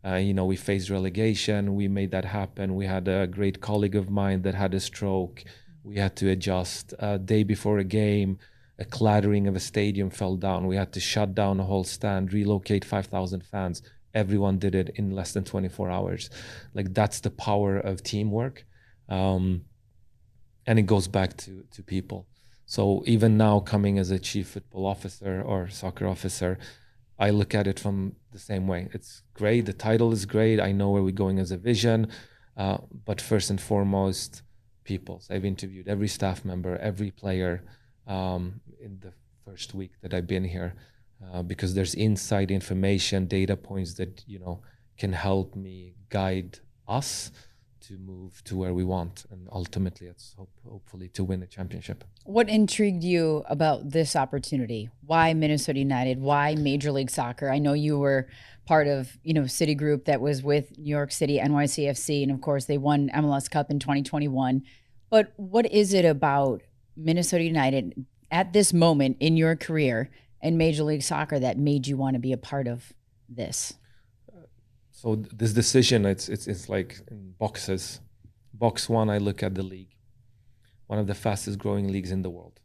Uh, 0.04 0.16
you 0.16 0.34
know, 0.34 0.44
we 0.44 0.56
faced 0.56 0.90
relegation, 0.90 1.74
we 1.74 1.86
made 1.86 2.10
that 2.10 2.24
happen. 2.24 2.74
We 2.74 2.86
had 2.86 3.06
a 3.06 3.26
great 3.26 3.60
colleague 3.60 3.96
of 3.96 4.10
mine 4.10 4.42
that 4.42 4.54
had 4.54 4.74
a 4.74 4.80
stroke. 4.80 5.44
We 5.82 5.96
had 5.96 6.16
to 6.16 6.30
adjust. 6.30 6.94
A 6.98 7.18
day 7.18 7.42
before 7.42 7.78
a 7.78 7.84
game, 7.84 8.38
a 8.78 8.84
clattering 8.84 9.46
of 9.46 9.54
a 9.54 9.60
stadium 9.60 10.10
fell 10.10 10.36
down. 10.36 10.66
We 10.66 10.76
had 10.76 10.92
to 10.94 11.00
shut 11.00 11.34
down 11.34 11.60
a 11.60 11.64
whole 11.64 11.84
stand, 11.84 12.32
relocate 12.32 12.84
5,000 12.84 13.44
fans 13.44 13.82
everyone 14.14 14.58
did 14.58 14.74
it 14.74 14.90
in 14.94 15.10
less 15.10 15.32
than 15.32 15.44
24 15.44 15.90
hours. 15.90 16.30
Like 16.72 16.94
that's 16.94 17.20
the 17.20 17.30
power 17.30 17.78
of 17.78 18.02
teamwork. 18.02 18.64
Um, 19.08 19.64
and 20.66 20.78
it 20.78 20.86
goes 20.86 21.08
back 21.08 21.36
to 21.38 21.64
to 21.72 21.82
people. 21.82 22.26
So 22.66 23.02
even 23.06 23.36
now 23.36 23.60
coming 23.60 23.98
as 23.98 24.10
a 24.10 24.18
chief 24.18 24.48
football 24.48 24.86
officer 24.86 25.42
or 25.42 25.68
soccer 25.68 26.06
officer 26.06 26.58
i 27.18 27.30
look 27.30 27.54
at 27.54 27.66
it 27.66 27.78
from 27.78 28.16
the 28.32 28.38
same 28.38 28.66
way. 28.66 28.88
It's 28.92 29.22
great 29.34 29.66
the 29.66 29.72
title 29.72 30.12
is 30.12 30.26
great 30.26 30.60
i 30.60 30.72
know 30.72 30.90
where 30.90 31.02
we're 31.02 31.22
going 31.24 31.38
as 31.38 31.50
a 31.50 31.56
vision 31.56 32.08
uh, 32.56 32.78
but 33.04 33.20
first 33.20 33.50
and 33.50 33.60
foremost 33.60 34.42
people. 34.84 35.20
So 35.20 35.34
i've 35.34 35.44
interviewed 35.44 35.88
every 35.88 36.08
staff 36.08 36.44
member 36.44 36.76
every 36.78 37.10
player 37.10 37.62
um, 38.06 38.60
in 38.80 38.98
the 39.00 39.12
first 39.44 39.74
week 39.74 39.92
that 40.02 40.14
i've 40.14 40.26
been 40.26 40.44
here 40.44 40.74
uh, 41.32 41.42
because 41.42 41.74
there's 41.74 41.94
inside 41.94 42.50
information, 42.50 43.26
data 43.26 43.56
points 43.56 43.94
that 43.94 44.24
you 44.26 44.38
know 44.38 44.60
can 44.98 45.12
help 45.12 45.56
me 45.56 45.94
guide 46.08 46.58
us 46.86 47.30
to 47.80 47.98
move 47.98 48.42
to 48.44 48.56
where 48.56 48.72
we 48.72 48.84
want, 48.84 49.24
and 49.30 49.46
ultimately, 49.52 50.06
it's 50.06 50.34
hope, 50.38 50.50
hopefully 50.66 51.08
to 51.08 51.22
win 51.22 51.42
a 51.42 51.46
championship. 51.46 52.04
What 52.24 52.48
intrigued 52.48 53.04
you 53.04 53.44
about 53.48 53.90
this 53.90 54.16
opportunity? 54.16 54.88
Why 55.04 55.34
Minnesota 55.34 55.78
United? 55.80 56.20
Why 56.20 56.54
Major 56.54 56.92
League 56.92 57.10
Soccer? 57.10 57.50
I 57.50 57.58
know 57.58 57.74
you 57.74 57.98
were 57.98 58.28
part 58.64 58.86
of 58.86 59.18
you 59.22 59.34
know 59.34 59.46
City 59.46 59.74
Group 59.74 60.06
that 60.06 60.20
was 60.20 60.42
with 60.42 60.78
New 60.78 60.90
York 60.90 61.12
City 61.12 61.38
NYCFC, 61.38 62.22
and 62.22 62.32
of 62.32 62.40
course 62.40 62.64
they 62.64 62.78
won 62.78 63.10
MLS 63.14 63.50
Cup 63.50 63.70
in 63.70 63.78
2021. 63.78 64.62
But 65.10 65.32
what 65.36 65.70
is 65.70 65.92
it 65.92 66.04
about 66.04 66.62
Minnesota 66.96 67.44
United 67.44 68.06
at 68.30 68.52
this 68.52 68.72
moment 68.72 69.16
in 69.20 69.36
your 69.36 69.56
career 69.56 70.10
in 70.44 70.56
Major 70.56 70.84
League 70.84 71.02
Soccer 71.02 71.38
that 71.40 71.58
made 71.58 71.86
you 71.88 71.96
want 71.96 72.14
to 72.14 72.20
be 72.20 72.32
a 72.32 72.36
part 72.36 72.68
of 72.68 72.92
this? 73.28 73.74
So 74.92 75.16
this 75.16 75.52
decision, 75.52 76.06
it's 76.06 76.28
it's 76.28 76.46
it's 76.46 76.68
like 76.68 77.00
boxes. 77.38 78.00
Box 78.52 78.88
one, 78.88 79.10
I 79.10 79.18
look 79.18 79.42
at 79.42 79.54
the 79.56 79.64
league, 79.74 79.94
one 80.86 81.00
of 81.00 81.06
the 81.08 81.14
fastest 81.14 81.58
growing 81.58 81.90
leagues 81.90 82.12
in 82.12 82.22
the 82.22 82.30
world. 82.30 82.60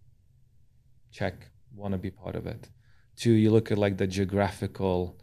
Check, 1.12 1.36
want 1.74 1.94
to 1.94 1.98
be 1.98 2.12
part 2.12 2.36
of 2.36 2.46
it. 2.46 2.70
Two, 3.16 3.32
you 3.32 3.50
look 3.50 3.72
at 3.72 3.80
like 3.80 3.98
the 3.98 4.06
geographical 4.06 5.18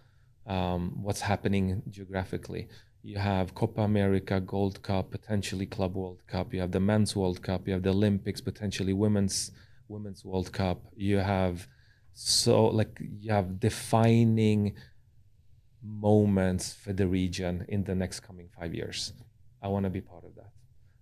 um, 0.47 1.03
what's 1.03 1.21
happening 1.21 1.83
geographically. 1.91 2.69
You 3.03 3.19
have 3.19 3.55
Copa 3.55 3.83
America, 3.83 4.41
Gold 4.41 4.83
Cup, 4.83 5.13
potentially 5.13 5.67
Club 5.67 5.95
World 5.95 6.23
Cup. 6.27 6.53
You 6.53 6.61
have 6.61 6.73
the 6.73 6.81
Men's 6.81 7.15
World 7.15 7.41
Cup. 7.41 7.69
You 7.69 7.75
have 7.75 7.85
the 7.85 7.91
Olympics, 7.91 8.41
potentially 8.41 8.93
Women's 8.93 9.53
Women's 9.89 10.25
World 10.25 10.53
Cup. 10.53 10.79
You 10.97 11.19
have 11.19 11.69
so 12.19 12.65
like 12.69 12.99
you 13.21 13.31
have 13.31 13.61
defining 13.61 14.75
moments 15.83 16.73
for 16.73 16.95
the 16.95 17.07
region 17.07 17.67
in 17.69 17.85
the 17.85 17.95
next 17.95 18.21
coming 18.21 18.49
five 18.59 18.75
years. 18.75 19.13
I 19.63 19.69
want 19.69 19.85
to 19.85 19.91
be 19.91 20.01
part 20.01 20.25
of 20.25 20.35
that, 20.37 20.51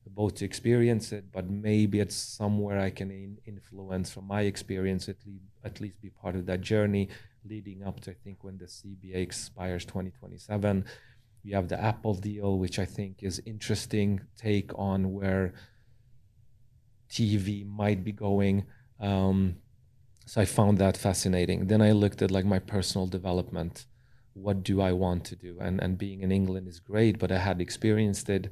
both 0.08 0.34
to 0.36 0.44
experience 0.44 1.12
it, 1.12 1.30
but 1.30 1.48
maybe 1.48 2.00
it's 2.00 2.16
somewhere 2.16 2.80
I 2.80 2.90
can 2.90 3.12
in 3.12 3.38
influence 3.46 4.10
from 4.10 4.26
my 4.26 4.42
experience 4.42 5.08
at 5.08 5.24
least 5.24 5.44
at 5.62 5.80
least 5.80 6.02
be 6.02 6.10
part 6.10 6.34
of 6.34 6.46
that 6.46 6.62
journey 6.62 7.08
leading 7.48 7.84
up 7.84 8.00
to 8.00 8.10
I 8.10 8.14
think 8.24 8.42
when 8.42 8.58
the 8.58 8.64
CBA 8.66 9.14
expires 9.14 9.84
2027. 9.84 10.84
We 11.44 11.52
have 11.52 11.68
the 11.68 11.80
Apple 11.80 12.14
deal, 12.14 12.58
which 12.58 12.80
I 12.80 12.86
think 12.86 13.22
is 13.22 13.40
interesting 13.46 14.20
take 14.36 14.72
on 14.74 15.12
where 15.12 15.54
TV 17.08 17.64
might 17.64 18.02
be 18.02 18.12
going. 18.12 18.64
Um, 18.98 19.58
so 20.26 20.40
I 20.40 20.44
found 20.44 20.78
that 20.78 20.96
fascinating. 20.96 21.66
Then 21.66 21.82
I 21.82 21.92
looked 21.92 22.22
at 22.22 22.30
like 22.30 22.44
my 22.44 22.58
personal 22.58 23.06
development. 23.06 23.86
What 24.32 24.62
do 24.62 24.80
I 24.80 24.92
want 24.92 25.24
to 25.26 25.36
do? 25.36 25.58
And 25.60 25.80
and 25.80 25.98
being 25.98 26.22
in 26.22 26.32
England 26.32 26.68
is 26.68 26.80
great, 26.80 27.18
but 27.18 27.30
I 27.30 27.38
had 27.38 27.60
experienced 27.60 28.28
it. 28.28 28.42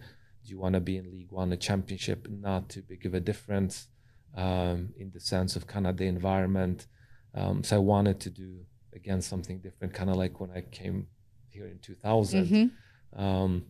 Do 0.45 0.51
you 0.51 0.59
want 0.59 0.75
to 0.75 0.81
be 0.81 0.97
in 0.97 1.11
League 1.11 1.33
One, 1.33 1.53
a 1.53 1.57
championship? 1.57 2.29
Not 2.29 2.69
too 2.69 2.83
big 2.83 3.07
of 3.07 3.15
a 3.15 3.21
difference 3.21 3.89
um, 4.37 4.91
in 4.99 5.11
the 5.13 5.21
sense 5.21 5.57
of 5.57 5.67
kind 5.67 5.87
of 5.87 5.97
the 5.97 6.07
environment. 6.07 6.87
Um, 7.35 7.63
so 7.63 7.77
I 7.77 7.79
wanted 7.79 8.21
to 8.21 8.31
do 8.31 8.67
again 8.95 9.23
something 9.23 9.59
different, 9.61 9.95
kind 9.95 10.11
of 10.11 10.17
like 10.17 10.41
when 10.41 10.51
I 10.51 10.63
came 10.63 11.07
here 11.49 11.67
in 11.67 11.79
2000. 11.79 12.47
Mm-hmm. 12.47 13.23
Um, 13.23 13.65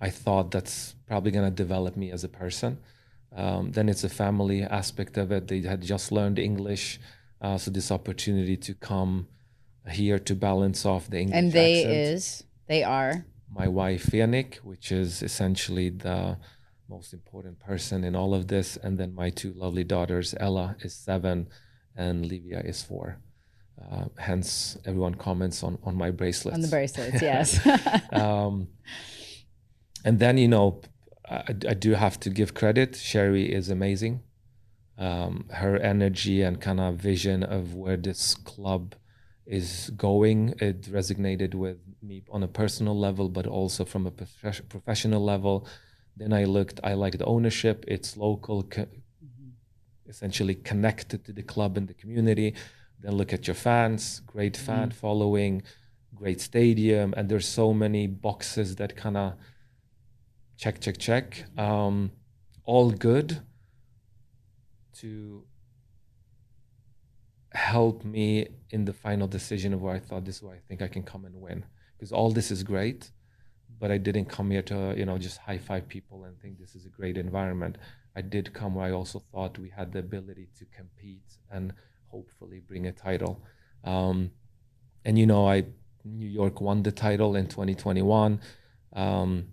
I 0.00 0.10
thought 0.10 0.50
that's 0.50 0.94
probably 1.06 1.30
going 1.30 1.46
to 1.46 1.54
develop 1.54 1.96
me 1.96 2.10
as 2.10 2.22
a 2.24 2.28
person. 2.28 2.78
Um, 3.34 3.72
then 3.72 3.88
it's 3.88 4.04
a 4.04 4.08
family 4.08 4.62
aspect 4.62 5.16
of 5.16 5.30
it. 5.32 5.48
They 5.48 5.60
had 5.60 5.82
just 5.82 6.10
learned 6.10 6.38
English, 6.38 6.98
uh, 7.40 7.58
so 7.58 7.70
this 7.70 7.90
opportunity 7.90 8.56
to 8.56 8.74
come 8.74 9.28
here 9.90 10.18
to 10.18 10.34
balance 10.34 10.84
off 10.84 11.08
the 11.08 11.18
English 11.18 11.38
and 11.38 11.52
they 11.52 11.84
accent. 11.84 11.94
is 11.94 12.44
they 12.66 12.82
are 12.82 13.24
my 13.50 13.68
wife 13.68 14.06
Fianik, 14.06 14.56
which 14.56 14.90
is 14.90 15.22
essentially 15.22 15.90
the 15.90 16.38
most 16.88 17.12
important 17.12 17.58
person 17.58 18.04
in 18.04 18.14
all 18.14 18.34
of 18.34 18.48
this, 18.48 18.76
and 18.76 18.98
then 18.98 19.14
my 19.14 19.30
two 19.30 19.52
lovely 19.52 19.84
daughters. 19.84 20.34
Ella 20.38 20.76
is 20.80 20.94
seven, 20.94 21.48
and 21.96 22.26
Livia 22.26 22.60
is 22.60 22.82
four. 22.82 23.18
Uh, 23.80 24.06
hence, 24.18 24.78
everyone 24.84 25.14
comments 25.14 25.62
on 25.62 25.78
on 25.84 25.94
my 25.96 26.10
bracelets. 26.10 26.54
On 26.54 26.60
the 26.60 26.68
bracelets, 26.68 27.22
yes. 27.32 27.60
um, 28.12 28.68
and 30.04 30.18
then 30.18 30.38
you 30.38 30.48
know, 30.48 30.80
I, 31.30 31.54
I, 31.68 31.74
do 31.74 31.92
have 31.94 32.18
to 32.20 32.30
give 32.30 32.54
credit. 32.54 32.96
Shari 32.96 33.52
is 33.52 33.68
amazing. 33.68 34.22
Um, 34.98 35.46
her 35.50 35.76
energy 35.76 36.42
and 36.42 36.60
kind 36.60 36.80
of 36.80 36.96
vision 36.96 37.42
of 37.42 37.74
where 37.74 37.96
this 37.96 38.34
club 38.34 38.94
is 39.44 39.90
going, 39.96 40.54
it 40.58 40.82
resonated 40.82 41.54
with 41.54 41.78
me 42.02 42.22
on 42.30 42.42
a 42.42 42.48
personal 42.48 42.98
level, 42.98 43.28
but 43.28 43.46
also 43.46 43.84
from 43.84 44.06
a 44.06 44.10
prof- 44.10 44.68
professional 44.68 45.22
level. 45.22 45.66
Then 46.16 46.32
I 46.32 46.44
looked. 46.44 46.80
I 46.82 46.94
liked 46.94 47.18
the 47.18 47.26
ownership. 47.26 47.84
It's 47.86 48.16
local, 48.16 48.62
co- 48.62 48.88
essentially 50.08 50.54
connected 50.54 51.24
to 51.26 51.32
the 51.32 51.42
club 51.42 51.76
and 51.76 51.88
the 51.88 51.94
community 51.94 52.54
then 53.00 53.14
look 53.14 53.32
at 53.32 53.46
your 53.46 53.54
fans, 53.54 54.20
great 54.26 54.56
fan 54.56 54.88
mm-hmm. 54.88 54.98
following, 54.98 55.62
great 56.14 56.40
stadium, 56.40 57.14
and 57.16 57.28
there's 57.28 57.46
so 57.46 57.72
many 57.72 58.06
boxes 58.06 58.76
that 58.76 58.96
kind 58.96 59.16
of 59.16 59.34
check, 60.56 60.80
check, 60.80 60.98
check. 60.98 61.44
Um, 61.58 62.12
all 62.64 62.90
good 62.90 63.40
to 64.98 65.44
help 67.52 68.04
me 68.04 68.48
in 68.70 68.84
the 68.84 68.92
final 68.92 69.26
decision 69.26 69.72
of 69.72 69.82
where 69.82 69.94
I 69.94 69.98
thought 69.98 70.24
this 70.24 70.36
is 70.36 70.42
where 70.42 70.54
I 70.54 70.60
think 70.68 70.82
I 70.82 70.88
can 70.88 71.02
come 71.02 71.24
and 71.24 71.40
win. 71.40 71.64
Because 71.96 72.12
all 72.12 72.30
this 72.30 72.50
is 72.50 72.62
great, 72.62 73.10
but 73.78 73.90
I 73.90 73.98
didn't 73.98 74.26
come 74.26 74.50
here 74.50 74.62
to 74.62 74.94
you 74.96 75.06
know 75.06 75.18
just 75.18 75.38
high 75.38 75.58
five 75.58 75.88
people 75.88 76.24
and 76.24 76.38
think 76.40 76.58
this 76.58 76.74
is 76.74 76.84
a 76.84 76.90
great 76.90 77.16
environment. 77.16 77.78
I 78.14 78.22
did 78.22 78.52
come 78.52 78.74
where 78.74 78.86
I 78.86 78.92
also 78.92 79.22
thought 79.32 79.58
we 79.58 79.70
had 79.70 79.92
the 79.92 79.98
ability 80.00 80.48
to 80.58 80.64
compete 80.76 81.38
and 81.50 81.72
hopefully 82.08 82.60
bring 82.66 82.86
a 82.86 82.92
title. 82.92 83.42
Um, 83.84 84.30
and 85.04 85.18
you 85.18 85.26
know, 85.26 85.48
I 85.48 85.64
New 86.04 86.28
York 86.28 86.60
won 86.60 86.82
the 86.82 86.92
title 86.92 87.36
in 87.36 87.46
2021. 87.46 88.40
Um, 88.92 89.48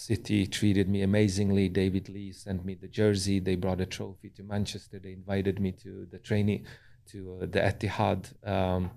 City 0.00 0.46
treated 0.46 0.88
me 0.88 1.02
amazingly. 1.02 1.68
David 1.68 2.08
Lee 2.08 2.32
sent 2.32 2.64
me 2.64 2.74
the 2.74 2.88
jersey. 2.88 3.38
They 3.38 3.54
brought 3.54 3.82
a 3.82 3.86
trophy 3.86 4.30
to 4.30 4.42
Manchester. 4.42 4.98
They 4.98 5.12
invited 5.12 5.60
me 5.60 5.72
to 5.72 6.06
the 6.10 6.18
training, 6.18 6.64
to 7.10 7.40
uh, 7.42 7.46
the 7.54 7.60
Etihad 7.60 8.22
um, 8.48 8.90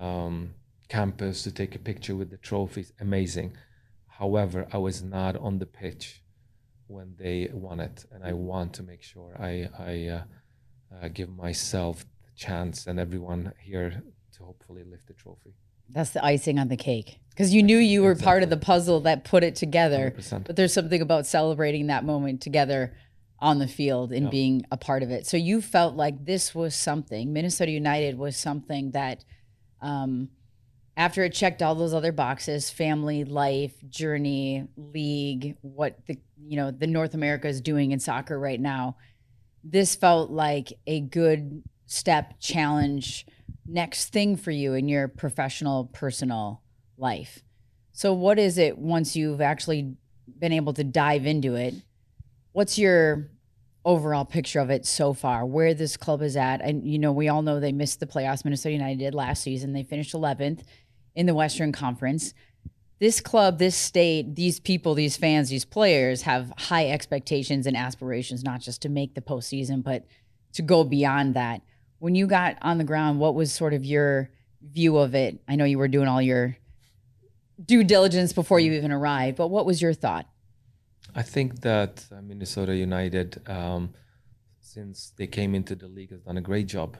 um, 0.00 0.54
campus 0.88 1.44
to 1.44 1.52
take 1.52 1.76
a 1.76 1.78
picture 1.78 2.16
with 2.16 2.30
the 2.30 2.38
trophies. 2.38 2.92
Amazing. 3.00 3.56
However, 4.08 4.66
I 4.72 4.78
was 4.78 5.00
not 5.00 5.36
on 5.36 5.60
the 5.60 5.66
pitch 5.66 6.22
when 6.88 7.14
they 7.16 7.48
won 7.52 7.78
it, 7.78 8.04
and 8.10 8.24
I 8.24 8.32
want 8.32 8.72
to 8.74 8.82
make 8.82 9.02
sure 9.02 9.36
I 9.38 9.68
I 9.78 9.94
uh, 10.16 10.22
uh, 10.94 11.08
give 11.08 11.30
myself 11.30 12.04
the 12.26 12.32
chance 12.34 12.88
and 12.88 12.98
everyone 12.98 13.52
here 13.60 14.02
to 14.34 14.42
hopefully 14.42 14.82
lift 14.82 15.06
the 15.06 15.14
trophy. 15.14 15.54
That's 15.88 16.10
the 16.10 16.24
icing 16.24 16.58
on 16.58 16.68
the 16.68 16.76
cake 16.76 17.18
because 17.30 17.54
you 17.54 17.62
knew 17.62 17.78
you 17.78 18.02
were 18.02 18.12
exactly. 18.12 18.24
part 18.24 18.42
of 18.42 18.50
the 18.50 18.56
puzzle 18.56 19.00
that 19.00 19.24
put 19.24 19.44
it 19.44 19.56
together. 19.56 20.14
100%. 20.16 20.46
But 20.46 20.56
there's 20.56 20.72
something 20.72 21.00
about 21.00 21.26
celebrating 21.26 21.88
that 21.88 22.04
moment 22.04 22.40
together 22.40 22.94
on 23.38 23.58
the 23.58 23.66
field 23.66 24.12
and 24.12 24.24
yeah. 24.24 24.30
being 24.30 24.66
a 24.70 24.76
part 24.76 25.02
of 25.02 25.10
it. 25.10 25.26
So 25.26 25.36
you 25.36 25.60
felt 25.60 25.96
like 25.96 26.24
this 26.24 26.54
was 26.54 26.74
something. 26.74 27.32
Minnesota 27.32 27.70
United 27.70 28.16
was 28.16 28.36
something 28.36 28.92
that, 28.92 29.24
um, 29.82 30.28
after 30.96 31.24
it 31.24 31.34
checked 31.34 31.60
all 31.60 31.74
those 31.74 31.92
other 31.92 32.12
boxes, 32.12 32.70
family, 32.70 33.24
life, 33.24 33.74
journey, 33.88 34.68
league, 34.76 35.56
what 35.60 35.98
the 36.06 36.18
you 36.46 36.56
know 36.56 36.70
the 36.70 36.86
North 36.86 37.14
America 37.14 37.48
is 37.48 37.60
doing 37.60 37.90
in 37.90 37.98
soccer 37.98 38.38
right 38.38 38.60
now 38.60 38.96
this 39.64 39.96
felt 39.96 40.30
like 40.30 40.74
a 40.86 41.00
good 41.00 41.62
step 41.86 42.34
challenge 42.38 43.26
next 43.66 44.12
thing 44.12 44.36
for 44.36 44.50
you 44.50 44.74
in 44.74 44.88
your 44.88 45.08
professional 45.08 45.86
personal 45.86 46.62
life? 46.96 47.42
So 47.92 48.12
what 48.12 48.38
is 48.38 48.58
it 48.58 48.78
once 48.78 49.14
you've 49.14 49.40
actually 49.40 49.96
been 50.38 50.52
able 50.52 50.72
to 50.74 50.84
dive 50.84 51.26
into 51.26 51.54
it 51.54 51.74
what's 52.54 52.78
your 52.78 53.28
overall 53.84 54.24
picture 54.24 54.60
of 54.60 54.70
it 54.70 54.86
so 54.86 55.12
far? 55.12 55.44
Where 55.44 55.74
this 55.74 55.98
club 55.98 56.22
is 56.22 56.36
at? 56.36 56.62
And 56.62 56.86
you 56.86 56.98
know 56.98 57.12
we 57.12 57.28
all 57.28 57.42
know 57.42 57.60
they 57.60 57.72
missed 57.72 58.00
the 58.00 58.06
playoffs. 58.06 58.44
Minnesota 58.44 58.72
united 58.72 58.98
did 58.98 59.14
last 59.14 59.42
season. 59.42 59.74
They 59.74 59.82
finished 59.82 60.14
11th 60.14 60.62
in 61.14 61.26
the 61.26 61.34
western 61.34 61.72
conference. 61.72 62.32
This 63.00 63.20
club, 63.20 63.58
this 63.58 63.76
state, 63.76 64.36
these 64.36 64.60
people, 64.60 64.94
these 64.94 65.16
fans, 65.16 65.50
these 65.50 65.64
players 65.64 66.22
have 66.22 66.52
high 66.56 66.88
expectations 66.88 67.66
and 67.66 67.76
aspirations, 67.76 68.42
not 68.44 68.60
just 68.60 68.80
to 68.82 68.88
make 68.88 69.14
the 69.14 69.20
postseason, 69.20 69.82
but 69.82 70.06
to 70.54 70.62
go 70.62 70.84
beyond 70.84 71.34
that. 71.34 71.60
When 72.04 72.14
you 72.14 72.26
got 72.26 72.58
on 72.60 72.76
the 72.76 72.84
ground, 72.84 73.18
what 73.18 73.34
was 73.34 73.50
sort 73.50 73.72
of 73.72 73.82
your 73.82 74.28
view 74.60 74.98
of 74.98 75.14
it? 75.14 75.40
I 75.48 75.56
know 75.56 75.64
you 75.64 75.78
were 75.78 75.88
doing 75.88 76.06
all 76.06 76.20
your 76.20 76.54
due 77.64 77.82
diligence 77.82 78.34
before 78.34 78.60
you 78.60 78.72
even 78.72 78.92
arrived, 78.92 79.38
but 79.38 79.48
what 79.48 79.64
was 79.64 79.80
your 79.80 79.94
thought? 79.94 80.26
I 81.14 81.22
think 81.22 81.62
that 81.62 82.04
uh, 82.12 82.20
Minnesota 82.20 82.76
United, 82.76 83.40
um, 83.48 83.94
since 84.60 85.14
they 85.16 85.26
came 85.26 85.54
into 85.54 85.74
the 85.74 85.88
league, 85.88 86.10
has 86.10 86.20
done 86.20 86.36
a 86.36 86.42
great 86.42 86.66
job 86.66 86.98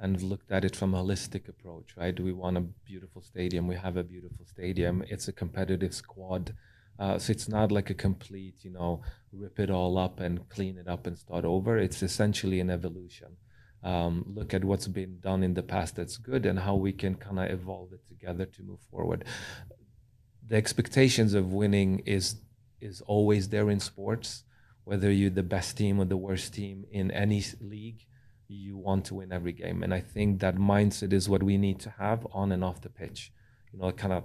and 0.00 0.22
looked 0.22 0.50
at 0.50 0.64
it 0.64 0.74
from 0.74 0.94
a 0.94 1.02
holistic 1.02 1.50
approach, 1.50 1.94
right? 1.94 2.18
We 2.18 2.32
want 2.32 2.56
a 2.56 2.62
beautiful 2.62 3.20
stadium. 3.20 3.66
We 3.66 3.76
have 3.76 3.98
a 3.98 4.04
beautiful 4.04 4.46
stadium. 4.46 5.04
It's 5.06 5.28
a 5.28 5.34
competitive 5.34 5.94
squad. 5.94 6.54
Uh, 6.98 7.18
so 7.18 7.30
it's 7.30 7.46
not 7.46 7.70
like 7.70 7.90
a 7.90 7.94
complete, 8.08 8.64
you 8.64 8.70
know, 8.70 9.02
rip 9.34 9.60
it 9.60 9.68
all 9.68 9.98
up 9.98 10.18
and 10.18 10.48
clean 10.48 10.78
it 10.78 10.88
up 10.88 11.06
and 11.06 11.18
start 11.18 11.44
over. 11.44 11.76
It's 11.76 12.02
essentially 12.02 12.58
an 12.60 12.70
evolution. 12.70 13.36
Um, 13.82 14.24
look 14.34 14.52
at 14.52 14.64
what's 14.64 14.88
been 14.88 15.20
done 15.20 15.42
in 15.42 15.54
the 15.54 15.62
past 15.62 15.96
that's 15.96 16.16
good 16.16 16.44
and 16.44 16.58
how 16.58 16.74
we 16.74 16.92
can 16.92 17.14
kind 17.14 17.38
of 17.38 17.50
evolve 17.50 17.92
it 17.92 18.00
together 18.08 18.44
to 18.46 18.62
move 18.62 18.80
forward. 18.90 19.24
The 20.48 20.56
expectations 20.56 21.34
of 21.34 21.52
winning 21.52 22.00
is 22.00 22.36
is 22.80 23.00
always 23.02 23.48
there 23.48 23.70
in 23.70 23.80
sports, 23.80 24.44
whether 24.84 25.10
you're 25.10 25.30
the 25.30 25.42
best 25.42 25.76
team 25.76 25.98
or 25.98 26.04
the 26.04 26.16
worst 26.16 26.54
team 26.54 26.84
in 26.90 27.10
any 27.10 27.42
league 27.60 28.06
you 28.48 28.76
want 28.76 29.04
to 29.06 29.14
win 29.14 29.32
every 29.32 29.52
game. 29.52 29.82
And 29.82 29.92
I 29.92 30.00
think 30.00 30.40
that 30.40 30.56
mindset 30.56 31.12
is 31.12 31.28
what 31.28 31.42
we 31.42 31.56
need 31.56 31.80
to 31.80 31.90
have 31.98 32.26
on 32.32 32.52
and 32.52 32.62
off 32.62 32.80
the 32.80 32.88
pitch. 32.88 33.32
You 33.72 33.80
know, 33.80 33.90
kind 33.92 34.12
of 34.12 34.24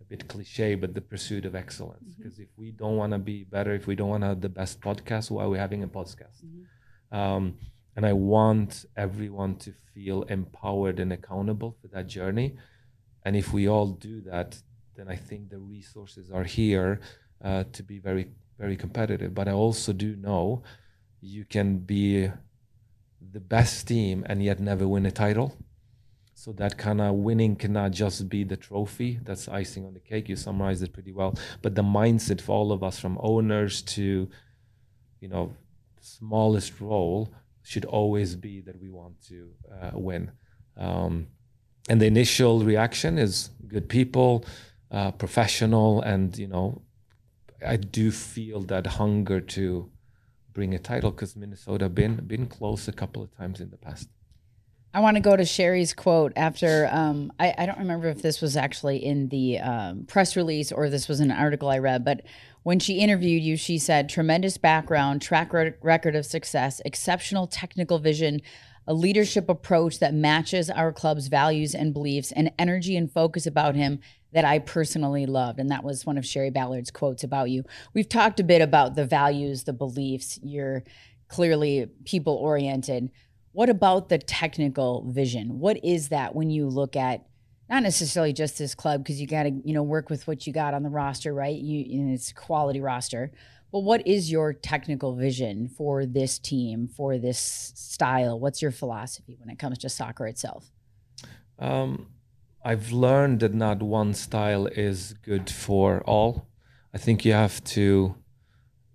a 0.00 0.04
bit 0.04 0.28
cliche, 0.28 0.74
but 0.74 0.94
the 0.94 1.00
pursuit 1.00 1.44
of 1.44 1.54
excellence. 1.54 2.14
Because 2.16 2.34
mm-hmm. 2.34 2.42
if 2.42 2.48
we 2.56 2.70
don't 2.70 2.96
want 2.96 3.12
to 3.12 3.18
be 3.18 3.44
better, 3.44 3.74
if 3.74 3.86
we 3.86 3.94
don't 3.94 4.08
want 4.08 4.22
to 4.22 4.28
have 4.28 4.40
the 4.40 4.48
best 4.48 4.80
podcast, 4.80 5.30
why 5.30 5.44
are 5.44 5.48
we 5.48 5.58
having 5.58 5.82
a 5.82 5.88
podcast? 5.88 6.44
Mm-hmm. 6.44 7.16
Um, 7.16 7.54
and 7.96 8.04
I 8.04 8.12
want 8.12 8.84
everyone 8.96 9.56
to 9.56 9.72
feel 9.94 10.22
empowered 10.24 11.00
and 11.00 11.12
accountable 11.12 11.76
for 11.80 11.88
that 11.88 12.06
journey. 12.06 12.56
And 13.24 13.34
if 13.34 13.52
we 13.52 13.66
all 13.68 13.88
do 13.88 14.20
that, 14.22 14.60
then 14.94 15.08
I 15.08 15.16
think 15.16 15.48
the 15.48 15.58
resources 15.58 16.30
are 16.30 16.44
here 16.44 17.00
uh, 17.42 17.64
to 17.72 17.82
be 17.82 17.98
very, 17.98 18.28
very 18.58 18.76
competitive. 18.76 19.34
But 19.34 19.48
I 19.48 19.52
also 19.52 19.94
do 19.94 20.14
know 20.14 20.62
you 21.22 21.46
can 21.46 21.78
be 21.78 22.30
the 23.32 23.40
best 23.40 23.88
team 23.88 24.24
and 24.26 24.42
yet 24.42 24.60
never 24.60 24.86
win 24.86 25.06
a 25.06 25.10
title. 25.10 25.56
So 26.34 26.52
that 26.52 26.76
kind 26.76 27.00
of 27.00 27.14
winning 27.14 27.56
cannot 27.56 27.92
just 27.92 28.28
be 28.28 28.44
the 28.44 28.58
trophy. 28.58 29.18
That's 29.22 29.48
icing 29.48 29.86
on 29.86 29.94
the 29.94 30.00
cake. 30.00 30.28
You 30.28 30.36
summarized 30.36 30.82
it 30.82 30.92
pretty 30.92 31.12
well. 31.12 31.34
But 31.62 31.74
the 31.74 31.82
mindset 31.82 32.42
for 32.42 32.52
all 32.52 32.72
of 32.72 32.84
us, 32.84 32.98
from 32.98 33.18
owners 33.22 33.80
to, 33.82 34.28
you 35.20 35.28
know, 35.28 35.54
the 35.96 36.04
smallest 36.04 36.78
role, 36.78 37.32
should 37.66 37.84
always 37.84 38.36
be 38.36 38.60
that 38.60 38.80
we 38.80 38.88
want 38.88 39.20
to 39.28 39.50
uh, 39.72 39.90
win. 39.92 40.30
Um, 40.76 41.26
and 41.88 42.00
the 42.00 42.06
initial 42.06 42.60
reaction 42.60 43.18
is 43.18 43.50
good 43.66 43.88
people, 43.88 44.44
uh, 44.90 45.10
professional, 45.10 46.00
and 46.02 46.36
you 46.38 46.46
know, 46.46 46.82
I 47.66 47.76
do 47.76 48.10
feel 48.12 48.60
that 48.62 48.86
hunger 48.86 49.40
to 49.40 49.90
bring 50.52 50.74
a 50.74 50.78
title 50.78 51.10
because 51.10 51.34
Minnesota 51.36 51.88
been 51.88 52.16
been 52.26 52.46
close 52.46 52.88
a 52.88 52.92
couple 52.92 53.22
of 53.22 53.36
times 53.36 53.60
in 53.60 53.70
the 53.70 53.76
past. 53.76 54.08
I 54.96 55.00
want 55.00 55.16
to 55.16 55.20
go 55.20 55.36
to 55.36 55.44
Shari's 55.44 55.92
quote 55.92 56.32
after. 56.36 56.88
Um, 56.90 57.30
I, 57.38 57.54
I, 57.58 57.66
don't 57.66 57.80
remember 57.80 58.08
if 58.08 58.22
this 58.22 58.40
was 58.40 58.56
actually 58.56 59.04
in 59.04 59.28
the 59.28 59.58
um, 59.58 60.04
press 60.06 60.36
release 60.36 60.72
or 60.72 60.88
this 60.88 61.06
was 61.06 61.20
an 61.20 61.30
article 61.30 61.68
I 61.68 61.76
read, 61.80 62.02
but 62.02 62.22
when 62.62 62.78
she 62.78 63.00
interviewed 63.00 63.42
you, 63.42 63.58
she 63.58 63.76
said, 63.78 64.08
tremendous 64.08 64.56
background, 64.56 65.20
track 65.20 65.52
record 65.52 66.16
of 66.16 66.24
success, 66.24 66.80
exceptional 66.86 67.46
technical 67.46 67.98
vision, 67.98 68.40
a 68.86 68.94
leadership 68.94 69.50
approach 69.50 69.98
that 69.98 70.14
matches 70.14 70.70
our 70.70 70.94
club's 70.94 71.26
values 71.26 71.74
and 71.74 71.92
beliefs, 71.92 72.32
and 72.32 72.50
energy 72.58 72.96
and 72.96 73.12
focus 73.12 73.46
about 73.46 73.74
him 73.74 73.98
that 74.32 74.46
I 74.46 74.60
personally 74.60 75.26
loved. 75.26 75.58
And 75.58 75.70
that 75.70 75.84
was 75.84 76.06
one 76.06 76.16
of 76.16 76.24
Sherry 76.24 76.50
Ballard's 76.50 76.90
quotes 76.90 77.22
about 77.22 77.50
you. 77.50 77.64
We've 77.92 78.08
talked 78.08 78.40
a 78.40 78.44
bit 78.44 78.62
about 78.62 78.94
the 78.94 79.04
values, 79.04 79.64
the 79.64 79.74
beliefs. 79.74 80.40
You're 80.42 80.84
clearly 81.28 81.86
people 82.06 82.34
oriented. 82.36 83.10
What 83.56 83.70
about 83.70 84.10
the 84.10 84.18
technical 84.18 85.10
vision? 85.10 85.60
What 85.60 85.82
is 85.82 86.10
that 86.10 86.34
when 86.34 86.50
you 86.50 86.68
look 86.68 86.94
at 86.94 87.24
not 87.70 87.82
necessarily 87.82 88.34
just 88.34 88.58
this 88.58 88.74
club 88.74 89.02
because 89.02 89.18
you 89.18 89.26
got 89.26 89.44
to 89.44 89.50
you 89.64 89.72
know 89.72 89.82
work 89.82 90.10
with 90.10 90.26
what 90.28 90.46
you 90.46 90.52
got 90.52 90.74
on 90.74 90.82
the 90.82 90.90
roster, 90.90 91.32
right? 91.32 91.56
You, 91.56 91.78
you 91.78 92.12
it's 92.12 92.34
quality 92.34 92.82
roster. 92.82 93.32
But 93.72 93.78
what 93.78 94.06
is 94.06 94.30
your 94.30 94.52
technical 94.52 95.14
vision 95.14 95.68
for 95.68 96.04
this 96.04 96.38
team, 96.38 96.86
for 96.86 97.16
this 97.16 97.72
style? 97.74 98.38
What's 98.38 98.60
your 98.60 98.72
philosophy 98.72 99.38
when 99.40 99.48
it 99.48 99.58
comes 99.58 99.78
to 99.78 99.88
soccer 99.88 100.26
itself? 100.26 100.70
Um, 101.58 102.08
I've 102.62 102.92
learned 102.92 103.40
that 103.40 103.54
not 103.54 103.82
one 103.82 104.12
style 104.12 104.66
is 104.66 105.14
good 105.22 105.48
for 105.48 106.02
all. 106.02 106.46
I 106.92 106.98
think 106.98 107.24
you 107.24 107.32
have 107.32 107.64
to. 107.64 108.16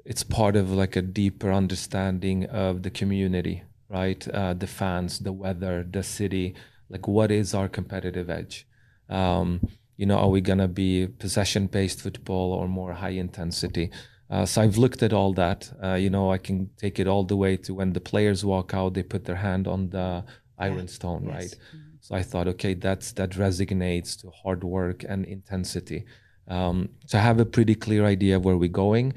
It's 0.05 0.23
part 0.23 0.55
of 0.55 0.69
like 0.69 0.95
a 0.95 1.01
deeper 1.01 1.51
understanding 1.51 2.45
of 2.45 2.83
the 2.83 2.91
community 2.91 3.63
right? 3.91 4.25
Uh, 4.29 4.53
the 4.53 4.67
fans, 4.67 5.19
the 5.19 5.33
weather, 5.33 5.85
the 5.89 6.03
city. 6.03 6.55
Like, 6.89 7.07
what 7.07 7.31
is 7.31 7.53
our 7.53 7.67
competitive 7.67 8.29
edge? 8.29 8.67
Um, 9.09 9.61
you 9.97 10.05
know, 10.05 10.17
are 10.17 10.29
we 10.29 10.41
gonna 10.41 10.67
be 10.67 11.07
possession-based 11.07 12.01
football 12.01 12.53
or 12.53 12.67
more 12.67 12.93
high 12.93 13.09
intensity? 13.09 13.91
Uh, 14.29 14.45
so 14.45 14.61
I've 14.61 14.77
looked 14.77 15.03
at 15.03 15.11
all 15.11 15.33
that. 15.33 15.71
Uh, 15.83 15.95
you 15.95 16.09
know, 16.09 16.31
I 16.31 16.37
can 16.37 16.69
take 16.77 16.99
it 16.99 17.07
all 17.07 17.25
the 17.25 17.35
way 17.35 17.57
to 17.57 17.73
when 17.73 17.91
the 17.93 17.99
players 17.99 18.45
walk 18.45 18.73
out, 18.73 18.93
they 18.93 19.03
put 19.03 19.25
their 19.25 19.35
hand 19.35 19.67
on 19.67 19.89
the 19.89 20.23
iron 20.57 20.87
stone, 20.87 21.25
yes. 21.25 21.33
right? 21.33 21.55
Mm-hmm. 21.75 21.91
So 21.99 22.15
I 22.15 22.23
thought, 22.23 22.47
okay, 22.47 22.73
that's 22.73 23.11
that 23.13 23.31
resonates 23.31 24.19
to 24.21 24.31
hard 24.31 24.63
work 24.63 25.03
and 25.07 25.25
intensity. 25.25 26.05
Um, 26.47 26.89
so 27.05 27.17
I 27.17 27.21
have 27.21 27.39
a 27.39 27.45
pretty 27.45 27.75
clear 27.75 28.05
idea 28.05 28.37
of 28.37 28.45
where 28.45 28.57
we're 28.57 28.69
going 28.69 29.13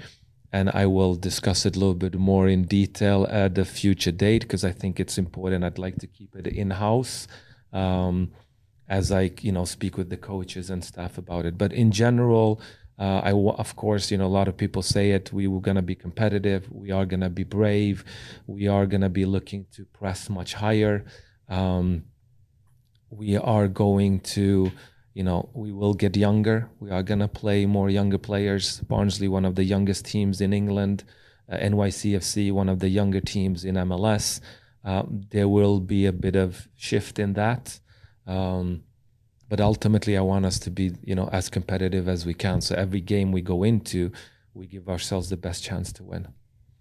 and 0.54 0.70
I 0.72 0.86
will 0.86 1.16
discuss 1.16 1.66
it 1.66 1.74
a 1.74 1.80
little 1.80 1.96
bit 1.96 2.14
more 2.14 2.46
in 2.46 2.62
detail 2.62 3.26
at 3.28 3.58
a 3.58 3.64
future 3.64 4.12
date 4.12 4.42
because 4.42 4.64
I 4.64 4.70
think 4.70 5.00
it's 5.00 5.18
important. 5.18 5.64
I'd 5.64 5.80
like 5.80 5.96
to 5.96 6.06
keep 6.06 6.36
it 6.36 6.46
in 6.46 6.70
house 6.70 7.26
um, 7.72 8.30
as 8.88 9.10
I, 9.10 9.32
you 9.40 9.50
know, 9.50 9.64
speak 9.64 9.96
with 9.96 10.10
the 10.10 10.16
coaches 10.16 10.70
and 10.70 10.84
staff 10.84 11.18
about 11.18 11.44
it. 11.44 11.58
But 11.58 11.72
in 11.72 11.90
general, 11.90 12.60
uh, 13.00 13.20
I 13.24 13.32
of 13.32 13.74
course, 13.74 14.12
you 14.12 14.16
know, 14.16 14.26
a 14.26 14.36
lot 14.38 14.46
of 14.46 14.56
people 14.56 14.82
say 14.82 15.10
it. 15.10 15.32
We 15.32 15.48
were 15.48 15.60
gonna 15.60 15.82
be 15.82 15.96
competitive. 15.96 16.70
We 16.70 16.92
are 16.92 17.04
gonna 17.04 17.30
be 17.30 17.42
brave. 17.42 18.04
We 18.46 18.68
are 18.68 18.86
gonna 18.86 19.10
be 19.10 19.24
looking 19.24 19.66
to 19.72 19.84
press 19.86 20.30
much 20.30 20.54
higher. 20.54 21.04
Um, 21.48 22.04
we 23.10 23.36
are 23.36 23.66
going 23.66 24.20
to 24.20 24.70
you 25.14 25.22
know, 25.22 25.48
we 25.54 25.72
will 25.72 25.94
get 25.94 26.16
younger. 26.16 26.68
We 26.80 26.90
are 26.90 27.02
going 27.02 27.20
to 27.20 27.28
play 27.28 27.66
more 27.66 27.88
younger 27.88 28.18
players. 28.18 28.80
Barnsley, 28.80 29.28
one 29.28 29.44
of 29.44 29.54
the 29.54 29.64
youngest 29.64 30.04
teams 30.04 30.40
in 30.40 30.52
England. 30.52 31.04
Uh, 31.48 31.56
NYCFC, 31.56 32.52
one 32.52 32.68
of 32.68 32.80
the 32.80 32.88
younger 32.88 33.20
teams 33.20 33.64
in 33.64 33.76
MLS. 33.76 34.40
Uh, 34.84 35.04
there 35.08 35.48
will 35.48 35.78
be 35.78 36.06
a 36.06 36.12
bit 36.12 36.36
of 36.36 36.68
shift 36.74 37.18
in 37.18 37.34
that. 37.34 37.78
Um, 38.26 38.82
but 39.48 39.60
ultimately, 39.60 40.16
I 40.16 40.22
want 40.22 40.46
us 40.46 40.58
to 40.60 40.70
be, 40.70 40.92
you 41.02 41.14
know, 41.14 41.28
as 41.32 41.48
competitive 41.48 42.08
as 42.08 42.26
we 42.26 42.34
can. 42.34 42.60
So 42.60 42.74
every 42.74 43.00
game 43.00 43.30
we 43.30 43.40
go 43.40 43.62
into, 43.62 44.10
we 44.52 44.66
give 44.66 44.88
ourselves 44.88 45.28
the 45.28 45.36
best 45.36 45.62
chance 45.62 45.92
to 45.92 46.02
win. 46.02 46.28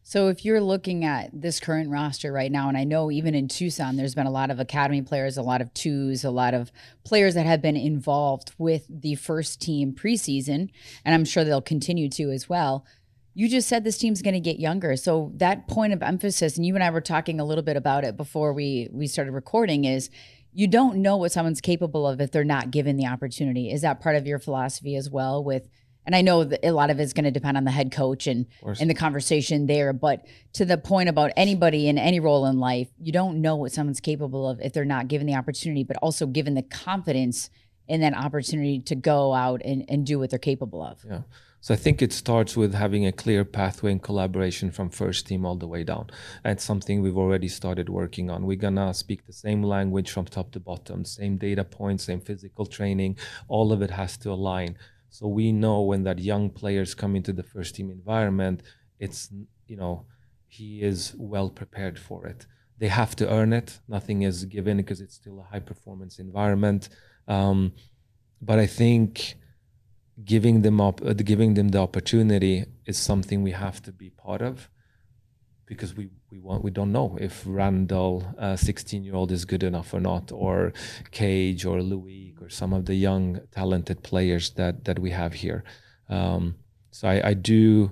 So 0.06 0.28
if 0.28 0.44
you're 0.44 0.62
looking 0.62 1.06
at 1.06 1.30
this 1.34 1.62
current 1.62 1.90
roster 1.90 2.32
right 2.34 2.52
now, 2.52 2.68
and 2.68 2.78
I 2.78 2.84
know 2.84 3.10
even 3.10 3.34
in 3.34 3.48
Tucson, 3.48 3.96
there's 3.96 4.16
been 4.16 4.28
a 4.28 4.32
lot 4.32 4.52
of 4.52 4.60
academy 4.60 5.02
players, 5.02 5.38
a 5.38 5.42
lot 5.42 5.62
of 5.62 5.74
twos, 5.74 6.26
a 6.26 6.30
lot 6.30 6.54
of 6.54 6.74
players 7.06 7.36
that 7.36 7.46
have 7.46 7.62
been 7.62 7.78
involved 7.78 8.54
with 8.58 8.86
the 8.90 9.16
first 9.16 9.62
team 9.62 9.94
preseason, 9.94 10.70
and 11.06 11.16
I'm 11.16 11.24
sure 11.24 11.46
they'll 11.46 11.62
continue 11.62 12.10
to 12.10 12.32
as 12.32 12.50
well. 12.50 12.86
You 13.34 13.48
just 13.48 13.70
said 13.70 13.84
this 13.84 13.98
team's 13.98 14.22
going 14.22 14.36
to 14.36 14.42
get 14.42 14.60
younger. 14.60 14.98
So 14.98 15.32
that 15.38 15.68
point 15.68 15.94
of 15.94 16.04
emphasis, 16.04 16.58
and 16.58 16.66
you 16.66 16.76
and 16.76 16.84
I 16.84 16.90
were 16.90 17.02
talking 17.02 17.40
a 17.40 17.46
little 17.46 17.64
bit 17.64 17.78
about 17.78 18.04
it 18.04 18.18
before 18.18 18.54
we 18.54 18.90
we 18.92 19.08
started 19.08 19.32
recording, 19.32 19.86
is 19.86 20.10
you 20.52 20.68
don't 20.68 20.98
know 20.98 21.16
what 21.16 21.32
someone's 21.32 21.62
capable 21.62 22.06
of 22.06 22.20
if 22.20 22.30
they're 22.30 22.44
not 22.44 22.72
given 22.72 22.98
the 22.98 23.08
opportunity. 23.08 23.72
Is 23.72 23.82
that 23.82 24.02
part 24.02 24.18
of 24.18 24.28
your 24.28 24.38
philosophy 24.38 24.98
as 24.98 25.10
well 25.10 25.42
with– 25.42 25.70
and 26.06 26.16
I 26.16 26.22
know 26.22 26.44
that 26.44 26.66
a 26.66 26.72
lot 26.72 26.90
of 26.90 27.00
it's 27.00 27.14
going 27.14 27.26
to 27.26 27.32
depend 27.32 27.58
on 27.58 27.64
the 27.64 27.72
head 27.72 27.92
coach 27.92 28.28
and 28.28 28.46
and 28.80 28.90
the 28.90 28.94
conversation 28.94 29.68
there. 29.68 29.94
But 29.94 30.26
to 30.54 30.66
the 30.66 30.78
point 30.78 31.10
about 31.10 31.32
anybody 31.38 31.88
in 31.88 31.98
any 31.98 32.20
role 32.20 32.46
in 32.46 32.60
life, 32.60 32.90
you 33.00 33.12
don't 33.12 33.42
know 33.42 33.56
what 33.56 33.72
someone's 33.72 34.00
capable 34.00 34.48
of 34.48 34.60
if 34.62 34.74
they're 34.74 34.86
not 34.86 35.08
given 35.08 35.28
the 35.28 35.36
opportunity, 35.36 35.84
but 35.84 35.98
also 35.98 36.26
given 36.26 36.54
the 36.54 36.64
confidence 36.64 37.50
in 37.88 38.02
that 38.02 38.16
opportunity 38.16 38.80
to 38.80 38.96
go 38.96 39.34
out 39.34 39.62
and, 39.64 39.86
and 39.90 40.06
do 40.06 40.20
what 40.20 40.30
they're 40.30 40.40
capable 40.40 40.82
of. 40.82 41.04
Yeah. 41.08 41.22
So 41.64 41.74
I 41.74 41.78
think 41.78 42.02
it 42.02 42.12
starts 42.12 42.58
with 42.58 42.74
having 42.74 43.06
a 43.06 43.14
clear 43.14 43.46
pathway 43.46 43.94
and 43.94 44.04
collaboration 44.04 44.70
from 44.70 44.90
first 44.90 45.28
team 45.28 45.46
all 45.46 45.56
the 45.56 45.66
way 45.66 45.86
down. 45.86 46.10
And 46.44 46.58
it's 46.58 46.66
something 46.66 47.02
we've 47.02 47.18
already 47.18 47.48
started 47.48 47.88
working 47.88 48.30
on. 48.30 48.46
We're 48.46 48.58
gonna 48.58 48.94
speak 48.94 49.26
the 49.26 49.32
same 49.32 49.64
language 49.64 50.12
from 50.12 50.26
top 50.26 50.52
to 50.52 50.60
bottom, 50.60 51.06
same 51.06 51.38
data 51.38 51.64
points, 51.64 52.04
same 52.04 52.20
physical 52.20 52.66
training. 52.66 53.18
All 53.48 53.72
of 53.72 53.82
it 53.82 53.92
has 53.92 54.18
to 54.18 54.32
align 54.32 54.78
so 55.14 55.28
we 55.28 55.52
know 55.52 55.80
when 55.82 56.02
that 56.06 56.18
young 56.18 56.50
players 56.50 56.96
come 56.96 57.16
into 57.16 57.32
the 57.32 57.44
first 57.44 57.76
team 57.76 57.92
environment, 57.92 58.64
it's 58.98 59.30
you 59.68 59.78
know 59.78 60.08
he 60.48 60.82
is 60.82 61.14
well 61.20 61.52
prepared 61.52 62.00
for 62.00 62.26
it. 62.26 62.48
They 62.80 62.88
have 62.88 63.16
to 63.18 63.32
earn 63.32 63.54
it. 63.54 63.80
Nothing 63.88 64.24
is 64.24 64.46
given 64.46 64.78
because 64.78 65.02
it's 65.02 65.14
still 65.14 65.40
a 65.40 65.44
high 65.52 65.60
performance 65.60 66.18
environment. 66.18 66.90
Um, 67.28 67.74
but 68.42 68.58
I 68.58 68.66
think 68.66 69.36
giving 70.26 70.64
them 70.64 70.82
up, 70.82 71.00
uh, 71.06 71.14
giving 71.14 71.54
them 71.54 71.68
the 71.70 71.78
opportunity 71.78 72.66
is 72.88 72.98
something 72.98 73.44
we 73.44 73.52
have 73.52 73.84
to 73.84 73.92
be 73.92 74.10
part 74.10 74.42
of 74.42 74.68
because 75.66 75.96
we 75.96 76.10
we 76.32 76.40
want 76.40 76.64
we 76.64 76.72
don't 76.72 76.92
know 76.92 77.18
if 77.20 77.44
Randall, 77.46 78.26
a 78.38 78.58
16 78.58 79.04
year 79.04 79.16
old, 79.16 79.32
is 79.32 79.46
good 79.46 79.64
enough 79.64 79.94
or 79.94 80.00
not, 80.00 80.32
or 80.32 80.74
Cage 81.12 81.66
or 81.66 81.82
Louis 81.82 82.36
or 82.42 82.50
some 82.50 82.74
of 82.74 82.86
the 82.86 82.96
young 82.96 83.42
talented 83.52 84.04
players 84.04 84.52
that 84.52 84.86
that 84.86 85.00
we 85.00 85.12
have 85.12 85.34
here. 85.34 85.64
Um, 86.10 86.56
so 86.92 87.08
I, 87.08 87.30
I, 87.30 87.34
do 87.34 87.92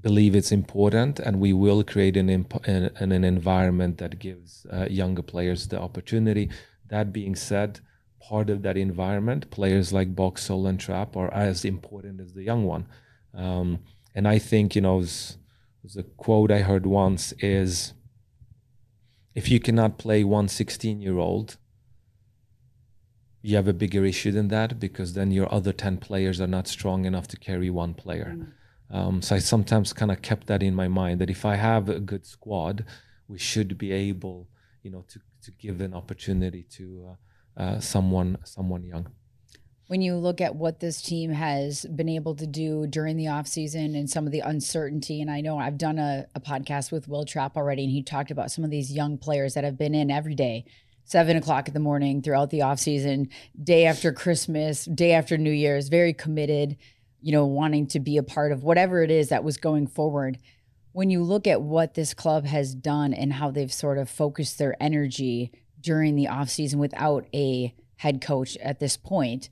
believe 0.00 0.34
it's 0.34 0.52
important, 0.52 1.18
and 1.18 1.40
we 1.40 1.52
will 1.52 1.82
create 1.84 2.16
an 2.16 2.28
imp- 2.28 2.66
an, 2.66 2.90
an 2.96 3.24
environment 3.24 3.98
that 3.98 4.18
gives 4.18 4.66
uh, 4.72 4.86
younger 4.90 5.22
players 5.22 5.68
the 5.68 5.80
opportunity. 5.80 6.50
That 6.88 7.12
being 7.12 7.36
said, 7.36 7.80
part 8.20 8.50
of 8.50 8.62
that 8.62 8.76
environment, 8.76 9.50
players 9.50 9.92
like 9.92 10.14
Boxall 10.14 10.66
and 10.66 10.78
Trapp 10.78 11.16
are 11.16 11.32
as 11.32 11.64
important 11.64 12.20
as 12.20 12.34
the 12.34 12.42
young 12.42 12.64
one. 12.64 12.86
Um, 13.34 13.78
and 14.14 14.26
I 14.26 14.38
think 14.38 14.74
you 14.74 14.82
know 14.82 15.04
the 15.84 16.02
quote 16.02 16.50
I 16.50 16.60
heard 16.60 16.86
once 16.86 17.32
is 17.38 17.94
if 19.34 19.50
you 19.50 19.60
cannot 19.60 19.98
play 19.98 20.24
one 20.24 20.48
16 20.48 21.00
year 21.00 21.18
old, 21.18 21.56
you 23.42 23.56
have 23.56 23.68
a 23.68 23.72
bigger 23.72 24.04
issue 24.04 24.32
than 24.32 24.48
that 24.48 24.80
because 24.80 25.14
then 25.14 25.30
your 25.30 25.52
other 25.52 25.72
10 25.72 25.98
players 25.98 26.40
are 26.40 26.46
not 26.46 26.66
strong 26.66 27.04
enough 27.04 27.28
to 27.28 27.36
carry 27.36 27.70
one 27.70 27.94
player. 27.94 28.36
Mm. 28.36 28.52
Um, 28.90 29.22
so 29.22 29.36
I 29.36 29.38
sometimes 29.38 29.92
kind 29.92 30.10
of 30.10 30.22
kept 30.22 30.46
that 30.48 30.62
in 30.62 30.74
my 30.74 30.88
mind 30.88 31.20
that 31.20 31.30
if 31.30 31.44
I 31.44 31.56
have 31.56 31.88
a 31.88 32.00
good 32.00 32.26
squad, 32.26 32.84
we 33.28 33.38
should 33.38 33.78
be 33.78 33.92
able, 33.92 34.48
you 34.82 34.90
know, 34.90 35.04
to, 35.08 35.20
to 35.42 35.50
give 35.52 35.80
an 35.80 35.94
opportunity 35.94 36.64
to 36.70 37.14
uh, 37.58 37.62
uh, 37.62 37.80
someone 37.80 38.38
someone 38.44 38.84
young 38.84 39.08
when 39.88 40.00
you 40.00 40.14
look 40.16 40.40
at 40.40 40.54
what 40.54 40.80
this 40.80 41.02
team 41.02 41.30
has 41.30 41.84
been 41.86 42.08
able 42.08 42.34
to 42.36 42.46
do 42.46 42.86
during 42.86 43.16
the 43.16 43.24
offseason 43.24 43.98
and 43.98 44.08
some 44.08 44.26
of 44.26 44.32
the 44.32 44.40
uncertainty 44.40 45.20
and 45.20 45.30
i 45.30 45.40
know 45.40 45.58
i've 45.58 45.78
done 45.78 45.98
a, 45.98 46.26
a, 46.34 46.40
podcast 46.40 46.92
with 46.92 47.08
Wil 47.08 47.24
Trapp 47.24 47.56
already 47.56 47.84
and 47.84 47.92
he 47.92 48.02
talked 48.02 48.30
about 48.30 48.50
some 48.50 48.64
of 48.64 48.70
these 48.70 48.92
young 48.92 49.18
players 49.18 49.54
that 49.54 49.64
have 49.64 49.76
been 49.76 49.94
in 49.94 50.10
every 50.10 50.34
day 50.34 50.64
seven 51.04 51.36
o'clock 51.36 51.68
in 51.68 51.74
the 51.74 51.80
morning 51.80 52.22
throughout 52.22 52.50
the 52.50 52.60
offseason 52.60 53.28
day 53.62 53.86
after 53.86 54.12
christmas 54.12 54.84
day 54.84 55.12
after 55.12 55.36
new 55.36 55.50
year's 55.50 55.88
very 55.88 56.12
committed 56.12 56.76
you 57.20 57.32
know 57.32 57.46
wanting 57.46 57.86
to 57.86 58.00
be 58.00 58.16
a 58.16 58.22
part 58.22 58.52
of 58.52 58.62
whatever 58.62 59.02
it 59.02 59.10
is 59.10 59.28
that 59.28 59.44
was 59.44 59.56
going 59.56 59.86
forward. 59.86 60.38
When 60.92 61.10
you 61.10 61.22
look 61.22 61.46
at 61.46 61.62
what 61.62 61.94
this 61.94 62.14
club 62.14 62.44
has 62.46 62.74
done 62.74 63.12
and 63.12 63.32
how 63.32 63.50
they've 63.50 63.72
sort 63.72 63.98
of 63.98 64.08
focused 64.08 64.58
their 64.58 64.76
energy 64.82 65.52
during 65.80 66.16
the 66.16 66.26
offseason 66.26 66.76
without 66.76 67.26
a 67.34 67.74
head 67.96 68.20
coach 68.20 68.56
at 68.58 68.80
this 68.80 68.96
point 68.96 69.48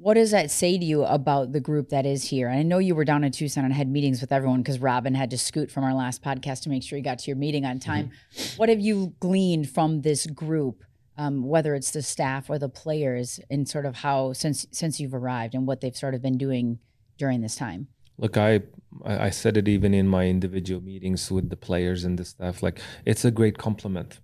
what 0.00 0.14
does 0.14 0.30
that 0.30 0.50
say 0.50 0.78
to 0.78 0.84
you 0.84 1.04
about 1.04 1.52
the 1.52 1.60
group 1.60 1.90
that 1.90 2.06
is 2.06 2.24
here? 2.24 2.48
I 2.48 2.62
know 2.62 2.78
you 2.78 2.94
were 2.94 3.04
down 3.04 3.22
in 3.22 3.32
Tucson 3.32 3.66
and 3.66 3.74
had 3.74 3.86
meetings 3.86 4.22
with 4.22 4.32
everyone 4.32 4.62
because 4.62 4.78
Robin 4.78 5.14
had 5.14 5.28
to 5.30 5.36
scoot 5.36 5.70
from 5.70 5.84
our 5.84 5.92
last 5.92 6.22
podcast 6.22 6.62
to 6.62 6.70
make 6.70 6.82
sure 6.82 6.96
you 6.96 7.04
got 7.04 7.18
to 7.18 7.26
your 7.26 7.36
meeting 7.36 7.66
on 7.66 7.78
time. 7.78 8.10
Mm-hmm. 8.34 8.56
What 8.56 8.70
have 8.70 8.80
you 8.80 9.12
gleaned 9.20 9.68
from 9.68 10.00
this 10.00 10.26
group, 10.26 10.84
um, 11.18 11.46
whether 11.46 11.74
it's 11.74 11.90
the 11.90 12.00
staff 12.00 12.48
or 12.48 12.58
the 12.58 12.70
players, 12.70 13.40
and 13.50 13.68
sort 13.68 13.84
of 13.84 13.96
how 13.96 14.32
since 14.32 14.66
since 14.72 15.00
you've 15.00 15.12
arrived 15.12 15.54
and 15.54 15.66
what 15.66 15.82
they've 15.82 15.96
sort 15.96 16.14
of 16.14 16.22
been 16.22 16.38
doing 16.38 16.78
during 17.18 17.42
this 17.42 17.54
time? 17.54 17.88
Look, 18.16 18.38
I 18.38 18.62
I 19.04 19.28
said 19.28 19.58
it 19.58 19.68
even 19.68 19.92
in 19.92 20.08
my 20.08 20.28
individual 20.28 20.80
meetings 20.80 21.30
with 21.30 21.50
the 21.50 21.56
players 21.56 22.04
and 22.04 22.18
the 22.18 22.24
staff. 22.24 22.62
Like 22.62 22.80
it's 23.04 23.26
a 23.26 23.30
great 23.30 23.58
compliment. 23.58 24.20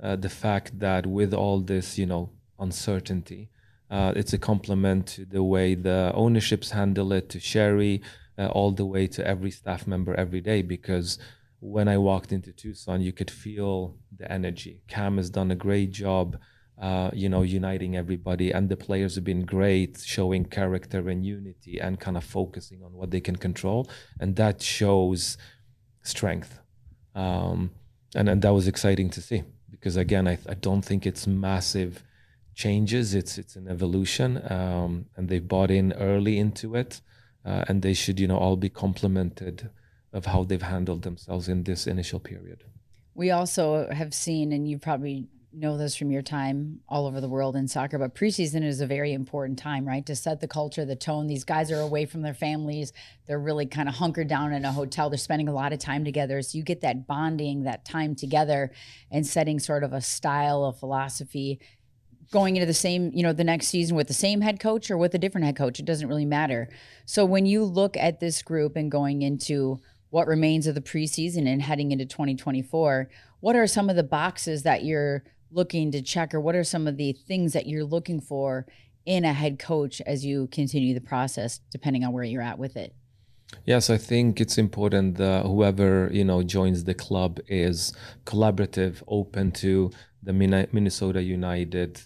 Uh, 0.00 0.14
the 0.14 0.28
fact 0.28 0.78
that 0.78 1.06
with 1.06 1.34
all 1.34 1.60
this, 1.60 1.98
you 1.98 2.06
know, 2.06 2.30
uncertainty 2.60 3.50
uh, 3.90 4.12
it's 4.16 4.32
a 4.32 4.38
compliment 4.38 5.06
to 5.06 5.24
the 5.24 5.42
way 5.42 5.74
the 5.74 6.12
ownerships 6.14 6.70
handle 6.70 7.12
it, 7.12 7.28
to 7.30 7.40
Shari, 7.40 8.02
uh, 8.38 8.46
all 8.48 8.70
the 8.72 8.84
way 8.84 9.06
to 9.06 9.26
every 9.26 9.50
staff 9.50 9.86
member 9.86 10.14
every 10.14 10.40
day. 10.40 10.62
Because 10.62 11.18
when 11.60 11.88
I 11.88 11.98
walked 11.98 12.32
into 12.32 12.52
Tucson, 12.52 13.00
you 13.00 13.12
could 13.12 13.30
feel 13.30 13.96
the 14.16 14.30
energy. 14.30 14.82
Cam 14.88 15.16
has 15.16 15.30
done 15.30 15.50
a 15.50 15.56
great 15.56 15.90
job, 15.90 16.38
uh, 16.80 17.10
you 17.12 17.28
know, 17.28 17.42
uniting 17.42 17.96
everybody, 17.96 18.52
and 18.52 18.68
the 18.68 18.76
players 18.76 19.14
have 19.14 19.24
been 19.24 19.44
great, 19.44 20.00
showing 20.04 20.44
character 20.44 21.08
and 21.08 21.24
unity, 21.24 21.78
and 21.78 21.98
kind 21.98 22.16
of 22.16 22.24
focusing 22.24 22.82
on 22.82 22.92
what 22.92 23.10
they 23.10 23.20
can 23.20 23.36
control, 23.36 23.90
and 24.20 24.36
that 24.36 24.62
shows 24.62 25.38
strength. 26.02 26.60
Um, 27.14 27.72
and 28.14 28.28
and 28.28 28.42
that 28.42 28.52
was 28.52 28.68
exciting 28.68 29.10
to 29.10 29.20
see 29.20 29.42
because 29.70 29.96
again, 29.96 30.26
I, 30.26 30.38
I 30.48 30.54
don't 30.54 30.82
think 30.82 31.06
it's 31.06 31.26
massive 31.26 32.02
changes. 32.58 33.14
It's 33.14 33.38
it's 33.38 33.54
an 33.56 33.68
evolution, 33.68 34.30
um, 34.50 35.06
and 35.16 35.28
they've 35.28 35.48
bought 35.54 35.70
in 35.70 35.92
early 35.92 36.38
into 36.38 36.74
it, 36.74 37.00
uh, 37.44 37.64
and 37.68 37.80
they 37.82 37.94
should 37.94 38.18
you 38.20 38.26
know 38.26 38.36
all 38.36 38.56
be 38.56 38.68
complimented 38.68 39.70
of 40.12 40.26
how 40.26 40.42
they've 40.44 40.68
handled 40.74 41.02
themselves 41.02 41.48
in 41.48 41.62
this 41.62 41.86
initial 41.86 42.20
period. 42.20 42.64
We 43.14 43.30
also 43.30 43.88
have 43.90 44.12
seen, 44.12 44.52
and 44.52 44.68
you 44.68 44.78
probably 44.78 45.28
know 45.52 45.78
this 45.78 45.96
from 45.96 46.10
your 46.10 46.22
time 46.22 46.80
all 46.88 47.06
over 47.06 47.20
the 47.20 47.28
world 47.28 47.56
in 47.56 47.66
soccer, 47.66 47.98
but 47.98 48.14
preseason 48.14 48.62
is 48.62 48.80
a 48.80 48.86
very 48.86 49.12
important 49.12 49.58
time, 49.58 49.86
right? 49.86 50.04
To 50.06 50.14
set 50.14 50.40
the 50.40 50.48
culture, 50.48 50.84
the 50.84 50.96
tone. 50.96 51.26
These 51.26 51.44
guys 51.44 51.72
are 51.72 51.80
away 51.80 52.04
from 52.06 52.22
their 52.22 52.34
families. 52.34 52.92
They're 53.26 53.40
really 53.40 53.66
kind 53.66 53.88
of 53.88 53.94
hunkered 53.94 54.28
down 54.28 54.52
in 54.52 54.64
a 54.64 54.72
hotel. 54.72 55.08
They're 55.08 55.18
spending 55.18 55.48
a 55.48 55.54
lot 55.54 55.72
of 55.72 55.78
time 55.78 56.04
together. 56.04 56.42
So 56.42 56.58
you 56.58 56.64
get 56.64 56.82
that 56.82 57.06
bonding, 57.06 57.64
that 57.64 57.84
time 57.84 58.14
together, 58.14 58.72
and 59.10 59.26
setting 59.26 59.58
sort 59.58 59.84
of 59.84 59.92
a 59.92 60.00
style, 60.00 60.64
a 60.64 60.72
philosophy 60.72 61.60
going 62.30 62.56
into 62.56 62.66
the 62.66 62.74
same, 62.74 63.10
you 63.14 63.22
know, 63.22 63.32
the 63.32 63.44
next 63.44 63.68
season 63.68 63.96
with 63.96 64.08
the 64.08 64.14
same 64.14 64.40
head 64.40 64.60
coach 64.60 64.90
or 64.90 64.98
with 64.98 65.14
a 65.14 65.18
different 65.18 65.46
head 65.46 65.56
coach. 65.56 65.78
It 65.78 65.86
doesn't 65.86 66.08
really 66.08 66.26
matter. 66.26 66.68
So 67.06 67.24
when 67.24 67.46
you 67.46 67.64
look 67.64 67.96
at 67.96 68.20
this 68.20 68.42
group 68.42 68.76
and 68.76 68.90
going 68.90 69.22
into 69.22 69.80
what 70.10 70.26
remains 70.26 70.66
of 70.66 70.74
the 70.74 70.80
preseason 70.80 71.46
and 71.46 71.62
heading 71.62 71.92
into 71.92 72.06
2024, 72.06 73.08
what 73.40 73.56
are 73.56 73.66
some 73.66 73.88
of 73.88 73.96
the 73.96 74.02
boxes 74.02 74.62
that 74.62 74.84
you're 74.84 75.24
looking 75.50 75.90
to 75.92 76.02
check 76.02 76.34
or 76.34 76.40
what 76.40 76.54
are 76.54 76.64
some 76.64 76.86
of 76.86 76.96
the 76.96 77.12
things 77.12 77.52
that 77.52 77.66
you're 77.66 77.84
looking 77.84 78.20
for 78.20 78.66
in 79.06 79.24
a 79.24 79.32
head 79.32 79.58
coach 79.58 80.02
as 80.02 80.24
you 80.24 80.46
continue 80.48 80.92
the 80.92 81.00
process 81.00 81.60
depending 81.70 82.04
on 82.04 82.12
where 82.12 82.24
you're 82.24 82.42
at 82.42 82.58
with 82.58 82.76
it? 82.76 82.94
Yes, 83.64 83.88
I 83.88 83.96
think 83.96 84.42
it's 84.42 84.58
important 84.58 85.16
that 85.16 85.46
whoever 85.46 86.10
you 86.12 86.24
know 86.24 86.42
joins 86.42 86.84
the 86.84 86.92
club 86.92 87.40
is 87.48 87.94
collaborative, 88.26 89.02
open 89.08 89.52
to 89.52 89.90
the 90.22 90.34
Minnesota 90.34 91.22
United 91.22 92.02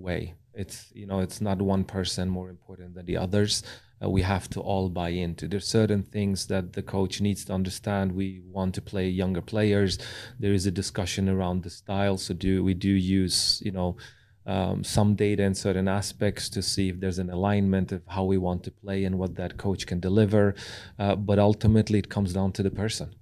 way. 0.00 0.34
It's 0.54 0.90
you 0.94 1.06
know 1.06 1.20
it's 1.20 1.40
not 1.40 1.60
one 1.60 1.84
person 1.84 2.28
more 2.28 2.48
important 2.48 2.94
than 2.94 3.06
the 3.06 3.16
others. 3.16 3.62
Uh, 4.02 4.10
we 4.10 4.22
have 4.22 4.48
to 4.50 4.60
all 4.60 4.88
buy 4.88 5.10
into. 5.10 5.48
There's 5.48 5.66
certain 5.66 6.02
things 6.02 6.46
that 6.46 6.72
the 6.72 6.82
coach 6.82 7.20
needs 7.20 7.44
to 7.46 7.52
understand. 7.52 8.12
We 8.12 8.42
want 8.46 8.74
to 8.74 8.82
play 8.82 9.08
younger 9.08 9.40
players. 9.40 9.98
There 10.38 10.52
is 10.52 10.66
a 10.66 10.70
discussion 10.70 11.28
around 11.28 11.62
the 11.62 11.70
style. 11.70 12.18
So 12.18 12.34
do 12.34 12.62
we 12.62 12.74
do 12.74 12.90
use 12.90 13.62
you 13.64 13.72
know 13.72 13.96
um, 14.46 14.84
some 14.84 15.14
data 15.14 15.42
in 15.42 15.54
certain 15.54 15.88
aspects 15.88 16.48
to 16.50 16.62
see 16.62 16.90
if 16.90 17.00
there's 17.00 17.18
an 17.18 17.30
alignment 17.30 17.92
of 17.92 18.02
how 18.06 18.24
we 18.24 18.38
want 18.38 18.62
to 18.64 18.70
play 18.70 19.04
and 19.04 19.18
what 19.18 19.36
that 19.36 19.56
coach 19.56 19.86
can 19.86 20.00
deliver. 20.00 20.54
Uh, 20.98 21.16
but 21.16 21.38
ultimately, 21.38 21.98
it 21.98 22.10
comes 22.10 22.32
down 22.32 22.52
to 22.52 22.62
the 22.62 22.70
person. 22.70 23.14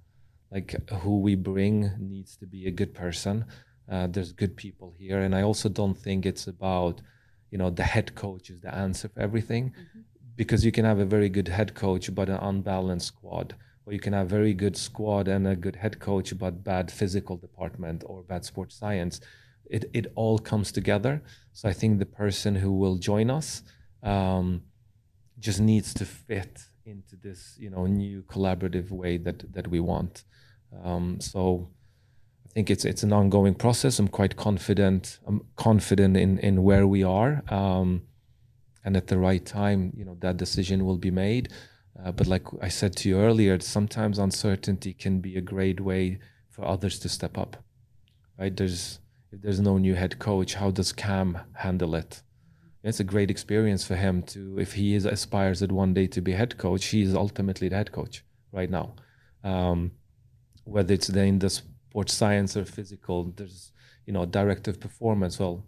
Like 0.51 0.89
who 0.89 1.19
we 1.19 1.35
bring 1.35 1.91
needs 1.99 2.35
to 2.37 2.45
be 2.45 2.67
a 2.67 2.71
good 2.71 2.93
person. 2.93 3.45
Uh, 3.89 4.07
there's 4.07 4.31
good 4.31 4.55
people 4.55 4.93
here, 4.97 5.19
and 5.21 5.35
I 5.35 5.41
also 5.41 5.69
don't 5.69 5.97
think 5.97 6.25
it's 6.25 6.47
about, 6.47 7.01
you 7.51 7.57
know, 7.57 7.69
the 7.69 7.83
head 7.83 8.15
coach 8.15 8.49
is 8.49 8.61
the 8.61 8.73
answer 8.73 9.09
for 9.09 9.19
everything, 9.19 9.71
mm-hmm. 9.71 10.01
because 10.35 10.65
you 10.65 10.71
can 10.71 10.85
have 10.85 10.99
a 10.99 11.05
very 11.05 11.29
good 11.29 11.49
head 11.49 11.73
coach 11.73 12.13
but 12.15 12.29
an 12.29 12.37
unbalanced 12.37 13.07
squad, 13.07 13.55
or 13.85 13.93
you 13.93 13.99
can 13.99 14.13
have 14.13 14.27
a 14.27 14.29
very 14.29 14.53
good 14.53 14.77
squad 14.77 15.27
and 15.27 15.47
a 15.47 15.55
good 15.55 15.75
head 15.75 15.99
coach 15.99 16.37
but 16.37 16.63
bad 16.63 16.89
physical 16.89 17.35
department 17.37 18.03
or 18.05 18.23
bad 18.23 18.45
sports 18.45 18.75
science. 18.75 19.19
It 19.65 19.85
it 19.93 20.07
all 20.15 20.39
comes 20.39 20.71
together. 20.71 21.21
So 21.51 21.69
I 21.69 21.73
think 21.73 21.99
the 21.99 22.05
person 22.05 22.55
who 22.55 22.71
will 22.71 22.97
join 22.97 23.29
us 23.29 23.63
um, 24.01 24.63
just 25.39 25.59
needs 25.59 25.93
to 25.95 26.05
fit 26.05 26.59
into 26.85 27.15
this, 27.15 27.55
you 27.59 27.69
know, 27.69 27.85
new 27.85 28.23
collaborative 28.23 28.91
way 28.91 29.17
that 29.17 29.53
that 29.53 29.67
we 29.67 29.79
want. 29.79 30.23
Um, 30.83 31.19
so 31.19 31.69
think 32.53 32.69
it's 32.69 32.85
it's 32.85 33.03
an 33.03 33.13
ongoing 33.13 33.55
process. 33.55 33.99
I'm 33.99 34.07
quite 34.07 34.35
confident. 34.35 35.19
I'm 35.27 35.41
confident 35.55 36.17
in 36.17 36.39
in 36.39 36.63
where 36.63 36.85
we 36.85 37.03
are, 37.03 37.43
um, 37.49 38.03
and 38.85 38.95
at 38.95 39.07
the 39.07 39.17
right 39.17 39.45
time, 39.45 39.91
you 39.95 40.05
know, 40.05 40.17
that 40.19 40.37
decision 40.37 40.85
will 40.85 40.97
be 40.97 41.11
made. 41.11 41.49
Uh, 41.99 42.11
but 42.11 42.27
like 42.27 42.45
I 42.61 42.69
said 42.69 42.95
to 42.97 43.09
you 43.09 43.19
earlier, 43.19 43.59
sometimes 43.59 44.17
uncertainty 44.17 44.93
can 44.93 45.19
be 45.19 45.37
a 45.37 45.41
great 45.41 45.79
way 45.79 46.19
for 46.49 46.65
others 46.65 46.99
to 46.99 47.09
step 47.09 47.37
up. 47.37 47.57
Right? 48.37 48.55
There's 48.55 48.99
if 49.31 49.41
there's 49.41 49.59
no 49.59 49.77
new 49.77 49.95
head 49.95 50.19
coach, 50.19 50.53
how 50.55 50.69
does 50.71 50.93
Cam 50.93 51.39
handle 51.53 51.95
it? 51.95 52.21
It's 52.83 52.99
a 52.99 53.05
great 53.05 53.31
experience 53.31 53.85
for 53.85 53.95
him 53.95 54.21
to 54.23 54.59
if 54.59 54.73
he 54.73 54.93
is 54.93 55.05
aspires 55.05 55.63
at 55.63 55.71
one 55.71 55.93
day 55.93 56.07
to 56.07 56.21
be 56.21 56.33
head 56.33 56.57
coach. 56.57 56.85
He 56.85 57.01
is 57.01 57.15
ultimately 57.15 57.69
the 57.69 57.77
head 57.77 57.91
coach 57.91 58.23
right 58.51 58.69
now. 58.69 58.95
Um, 59.43 59.91
whether 60.65 60.93
it's 60.93 61.09
in 61.09 61.39
this 61.39 61.61
sports 61.93 62.15
science 62.15 62.57
or 62.57 62.65
physical. 62.65 63.31
There's, 63.35 63.71
you 64.07 64.13
know, 64.13 64.25
directive 64.25 64.79
performance. 64.79 65.39
Well, 65.39 65.63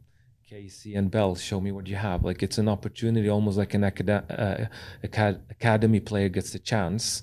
Casey 0.50 0.96
and 0.96 1.12
Bell, 1.12 1.36
show 1.36 1.60
me 1.62 1.72
what 1.72 1.86
you 1.86 1.98
have. 1.98 2.24
Like 2.24 2.42
it's 2.42 2.58
an 2.58 2.68
opportunity, 2.68 3.30
almost 3.30 3.60
like 3.60 3.76
an 3.76 3.84
acad- 3.84 4.26
uh, 4.32 4.66
acad- 5.04 5.44
academy 5.52 6.00
player 6.00 6.30
gets 6.30 6.50
the 6.52 6.58
chance. 6.58 7.22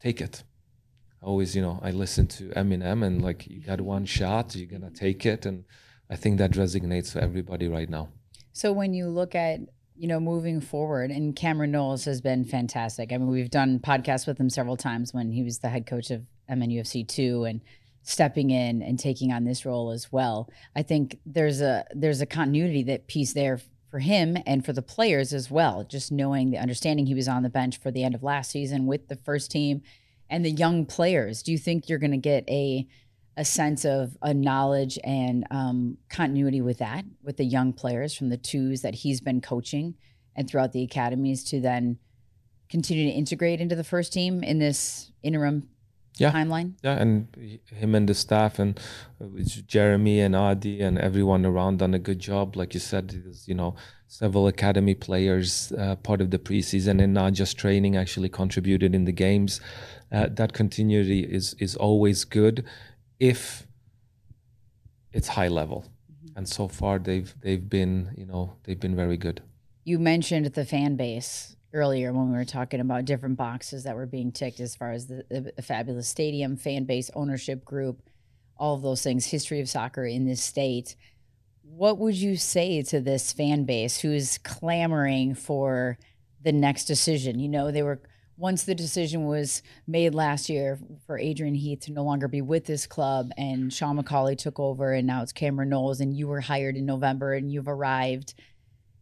Take 0.00 0.20
it. 0.20 0.42
Always, 1.22 1.54
you 1.54 1.62
know, 1.62 1.78
I 1.82 1.92
listen 1.92 2.26
to 2.38 2.48
Eminem 2.50 3.04
and 3.06 3.22
like 3.22 3.46
you 3.46 3.60
got 3.60 3.80
one 3.80 4.06
shot, 4.06 4.56
you're 4.56 4.66
gonna 4.66 4.90
take 4.90 5.24
it, 5.24 5.46
and 5.46 5.64
I 6.10 6.16
think 6.16 6.38
that 6.38 6.50
resonates 6.52 7.12
for 7.12 7.20
everybody 7.20 7.68
right 7.68 7.88
now. 7.88 8.08
So 8.52 8.72
when 8.72 8.92
you 8.92 9.08
look 9.08 9.36
at 9.36 9.60
you 9.96 10.08
know, 10.08 10.18
moving 10.18 10.60
forward, 10.60 11.12
and 11.12 11.36
Cameron 11.36 11.70
Knowles 11.70 12.04
has 12.06 12.20
been 12.20 12.44
fantastic. 12.44 13.12
I 13.12 13.16
mean, 13.16 13.28
we've 13.28 13.48
done 13.48 13.78
podcasts 13.78 14.26
with 14.26 14.38
him 14.40 14.50
several 14.50 14.76
times 14.76 15.14
when 15.14 15.30
he 15.30 15.44
was 15.44 15.60
the 15.60 15.68
head 15.68 15.86
coach 15.86 16.10
of 16.10 16.22
MNUFC 16.50 17.06
two, 17.06 17.44
and 17.44 17.60
stepping 18.04 18.50
in 18.50 18.82
and 18.82 18.98
taking 18.98 19.32
on 19.32 19.44
this 19.44 19.64
role 19.66 19.90
as 19.90 20.12
well. 20.12 20.48
I 20.76 20.82
think 20.82 21.18
there's 21.26 21.60
a 21.60 21.84
there's 21.92 22.20
a 22.20 22.26
continuity 22.26 22.84
that 22.84 23.08
piece 23.08 23.32
there 23.32 23.58
for 23.90 23.98
him 23.98 24.36
and 24.46 24.64
for 24.64 24.72
the 24.72 24.82
players 24.82 25.32
as 25.32 25.50
well. 25.50 25.84
Just 25.84 26.12
knowing 26.12 26.50
the 26.50 26.58
understanding 26.58 27.06
he 27.06 27.14
was 27.14 27.28
on 27.28 27.42
the 27.42 27.50
bench 27.50 27.78
for 27.78 27.90
the 27.90 28.04
end 28.04 28.14
of 28.14 28.22
last 28.22 28.50
season 28.50 28.86
with 28.86 29.08
the 29.08 29.16
first 29.16 29.50
team 29.50 29.82
and 30.28 30.44
the 30.44 30.50
young 30.50 30.84
players. 30.84 31.42
Do 31.42 31.50
you 31.50 31.58
think 31.58 31.88
you're 31.88 31.98
going 31.98 32.10
to 32.12 32.16
get 32.16 32.48
a 32.48 32.86
a 33.36 33.44
sense 33.44 33.84
of 33.84 34.16
a 34.22 34.32
knowledge 34.32 34.96
and 35.02 35.44
um, 35.50 35.98
continuity 36.08 36.60
with 36.60 36.78
that 36.78 37.04
with 37.24 37.36
the 37.36 37.44
young 37.44 37.72
players 37.72 38.14
from 38.14 38.28
the 38.28 38.36
twos 38.36 38.82
that 38.82 38.94
he's 38.94 39.20
been 39.20 39.40
coaching 39.40 39.94
and 40.36 40.48
throughout 40.48 40.72
the 40.72 40.84
academies 40.84 41.42
to 41.42 41.60
then 41.60 41.98
continue 42.68 43.10
to 43.10 43.16
integrate 43.16 43.60
into 43.60 43.74
the 43.74 43.82
first 43.82 44.12
team 44.12 44.44
in 44.44 44.58
this 44.60 45.10
interim 45.22 45.68
yeah. 46.16 46.32
timeline? 46.32 46.74
Yeah, 46.82 47.00
and 47.00 47.28
him 47.66 47.94
and 47.94 48.08
the 48.08 48.14
staff 48.14 48.58
and 48.58 48.78
uh, 49.20 49.26
Jeremy 49.66 50.20
and 50.20 50.36
Adi 50.36 50.80
and 50.80 50.98
everyone 50.98 51.44
around 51.44 51.78
done 51.78 51.94
a 51.94 51.98
good 51.98 52.18
job. 52.18 52.56
Like 52.56 52.74
you 52.74 52.80
said, 52.80 53.10
there's, 53.10 53.48
you 53.48 53.54
know, 53.54 53.74
several 54.06 54.46
academy 54.46 54.94
players 54.94 55.72
uh, 55.72 55.96
part 55.96 56.20
of 56.20 56.30
the 56.30 56.38
preseason 56.38 57.02
and 57.02 57.12
not 57.14 57.32
just 57.32 57.58
training 57.58 57.96
actually 57.96 58.28
contributed 58.28 58.94
in 58.94 59.04
the 59.04 59.12
games. 59.12 59.60
Uh, 60.12 60.28
that 60.30 60.52
continuity 60.52 61.20
is 61.20 61.54
is 61.58 61.74
always 61.76 62.24
good 62.24 62.64
if 63.18 63.66
it's 65.12 65.28
high 65.28 65.48
level. 65.48 65.84
Mm-hmm. 65.84 66.38
And 66.38 66.48
so 66.48 66.68
far 66.68 66.98
they've 66.98 67.34
they've 67.40 67.68
been, 67.68 68.14
you 68.16 68.26
know, 68.26 68.56
they've 68.64 68.78
been 68.78 68.94
very 68.94 69.16
good. 69.16 69.42
You 69.84 69.98
mentioned 69.98 70.46
the 70.46 70.64
fan 70.64 70.96
base 70.96 71.56
earlier 71.74 72.12
when 72.12 72.30
we 72.30 72.36
were 72.36 72.44
talking 72.44 72.80
about 72.80 73.04
different 73.04 73.36
boxes 73.36 73.84
that 73.84 73.96
were 73.96 74.06
being 74.06 74.32
ticked 74.32 74.60
as 74.60 74.76
far 74.76 74.92
as 74.92 75.06
the, 75.08 75.52
the, 75.56 75.62
fabulous 75.62 76.08
stadium, 76.08 76.56
fan 76.56 76.84
base, 76.84 77.10
ownership 77.14 77.64
group, 77.64 78.00
all 78.56 78.76
of 78.76 78.82
those 78.82 79.02
things, 79.02 79.26
history 79.26 79.60
of 79.60 79.68
soccer 79.68 80.06
in 80.06 80.24
this 80.24 80.42
state. 80.42 80.94
What 81.62 81.98
would 81.98 82.14
you 82.14 82.36
say 82.36 82.82
to 82.82 83.00
this 83.00 83.32
fan 83.32 83.64
base 83.64 83.98
who's 83.98 84.38
clamoring 84.38 85.34
for 85.34 85.98
the 86.42 86.52
next 86.52 86.84
decision? 86.84 87.40
You 87.40 87.48
know, 87.48 87.72
they 87.72 87.82
were 87.82 88.00
once 88.36 88.64
the 88.64 88.74
decision 88.74 89.26
was 89.26 89.62
made 89.86 90.14
last 90.14 90.48
year 90.48 90.78
for 91.06 91.18
Adrian 91.18 91.54
Heath 91.54 91.80
to 91.80 91.92
no 91.92 92.02
longer 92.02 92.26
be 92.26 92.42
with 92.42 92.64
this 92.64 92.86
club 92.86 93.30
and 93.36 93.72
Sean 93.72 93.96
McAuley 93.96 94.36
took 94.36 94.58
over 94.58 94.92
and 94.92 95.06
now 95.06 95.22
it's 95.22 95.32
Cameron 95.32 95.68
Knowles 95.68 96.00
and 96.00 96.16
you 96.16 96.26
were 96.26 96.40
hired 96.40 96.76
in 96.76 96.84
November 96.84 97.34
and 97.34 97.52
you've 97.52 97.68
arrived 97.68 98.34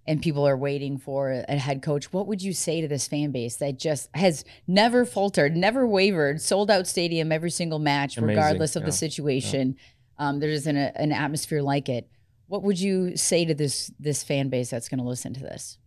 and 0.07 0.21
people 0.21 0.47
are 0.47 0.57
waiting 0.57 0.99
for 0.99 1.45
a 1.49 1.57
head 1.57 1.83
coach, 1.83 2.13
what 2.13 2.27
would 2.27 2.43
you 2.43 2.53
say 2.53 2.81
to 2.81 2.89
this 2.89 3.07
fan 3.07 3.31
base 3.31 3.57
that 3.57 3.79
just 3.79 4.09
has 4.15 4.45
never 4.67 5.05
faltered, 5.05 5.57
never 5.57 5.87
wavered, 5.87 6.41
sold 6.41 6.71
out 6.71 6.87
stadium 6.89 7.31
every 7.31 7.51
single 7.51 7.79
match, 7.79 8.17
Amazing. 8.17 8.37
regardless 8.37 8.75
of 8.75 8.83
yeah. 8.83 8.87
the 8.87 8.93
situation? 8.93 9.77
Yeah. 10.19 10.29
Um, 10.29 10.41
there 10.41 10.51
isn't 10.51 10.77
a, 10.77 10.93
an 11.01 11.13
atmosphere 11.13 11.63
like 11.63 11.89
it. 11.89 12.09
What 12.49 12.63
would 12.65 12.81
you 12.81 13.17
say 13.17 13.45
to 13.45 13.55
this 13.55 13.93
this 13.99 14.23
fan 14.23 14.49
base 14.49 14.71
that's 14.71 14.89
going 14.89 14.99
to 14.99 15.09
listen 15.09 15.33
to 15.35 15.41
this? 15.41 15.79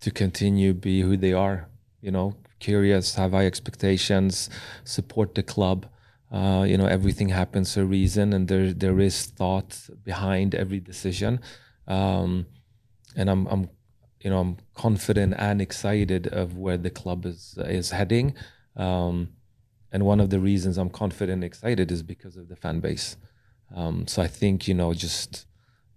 To 0.00 0.10
continue 0.10 0.72
be 0.72 1.02
who 1.02 1.16
they 1.16 1.34
are, 1.34 1.68
you 2.00 2.10
know, 2.10 2.36
curious, 2.60 3.14
have 3.16 3.32
high 3.32 3.46
expectations, 3.46 4.48
support 4.84 5.34
the 5.34 5.42
club. 5.42 5.86
Uh, 6.32 6.64
you 6.66 6.78
know, 6.78 6.86
everything 6.86 7.28
happens 7.28 7.74
for 7.74 7.82
a 7.82 7.84
reason, 7.84 8.32
and 8.32 8.48
there 8.48 8.72
there 8.72 9.00
is 9.00 9.26
thought 9.26 9.78
behind 10.02 10.54
every 10.54 10.80
decision. 10.80 11.40
Um, 11.86 12.46
and 13.16 13.30
I'm 13.30 13.46
I'm 13.46 13.70
you 14.20 14.30
know 14.30 14.40
I'm 14.40 14.56
confident 14.74 15.34
and 15.38 15.60
excited 15.60 16.26
of 16.28 16.56
where 16.56 16.76
the 16.76 16.90
club 16.90 17.26
is 17.26 17.58
is 17.58 17.90
heading. 17.90 18.34
Um, 18.76 19.30
and 19.92 20.04
one 20.04 20.20
of 20.20 20.30
the 20.30 20.38
reasons 20.38 20.78
I'm 20.78 20.90
confident 20.90 21.34
and 21.34 21.44
excited 21.44 21.90
is 21.90 22.02
because 22.02 22.36
of 22.36 22.48
the 22.48 22.56
fan 22.56 22.80
base. 22.80 23.16
Um, 23.74 24.06
so 24.06 24.22
I 24.22 24.28
think 24.28 24.68
you 24.68 24.74
know 24.74 24.94
just 24.94 25.46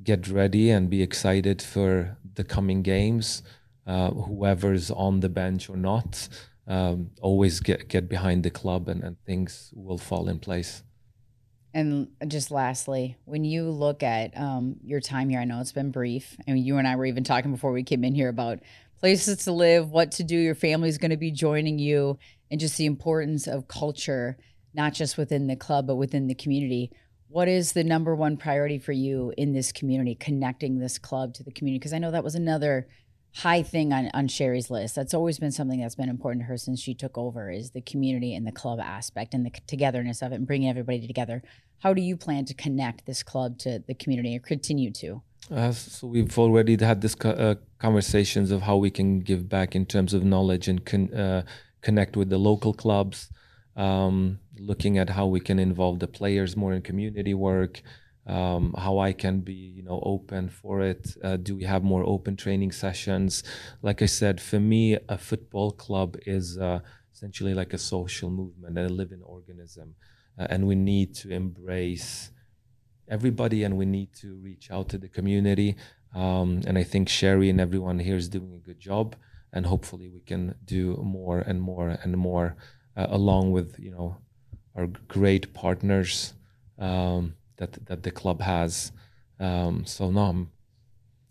get 0.03 0.27
ready 0.27 0.69
and 0.69 0.89
be 0.89 1.01
excited 1.01 1.61
for 1.61 2.17
the 2.35 2.43
coming 2.43 2.81
games. 2.81 3.43
Uh, 3.85 4.11
whoever's 4.11 4.89
on 4.91 5.19
the 5.19 5.29
bench 5.29 5.69
or 5.69 5.75
not, 5.75 6.29
um, 6.67 7.11
always 7.21 7.59
get 7.59 7.87
get 7.87 8.07
behind 8.07 8.43
the 8.43 8.49
club 8.49 8.87
and, 8.87 9.03
and 9.03 9.17
things 9.25 9.71
will 9.75 9.97
fall 9.97 10.29
in 10.29 10.39
place. 10.39 10.83
And 11.73 12.09
just 12.27 12.51
lastly, 12.51 13.17
when 13.25 13.43
you 13.43 13.69
look 13.69 14.03
at 14.03 14.37
um, 14.37 14.75
your 14.83 14.99
time 14.99 15.29
here, 15.29 15.39
I 15.39 15.45
know 15.45 15.59
it's 15.59 15.71
been 15.71 15.91
brief. 15.91 16.37
and 16.45 16.59
you 16.59 16.77
and 16.77 16.87
I 16.87 16.95
were 16.95 17.05
even 17.05 17.23
talking 17.23 17.51
before 17.51 17.71
we 17.71 17.83
came 17.83 18.03
in 18.03 18.13
here 18.13 18.29
about 18.29 18.59
places 18.99 19.43
to 19.45 19.51
live, 19.51 19.89
what 19.89 20.11
to 20.13 20.23
do. 20.23 20.37
Your 20.37 20.55
family's 20.55 20.99
going 20.99 21.11
to 21.11 21.17
be 21.17 21.31
joining 21.31 21.79
you, 21.79 22.19
and 22.51 22.59
just 22.59 22.77
the 22.77 22.85
importance 22.85 23.47
of 23.47 23.67
culture, 23.67 24.37
not 24.73 24.93
just 24.93 25.17
within 25.17 25.47
the 25.47 25.55
club, 25.55 25.87
but 25.87 25.95
within 25.95 26.27
the 26.27 26.35
community. 26.35 26.91
What 27.27 27.47
is 27.47 27.71
the 27.71 27.83
number 27.83 28.15
one 28.15 28.37
priority 28.37 28.77
for 28.77 28.91
you 28.91 29.33
in 29.35 29.53
this 29.53 29.71
community, 29.71 30.13
connecting 30.13 30.77
this 30.77 30.99
club 30.99 31.33
to 31.33 31.43
the 31.43 31.51
community? 31.51 31.79
Because 31.79 31.93
I 31.93 31.97
know 31.97 32.11
that 32.11 32.23
was 32.23 32.35
another 32.35 32.87
high 33.35 33.63
thing 33.63 33.91
on, 33.91 34.09
on 34.13 34.27
Shari's 34.27 34.69
list. 34.69 34.95
That's 34.95 35.13
always 35.13 35.39
been 35.39 35.51
something 35.51 35.81
that's 35.81 35.95
been 35.95 36.09
important 36.09 36.43
to 36.43 36.47
her 36.47 36.57
since 36.57 36.79
she 36.79 36.93
took 36.93 37.17
over 37.17 37.49
is 37.49 37.71
the 37.71 37.81
community 37.81 38.35
and 38.35 38.45
the 38.45 38.51
club 38.51 38.79
aspect 38.79 39.33
and 39.33 39.45
the 39.45 39.51
togetherness 39.67 40.21
of 40.21 40.31
it 40.31 40.35
and 40.35 40.47
bringing 40.47 40.69
everybody 40.69 41.05
together. 41.05 41.41
How 41.79 41.93
do 41.93 42.01
you 42.01 42.15
plan 42.15 42.45
to 42.45 42.53
connect 42.53 43.05
this 43.05 43.23
club 43.23 43.57
to 43.59 43.83
the 43.87 43.95
community 43.95 44.35
or 44.35 44.39
continue 44.39 44.91
to? 44.91 45.23
Uh, 45.51 45.71
so 45.71 46.07
we've 46.07 46.37
already 46.37 46.77
had 46.77 47.01
this 47.01 47.15
uh, 47.25 47.55
conversations 47.79 48.51
of 48.51 48.61
how 48.61 48.77
we 48.77 48.89
can 48.89 49.19
give 49.19 49.49
back 49.49 49.75
in 49.75 49.85
terms 49.85 50.13
of 50.13 50.23
knowledge 50.23 50.67
and 50.67 50.85
con- 50.85 51.13
uh, 51.13 51.43
connect 51.81 52.15
with 52.15 52.29
the 52.29 52.37
local 52.37 52.73
clubs. 52.73 53.29
Um, 53.75 54.39
looking 54.59 54.99
at 54.99 55.09
how 55.09 55.25
we 55.25 55.39
can 55.39 55.57
involve 55.57 55.97
the 55.97 56.07
players 56.07 56.55
more 56.55 56.73
in 56.73 56.83
community 56.83 57.33
work, 57.33 57.81
um, 58.25 58.73
how 58.77 58.99
I 58.99 59.11
can 59.13 59.41
be, 59.41 59.53
you 59.53 59.83
know, 59.83 59.99
open 60.03 60.49
for 60.49 60.81
it. 60.81 61.15
Uh, 61.23 61.37
do 61.37 61.55
we 61.55 61.63
have 61.63 61.83
more 61.83 62.03
open 62.05 62.35
training 62.35 62.71
sessions? 62.71 63.43
Like 63.81 64.01
I 64.01 64.05
said, 64.05 64.39
for 64.39 64.59
me, 64.59 64.97
a 65.09 65.17
football 65.17 65.71
club 65.71 66.17
is 66.25 66.57
uh, 66.57 66.79
essentially 67.13 67.53
like 67.53 67.73
a 67.73 67.77
social 67.77 68.29
movement, 68.29 68.77
a 68.77 68.87
living 68.87 69.21
organism, 69.23 69.95
uh, 70.39 70.47
and 70.49 70.67
we 70.67 70.75
need 70.75 71.13
to 71.15 71.31
embrace 71.31 72.31
everybody, 73.09 73.63
and 73.63 73.77
we 73.77 73.85
need 73.85 74.13
to 74.15 74.35
reach 74.35 74.71
out 74.71 74.89
to 74.89 74.97
the 74.97 75.09
community. 75.09 75.75
Um, 76.15 76.61
and 76.65 76.77
I 76.77 76.83
think 76.83 77.09
Shari 77.09 77.49
and 77.49 77.59
everyone 77.59 77.99
here 77.99 78.15
is 78.15 78.29
doing 78.29 78.53
a 78.53 78.65
good 78.65 78.79
job, 78.79 79.15
and 79.51 79.65
hopefully 79.65 80.09
we 80.09 80.21
can 80.21 80.55
do 80.63 80.95
more 81.03 81.39
and 81.39 81.61
more 81.61 81.89
and 81.89 82.17
more, 82.17 82.55
uh, 82.95 83.07
along 83.09 83.51
with 83.51 83.77
you 83.79 83.91
know 83.91 84.17
our 84.75 84.87
great 84.87 85.53
partners. 85.53 86.33
Um, 86.79 87.35
that 87.57 87.85
that 87.85 88.03
the 88.03 88.11
club 88.11 88.41
has. 88.41 88.91
Um, 89.39 89.85
so 89.85 90.11
now 90.11 90.29
I'm 90.29 90.51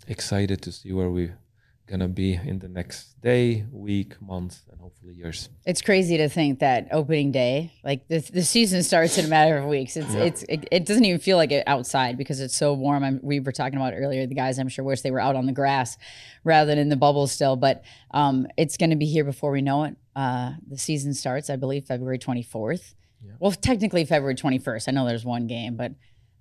excited 0.06 0.62
to 0.62 0.72
see 0.72 0.92
where 0.92 1.10
we're 1.10 1.38
gonna 1.86 2.08
be 2.08 2.34
in 2.34 2.58
the 2.58 2.68
next 2.68 3.20
day, 3.20 3.66
week, 3.70 4.20
month, 4.22 4.60
and 4.70 4.80
hopefully 4.80 5.14
years. 5.14 5.48
It's 5.66 5.82
crazy 5.82 6.16
to 6.16 6.28
think 6.28 6.60
that 6.60 6.88
opening 6.90 7.32
day, 7.32 7.72
like 7.84 8.08
the 8.08 8.20
the 8.20 8.42
season 8.42 8.82
starts 8.82 9.18
in 9.18 9.24
a 9.24 9.28
matter 9.28 9.58
of 9.58 9.66
weeks. 9.66 9.96
It's 9.96 10.14
yeah. 10.14 10.22
it's 10.22 10.42
it, 10.44 10.68
it, 10.70 10.86
doesn't 10.86 11.04
even 11.04 11.20
feel 11.20 11.36
like 11.36 11.52
it 11.52 11.64
outside 11.66 12.16
because 12.16 12.40
it's 12.40 12.56
so 12.56 12.72
warm. 12.72 13.04
I'm, 13.04 13.20
we 13.22 13.40
were 13.40 13.52
talking 13.52 13.78
about 13.78 13.94
earlier. 13.94 14.26
The 14.26 14.34
guys, 14.34 14.58
I'm 14.58 14.68
sure, 14.68 14.84
wish 14.84 15.02
they 15.02 15.10
were 15.10 15.20
out 15.20 15.36
on 15.36 15.46
the 15.46 15.52
grass 15.52 15.98
rather 16.44 16.70
than 16.70 16.78
in 16.78 16.88
the 16.88 16.96
bubble 16.96 17.26
still. 17.26 17.56
But 17.56 17.84
um, 18.12 18.46
it's 18.56 18.76
going 18.76 18.90
to 18.90 18.96
be 18.96 19.06
here 19.06 19.24
before 19.24 19.50
we 19.50 19.62
know 19.62 19.84
it. 19.84 19.96
Uh, 20.14 20.52
the 20.66 20.78
season 20.78 21.14
starts, 21.14 21.50
I 21.50 21.56
believe, 21.56 21.84
February 21.86 22.18
24th. 22.18 22.94
Yeah. 23.24 23.32
Well, 23.38 23.52
technically 23.52 24.04
February 24.04 24.34
21st. 24.34 24.88
I 24.88 24.92
know 24.92 25.06
there's 25.06 25.24
one 25.24 25.46
game, 25.46 25.76
but 25.76 25.92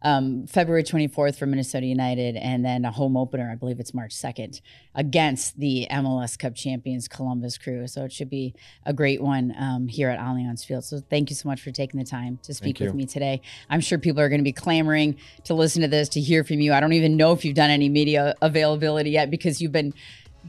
um, 0.03 0.47
February 0.47 0.83
24th 0.83 1.37
for 1.37 1.45
Minnesota 1.45 1.85
United, 1.85 2.35
and 2.35 2.65
then 2.65 2.85
a 2.85 2.91
home 2.91 3.15
opener, 3.15 3.49
I 3.51 3.55
believe 3.55 3.79
it's 3.79 3.93
March 3.93 4.15
2nd, 4.15 4.61
against 4.95 5.59
the 5.59 5.87
MLS 5.91 6.37
Cup 6.37 6.55
champions 6.55 7.07
Columbus 7.07 7.57
Crew. 7.57 7.87
So 7.87 8.03
it 8.05 8.11
should 8.11 8.29
be 8.29 8.55
a 8.85 8.93
great 8.93 9.21
one 9.21 9.53
um, 9.57 9.87
here 9.87 10.09
at 10.09 10.19
Allianz 10.19 10.65
Field. 10.65 10.83
So 10.83 11.01
thank 11.09 11.29
you 11.29 11.35
so 11.35 11.47
much 11.47 11.61
for 11.61 11.71
taking 11.71 11.99
the 11.99 12.05
time 12.05 12.39
to 12.43 12.53
speak 12.53 12.79
with 12.79 12.93
me 12.93 13.05
today. 13.05 13.41
I'm 13.69 13.81
sure 13.81 13.97
people 13.97 14.21
are 14.21 14.29
going 14.29 14.39
to 14.39 14.45
be 14.45 14.51
clamoring 14.51 15.17
to 15.45 15.53
listen 15.53 15.81
to 15.81 15.87
this, 15.87 16.09
to 16.09 16.21
hear 16.21 16.43
from 16.43 16.59
you. 16.59 16.73
I 16.73 16.79
don't 16.79 16.93
even 16.93 17.15
know 17.17 17.31
if 17.31 17.45
you've 17.45 17.55
done 17.55 17.69
any 17.69 17.89
media 17.89 18.35
availability 18.41 19.11
yet 19.11 19.29
because 19.29 19.61
you've 19.61 19.71
been 19.71 19.93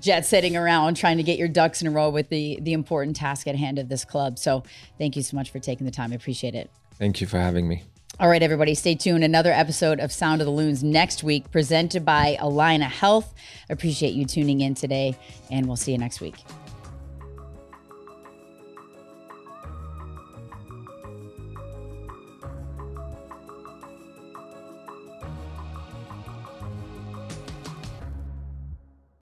jet 0.00 0.24
setting 0.24 0.56
around 0.56 0.94
trying 0.94 1.18
to 1.18 1.22
get 1.22 1.38
your 1.38 1.48
ducks 1.48 1.82
in 1.82 1.88
a 1.88 1.90
row 1.90 2.08
with 2.08 2.28
the 2.30 2.58
the 2.62 2.72
important 2.72 3.14
task 3.14 3.46
at 3.46 3.56
hand 3.56 3.78
of 3.78 3.88
this 3.88 4.04
club. 4.04 4.38
So 4.38 4.62
thank 4.98 5.16
you 5.16 5.22
so 5.22 5.36
much 5.36 5.50
for 5.50 5.58
taking 5.58 5.84
the 5.84 5.90
time. 5.90 6.12
I 6.12 6.14
appreciate 6.14 6.54
it. 6.54 6.70
Thank 6.94 7.20
you 7.20 7.26
for 7.26 7.38
having 7.38 7.68
me. 7.68 7.84
All 8.20 8.28
right, 8.28 8.42
everybody, 8.42 8.74
stay 8.74 8.94
tuned. 8.94 9.24
Another 9.24 9.52
episode 9.52 9.98
of 9.98 10.12
Sound 10.12 10.42
of 10.42 10.44
the 10.44 10.52
Loons 10.52 10.84
next 10.84 11.24
week, 11.24 11.50
presented 11.50 12.04
by 12.04 12.36
Allina 12.40 12.82
Health. 12.82 13.32
Appreciate 13.70 14.12
you 14.14 14.26
tuning 14.26 14.60
in 14.60 14.74
today, 14.74 15.16
and 15.50 15.66
we'll 15.66 15.76
see 15.76 15.92
you 15.92 15.98
next 15.98 16.20
week. 16.20 16.36